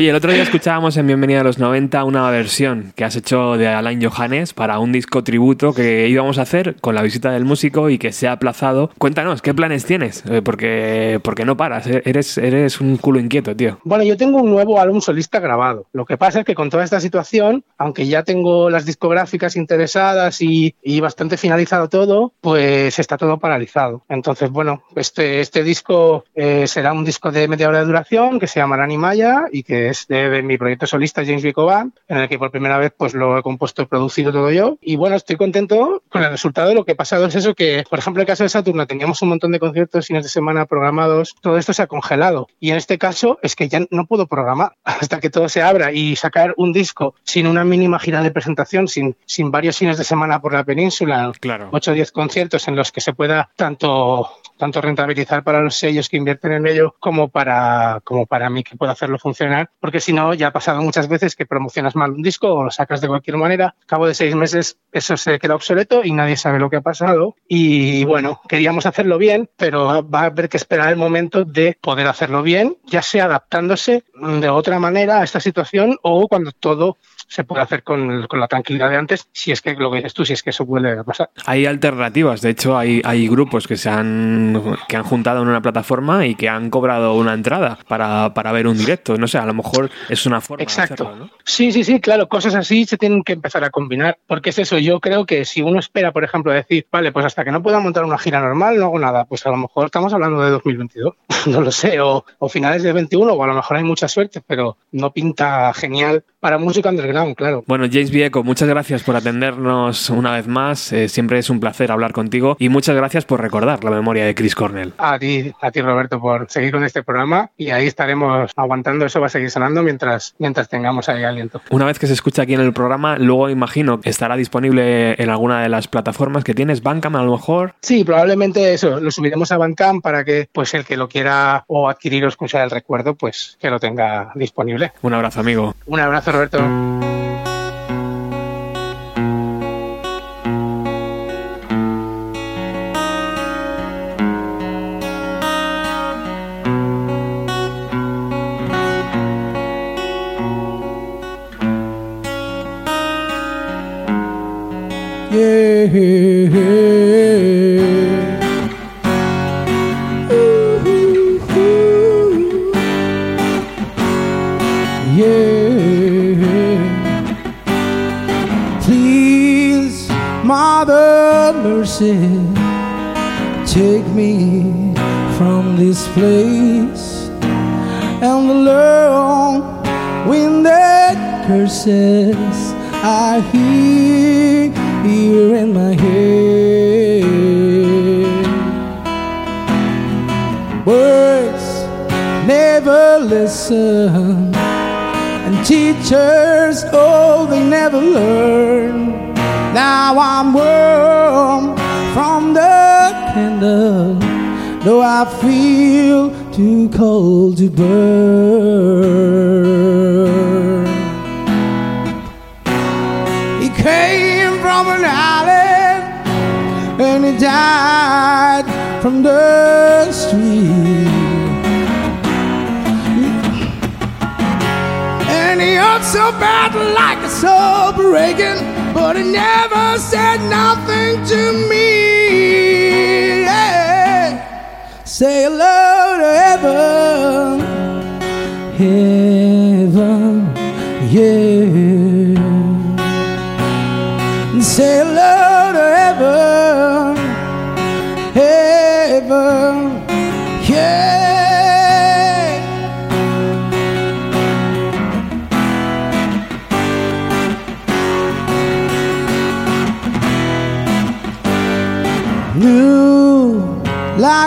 Oye, 0.00 0.08
el 0.08 0.16
otro 0.16 0.32
día 0.32 0.42
escuchábamos 0.42 0.96
en 0.96 1.06
Bienvenida 1.06 1.42
a 1.42 1.44
los 1.44 1.58
90 1.58 2.04
una 2.04 2.30
versión 2.30 2.94
que 2.96 3.04
has 3.04 3.16
hecho 3.16 3.58
de 3.58 3.68
Alain 3.68 4.02
Johannes 4.02 4.54
para 4.54 4.78
un 4.78 4.92
disco 4.92 5.22
tributo 5.22 5.74
que 5.74 6.08
íbamos 6.08 6.38
a 6.38 6.42
hacer 6.42 6.76
con 6.80 6.94
la 6.94 7.02
visita 7.02 7.32
del 7.32 7.44
músico 7.44 7.90
y 7.90 7.98
que 7.98 8.10
se 8.10 8.26
ha 8.26 8.32
aplazado. 8.32 8.90
Cuéntanos, 8.96 9.42
¿qué 9.42 9.52
planes 9.52 9.84
tienes? 9.84 10.24
Eh, 10.24 10.40
porque, 10.40 11.20
porque 11.22 11.44
no 11.44 11.58
paras, 11.58 11.86
eh, 11.86 12.00
eres, 12.06 12.38
eres 12.38 12.80
un 12.80 12.96
culo 12.96 13.20
inquieto, 13.20 13.54
tío. 13.54 13.78
Bueno, 13.84 14.02
yo 14.02 14.16
tengo 14.16 14.38
un 14.38 14.48
nuevo 14.48 14.80
álbum 14.80 15.02
solista 15.02 15.38
grabado. 15.38 15.84
Lo 15.92 16.06
que 16.06 16.16
pasa 16.16 16.38
es 16.38 16.46
que 16.46 16.54
con 16.54 16.70
toda 16.70 16.82
esta 16.82 16.98
situación, 16.98 17.62
aunque 17.76 18.06
ya 18.06 18.22
tengo 18.22 18.70
las 18.70 18.86
discográficas 18.86 19.54
interesadas 19.54 20.40
y, 20.40 20.76
y 20.82 21.00
bastante 21.00 21.36
finalizado 21.36 21.90
todo, 21.90 22.32
pues 22.40 22.98
está 22.98 23.18
todo 23.18 23.38
paralizado. 23.38 24.02
Entonces, 24.08 24.48
bueno, 24.48 24.82
este, 24.96 25.40
este 25.40 25.62
disco 25.62 26.24
eh, 26.34 26.66
será 26.66 26.94
un 26.94 27.04
disco 27.04 27.30
de 27.30 27.48
media 27.48 27.68
hora 27.68 27.80
de 27.80 27.84
duración 27.84 28.40
que 28.40 28.46
se 28.46 28.60
llamará 28.60 28.84
Animaya 28.84 29.42
y 29.52 29.62
que 29.62 29.89
que 29.89 29.89
es 29.90 30.06
de, 30.08 30.42
mi 30.42 30.58
proyecto 30.58 30.86
solista 30.86 31.24
James 31.24 31.42
Vico 31.42 31.66
Band, 31.66 31.92
en 32.08 32.18
el 32.18 32.28
que 32.28 32.38
por 32.38 32.50
primera 32.50 32.78
vez 32.78 32.92
pues 32.96 33.14
lo 33.14 33.38
he 33.38 33.42
compuesto 33.42 33.82
y 33.82 33.86
producido 33.86 34.32
todo 34.32 34.50
yo. 34.50 34.78
Y 34.80 34.96
bueno, 34.96 35.16
estoy 35.16 35.36
contento 35.36 36.02
con 36.08 36.22
el 36.22 36.30
resultado. 36.30 36.74
Lo 36.74 36.84
que 36.84 36.92
ha 36.92 36.96
pasado 36.96 37.26
es 37.26 37.34
eso 37.34 37.54
que, 37.54 37.84
por 37.88 37.98
ejemplo, 37.98 38.20
en 38.20 38.22
el 38.22 38.26
caso 38.26 38.44
de 38.44 38.48
Saturno 38.48 38.86
teníamos 38.86 39.20
un 39.22 39.30
montón 39.30 39.52
de 39.52 39.60
conciertos 39.60 40.06
fines 40.06 40.22
de 40.24 40.28
semana 40.28 40.66
programados, 40.66 41.34
todo 41.40 41.58
esto 41.58 41.72
se 41.72 41.82
ha 41.82 41.86
congelado. 41.86 42.48
Y 42.58 42.70
en 42.70 42.76
este 42.76 42.98
caso 42.98 43.38
es 43.42 43.56
que 43.56 43.68
ya 43.68 43.80
no 43.90 44.06
puedo 44.06 44.26
programar 44.26 44.76
hasta 44.84 45.20
que 45.20 45.30
todo 45.30 45.48
se 45.48 45.62
abra 45.62 45.92
y 45.92 46.16
sacar 46.16 46.54
un 46.56 46.72
disco 46.72 47.14
sin 47.24 47.46
una 47.46 47.64
mínima 47.64 47.98
gira 47.98 48.22
de 48.22 48.30
presentación, 48.30 48.88
sin, 48.88 49.16
sin 49.26 49.50
varios 49.50 49.76
fines 49.76 49.98
de 49.98 50.04
semana 50.04 50.40
por 50.40 50.52
la 50.52 50.64
península, 50.64 51.32
claro. 51.40 51.68
8 51.72 51.90
o 51.90 51.94
10 51.94 52.12
conciertos 52.12 52.68
en 52.68 52.76
los 52.76 52.92
que 52.92 53.00
se 53.00 53.12
pueda 53.12 53.50
tanto 53.56 54.30
tanto 54.60 54.80
rentabilizar 54.80 55.42
para 55.42 55.62
los 55.62 55.74
sellos 55.74 56.08
que 56.08 56.18
invierten 56.18 56.52
en 56.52 56.66
ello 56.66 56.94
como 57.00 57.28
para, 57.28 58.00
como 58.04 58.26
para 58.26 58.50
mí 58.50 58.62
que 58.62 58.76
pueda 58.76 58.92
hacerlo 58.92 59.18
funcionar, 59.18 59.70
porque 59.80 60.00
si 60.00 60.12
no, 60.12 60.34
ya 60.34 60.48
ha 60.48 60.52
pasado 60.52 60.82
muchas 60.82 61.08
veces 61.08 61.34
que 61.34 61.46
promocionas 61.46 61.96
mal 61.96 62.12
un 62.12 62.22
disco 62.22 62.48
o 62.52 62.64
lo 62.64 62.70
sacas 62.70 63.00
de 63.00 63.08
cualquier 63.08 63.36
manera, 63.36 63.74
a 63.82 63.86
cabo 63.86 64.06
de 64.06 64.14
seis 64.14 64.34
meses 64.34 64.78
eso 64.92 65.16
se 65.16 65.38
queda 65.38 65.54
obsoleto 65.54 66.04
y 66.04 66.12
nadie 66.12 66.36
sabe 66.36 66.58
lo 66.58 66.70
que 66.70 66.76
ha 66.76 66.80
pasado. 66.80 67.34
Y 67.48 68.04
bueno, 68.04 68.40
queríamos 68.48 68.86
hacerlo 68.86 69.18
bien, 69.18 69.48
pero 69.56 70.06
va 70.08 70.20
a 70.20 70.24
haber 70.26 70.48
que 70.48 70.56
esperar 70.56 70.90
el 70.90 70.96
momento 70.96 71.44
de 71.44 71.76
poder 71.80 72.06
hacerlo 72.06 72.42
bien, 72.42 72.76
ya 72.84 73.02
sea 73.02 73.24
adaptándose 73.24 74.04
de 74.14 74.48
otra 74.48 74.78
manera 74.78 75.20
a 75.20 75.24
esta 75.24 75.40
situación 75.40 75.98
o 76.02 76.28
cuando 76.28 76.52
todo 76.52 76.96
se 77.30 77.44
puede 77.44 77.62
hacer 77.62 77.84
con, 77.84 78.26
con, 78.26 78.40
la 78.40 78.48
tranquilidad 78.48 78.90
de 78.90 78.96
antes, 78.96 79.28
si 79.32 79.52
es 79.52 79.62
que 79.62 79.74
lo 79.74 79.90
que 79.90 79.98
dices 79.98 80.14
tú, 80.14 80.24
si 80.24 80.32
es 80.32 80.42
que 80.42 80.50
eso 80.50 80.66
puede 80.66 81.02
pasar. 81.04 81.30
Hay 81.46 81.64
alternativas, 81.64 82.40
de 82.40 82.50
hecho 82.50 82.76
hay, 82.76 83.00
hay 83.04 83.28
grupos 83.28 83.68
que 83.68 83.76
se 83.76 83.88
han, 83.88 84.76
que 84.88 84.96
han 84.96 85.04
juntado 85.04 85.42
en 85.42 85.48
una 85.48 85.62
plataforma 85.62 86.26
y 86.26 86.34
que 86.34 86.48
han 86.48 86.70
cobrado 86.70 87.14
una 87.14 87.32
entrada 87.32 87.78
para, 87.86 88.34
para 88.34 88.50
ver 88.50 88.66
un 88.66 88.76
directo, 88.76 89.16
no 89.16 89.28
sé, 89.28 89.38
a 89.38 89.46
lo 89.46 89.54
mejor 89.54 89.90
es 90.08 90.26
una 90.26 90.40
forma 90.40 90.64
Exacto. 90.64 91.04
de 91.04 91.10
hacerlo, 91.10 91.26
¿no? 91.26 91.32
Sí, 91.44 91.70
sí, 91.70 91.84
sí, 91.84 92.00
claro, 92.00 92.28
cosas 92.28 92.56
así 92.56 92.84
se 92.84 92.98
tienen 92.98 93.22
que 93.22 93.34
empezar 93.34 93.62
a 93.62 93.70
combinar, 93.70 94.18
porque 94.26 94.50
es 94.50 94.58
eso, 94.58 94.78
yo 94.78 94.98
creo 94.98 95.24
que 95.24 95.44
si 95.44 95.62
uno 95.62 95.78
espera, 95.78 96.10
por 96.10 96.24
ejemplo, 96.24 96.50
decir, 96.50 96.88
vale, 96.90 97.12
pues 97.12 97.24
hasta 97.24 97.44
que 97.44 97.52
no 97.52 97.62
pueda 97.62 97.78
montar 97.78 98.04
una 98.04 98.18
gira 98.18 98.40
normal 98.40 98.76
no 98.76 98.86
hago 98.86 98.98
nada, 98.98 99.24
pues 99.24 99.46
a 99.46 99.50
lo 99.50 99.56
mejor 99.56 99.86
estamos 99.86 100.12
hablando 100.12 100.42
de 100.42 100.50
2022, 100.50 101.14
no 101.46 101.60
lo 101.60 101.70
sé, 101.70 102.00
o, 102.00 102.24
o 102.40 102.48
finales 102.48 102.82
de 102.82 102.92
21, 102.92 103.32
o 103.32 103.44
a 103.44 103.46
lo 103.46 103.54
mejor 103.54 103.76
hay 103.76 103.84
mucha 103.84 104.08
suerte, 104.08 104.42
pero 104.44 104.78
no 104.90 105.12
pinta 105.12 105.72
genial 105.74 106.24
para 106.40 106.58
música 106.58 106.88
underground, 106.88 107.19
claro. 107.36 107.64
Bueno, 107.66 107.86
James 107.90 108.10
Vieco, 108.10 108.42
muchas 108.42 108.68
gracias 108.68 109.02
por 109.02 109.16
atendernos 109.16 110.10
una 110.10 110.32
vez 110.32 110.46
más. 110.46 110.92
Eh, 110.92 111.08
siempre 111.08 111.38
es 111.38 111.50
un 111.50 111.60
placer 111.60 111.92
hablar 111.92 112.12
contigo 112.12 112.56
y 112.58 112.68
muchas 112.68 112.96
gracias 112.96 113.24
por 113.24 113.40
recordar 113.40 113.84
la 113.84 113.90
memoria 113.90 114.24
de 114.24 114.34
Chris 114.34 114.54
Cornell. 114.54 114.92
A 114.98 115.18
ti, 115.18 115.52
a 115.60 115.70
ti 115.70 115.80
Roberto, 115.80 116.20
por 116.20 116.50
seguir 116.50 116.72
con 116.72 116.84
este 116.84 117.02
programa 117.02 117.50
y 117.56 117.70
ahí 117.70 117.86
estaremos 117.86 118.50
aguantando. 118.56 119.06
Eso 119.06 119.20
va 119.20 119.26
a 119.26 119.30
seguir 119.30 119.50
sonando 119.50 119.82
mientras, 119.82 120.34
mientras 120.38 120.68
tengamos 120.68 121.08
ahí 121.08 121.24
aliento. 121.24 121.60
Una 121.70 121.86
vez 121.86 121.98
que 121.98 122.06
se 122.06 122.12
escucha 122.12 122.42
aquí 122.42 122.54
en 122.54 122.60
el 122.60 122.72
programa, 122.72 123.16
luego 123.18 123.50
imagino 123.50 124.00
que 124.00 124.10
estará 124.10 124.36
disponible 124.36 125.14
en 125.20 125.30
alguna 125.30 125.62
de 125.62 125.68
las 125.68 125.88
plataformas 125.88 126.44
que 126.44 126.54
tienes, 126.54 126.82
Bandcamp 126.82 127.16
a 127.16 127.22
lo 127.22 127.32
mejor. 127.32 127.74
Sí, 127.80 128.04
probablemente 128.04 128.72
eso. 128.74 129.00
Lo 129.00 129.10
subiremos 129.10 129.52
a 129.52 129.58
Bandcamp 129.58 130.02
para 130.02 130.24
que 130.24 130.48
pues 130.52 130.74
el 130.74 130.84
que 130.84 130.96
lo 130.96 131.08
quiera 131.08 131.64
o 131.66 131.88
adquirir 131.88 132.24
o 132.24 132.28
escuchar 132.28 132.64
el 132.64 132.70
recuerdo, 132.70 133.14
pues 133.14 133.56
que 133.60 133.70
lo 133.70 133.78
tenga 133.78 134.32
disponible. 134.34 134.92
Un 135.02 135.14
abrazo, 135.14 135.40
amigo. 135.40 135.74
Un 135.86 136.00
abrazo, 136.00 136.32
Roberto. 136.32 136.58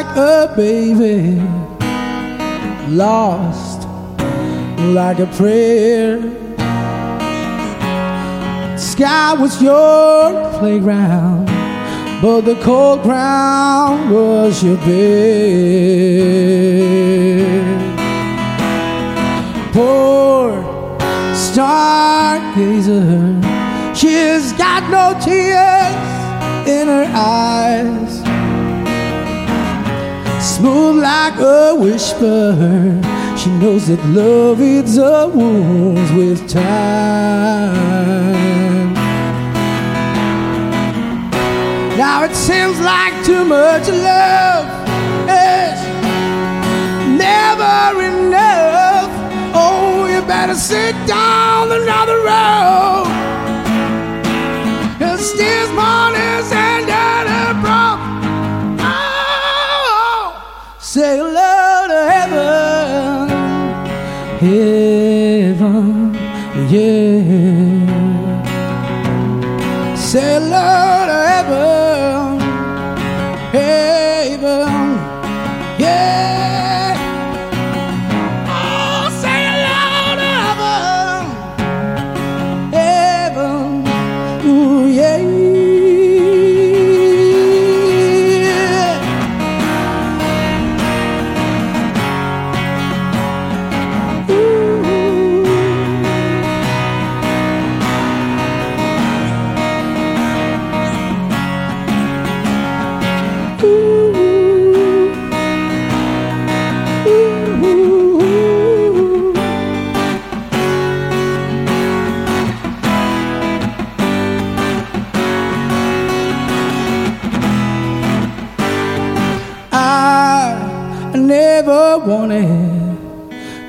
Like 0.04 0.18
a 0.18 0.54
baby, 0.56 1.42
lost 2.90 3.88
like 4.94 5.20
a 5.20 5.28
prayer. 5.38 6.20
Sky 8.78 9.34
was 9.34 9.62
your 9.62 10.52
playground, 10.60 11.46
but 12.22 12.42
the 12.42 12.56
cold 12.62 13.02
ground 13.04 14.12
was 14.12 14.64
your 14.64 14.78
bed. 14.78 14.94
Poor 19.72 20.64
stargazer, 21.34 22.64
she's 23.96 24.54
got 24.54 24.90
no 24.90 25.14
tears 25.20 25.96
in 26.68 26.88
her 26.88 27.06
eyes. 27.16 28.13
Smooth 30.58 31.02
like 31.02 31.40
a 31.40 31.74
whisper, 31.74 33.02
she 33.36 33.50
knows 33.58 33.88
that 33.88 34.00
love 34.06 34.62
is 34.62 35.00
a 35.00 35.28
wound 35.28 36.16
with 36.16 36.48
time. 36.48 37.74
Now 41.98 42.24
it 42.24 42.36
seems 42.36 42.80
like 42.82 43.26
too 43.26 43.44
much 43.44 43.88
love 43.90 44.68
is 45.28 45.80
never 47.18 48.04
enough. 48.04 49.10
Oh, 49.56 50.06
you 50.06 50.22
better 50.28 50.54
sit 50.54 50.94
down 51.08 51.72
another 51.72 52.18
row. 52.18 53.06
Cause 55.00 55.34
this 55.36 55.68
morning's 55.72 56.13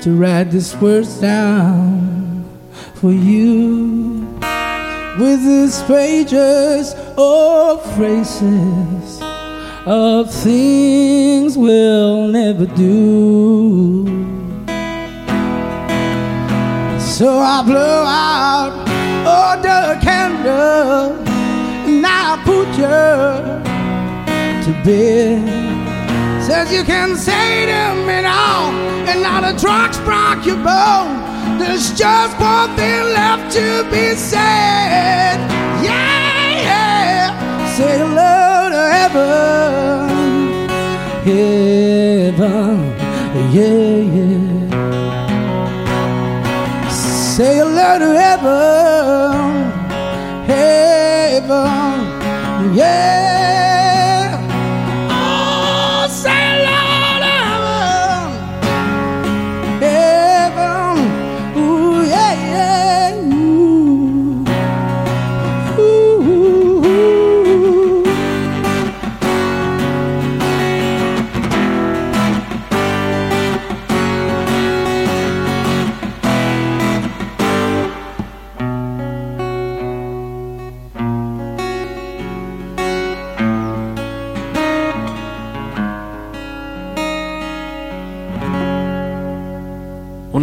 to 0.05 0.11
write 0.11 0.51
these 0.51 0.75
words 0.75 1.19
down 1.19 2.47
for 2.93 3.11
you 3.11 4.19
with 5.19 5.43
these 5.43 5.81
pages 5.81 6.93
of 7.17 7.81
phrases 7.95 9.19
of 9.87 10.31
things 10.31 11.57
we'll 11.57 12.27
never 12.27 12.67
do. 12.67 14.05
So 16.99 17.39
I 17.39 17.63
blow 17.65 18.03
out 18.05 18.87
all 19.25 19.57
the 19.57 19.99
candle 20.03 21.17
and 21.87 22.05
I 22.05 22.39
put 22.45 22.67
you 22.77 23.01
to 24.65 24.83
bed. 24.83 25.65
Says 26.45 26.71
you 26.71 26.83
can 26.83 27.15
say 27.15 27.65
to 27.65 27.95
me 28.05 28.21
now, 28.21 28.69
and 29.09 29.23
now 29.23 29.41
the 29.41 29.57
drugs 29.59 29.94
broke 30.05 30.45
your 30.45 30.57
bone. 30.57 31.13
There's 31.59 31.91
just 31.97 32.39
one 32.39 32.75
thing 32.77 33.03
left 33.17 33.51
to 33.57 33.83
be 33.91 34.15
said. 34.15 35.37
Yeah, 35.83 36.61
yeah. 36.67 37.21
Say 37.75 37.97
hello 37.97 38.69
to 38.75 38.83
heaven, 38.97 40.09
heaven, 41.29 42.77
yeah, 43.55 43.97
yeah. 44.15 44.49
Say 46.89 47.53
hello 47.57 47.89
to 48.03 48.09
heaven, 48.23 49.43
heaven, 50.47 51.95
yeah. 52.75 53.34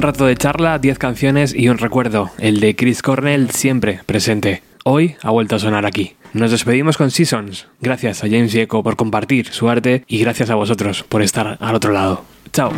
Rato 0.03 0.27
de 0.27 0.37
charla, 0.37 0.81
10 0.81 0.99
canciones 0.99 1.55
y 1.55 1.69
un 1.69 1.79
recuerdo, 1.79 2.33
el 2.39 2.59
de 2.59 2.75
Chris 2.75 3.03
Cornell 3.03 3.51
siempre 3.51 4.01
presente. 4.05 4.61
Hoy 4.83 5.15
ha 5.23 5.31
vuelto 5.31 5.55
a 5.55 5.61
sonar 5.61 5.87
aquí. 5.87 6.17
Nos 6.33 6.51
despedimos 6.51 6.97
con 6.97 7.13
Seasons. 7.13 7.69
Gracias 7.81 8.25
a 8.25 8.27
James 8.27 8.51
Yeco 8.51 8.83
por 8.83 8.97
compartir 8.97 9.47
su 9.53 9.69
arte 9.69 10.03
y 10.09 10.19
gracias 10.19 10.51
a 10.51 10.57
vosotros 10.57 11.05
por 11.05 11.23
estar 11.23 11.57
al 11.61 11.75
otro 11.77 11.93
lado. 11.93 12.25
Chao. 12.53 12.73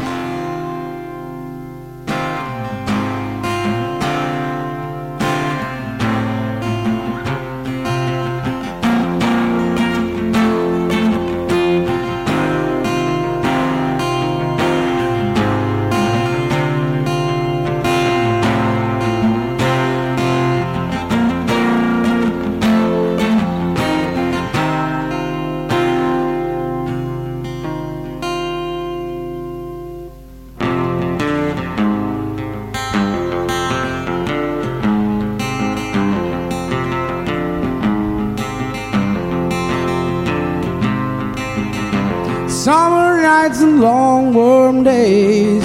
Nights 43.55 43.63
and 43.63 43.81
long 43.81 44.33
warm 44.35 44.83
days. 44.83 45.65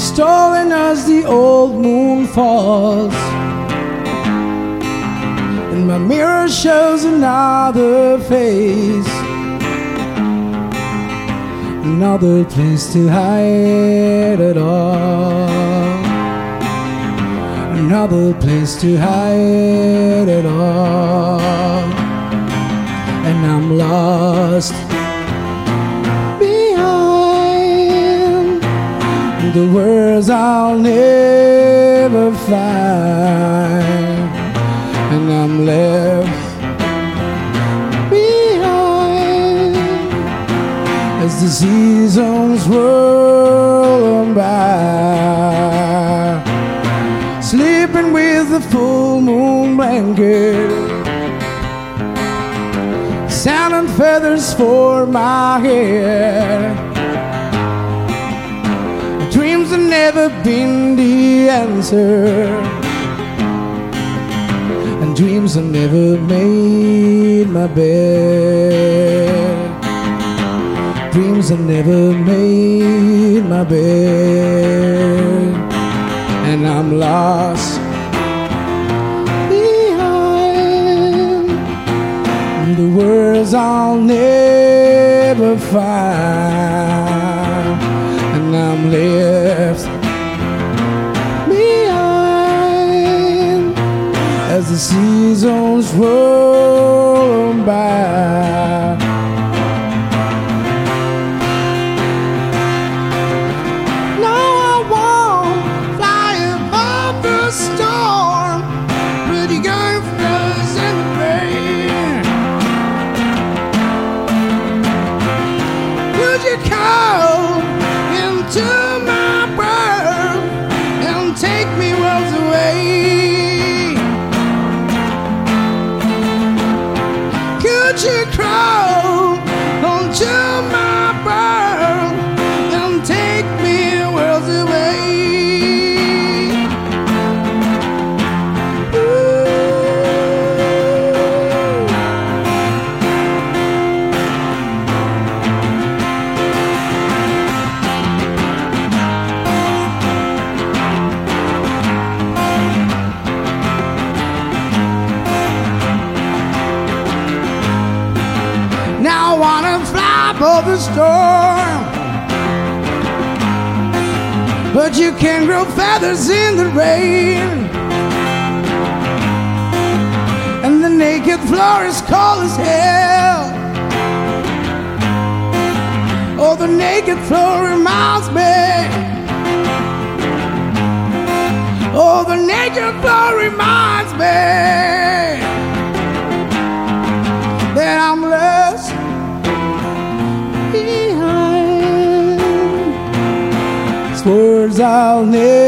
Stolen 0.00 0.72
as 0.72 1.06
the 1.06 1.24
old 1.24 1.74
moon 1.74 2.26
falls. 2.26 3.14
And 5.72 5.86
my 5.86 5.98
mirror 5.98 6.48
shows 6.48 7.04
another 7.04 8.18
face. 8.20 9.08
Another 11.84 12.44
place 12.44 12.92
to 12.92 13.08
hide 13.08 14.40
it 14.40 14.56
all. 14.56 15.48
Another 17.78 18.34
place 18.34 18.80
to 18.80 18.96
hide 18.96 20.28
it 20.28 20.46
all 20.46 21.40
and 23.30 23.46
I'm 23.46 23.78
lost 23.78 24.74
the 29.52 29.66
words 29.66 30.30
I'll 30.30 30.78
never 30.78 32.32
find, 32.32 34.30
and 35.12 35.32
I'm 35.32 35.64
left 35.64 36.60
behind 38.10 39.76
as 41.24 41.42
the 41.42 41.48
seasons 41.48 42.68
roll 42.68 44.32
by, 44.34 45.60
sleeping 47.42 48.12
with 48.12 48.50
the 48.50 48.60
full 48.60 49.20
moon 49.20 49.76
blanket. 49.76 50.70
Sound 53.28 53.74
and 53.74 53.90
feathers 53.90 54.54
for 54.54 55.06
my 55.06 55.58
hair. 55.58 56.79
Never 60.04 60.28
been 60.42 60.96
the 60.96 61.50
answer, 61.50 62.24
and 65.02 65.10
dreams 65.14 65.50
have 65.56 65.70
never 65.80 66.06
made 66.34 67.48
my 67.58 67.66
bed. 67.66 69.28
Dreams 71.12 71.50
have 71.50 71.64
never 71.74 72.00
made 72.30 73.44
my 73.54 73.62
bed, 73.62 74.79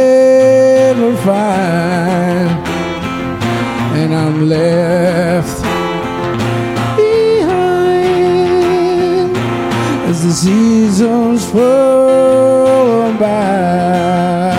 little 0.03 1.17
find, 1.17 2.51
and 4.01 4.11
I'm 4.15 4.49
left 4.49 5.63
behind 6.97 8.17
as 10.09 10.19
the 10.25 10.33
seasons 10.33 11.41
flow 11.51 13.17
by. 13.19 14.52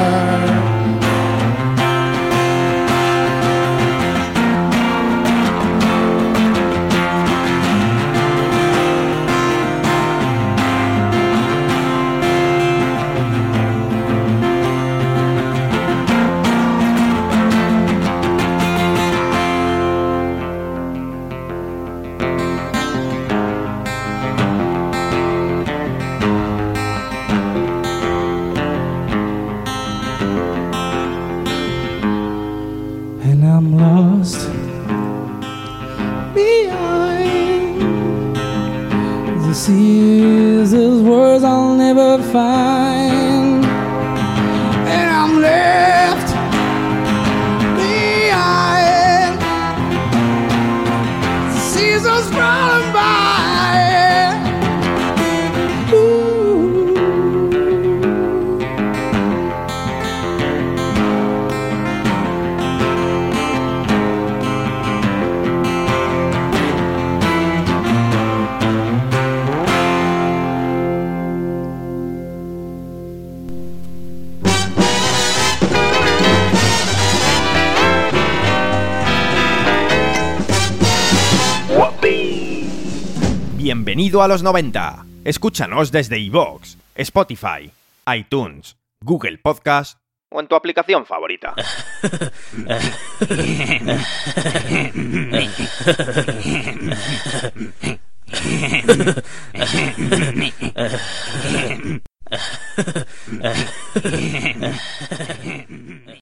Bienvenido 84.13 84.31
a 84.31 84.35
los 84.35 84.43
90. 84.43 85.05
Escúchanos 85.25 85.91
desde 85.91 86.19
iVoox, 86.19 86.77
Spotify, 86.93 87.71
iTunes, 88.15 88.77
Google 89.03 89.39
Podcast 89.39 89.97
o 90.29 90.39
en 90.39 90.47
tu 90.47 90.53
aplicación 90.53 91.07
favorita. 91.07 91.55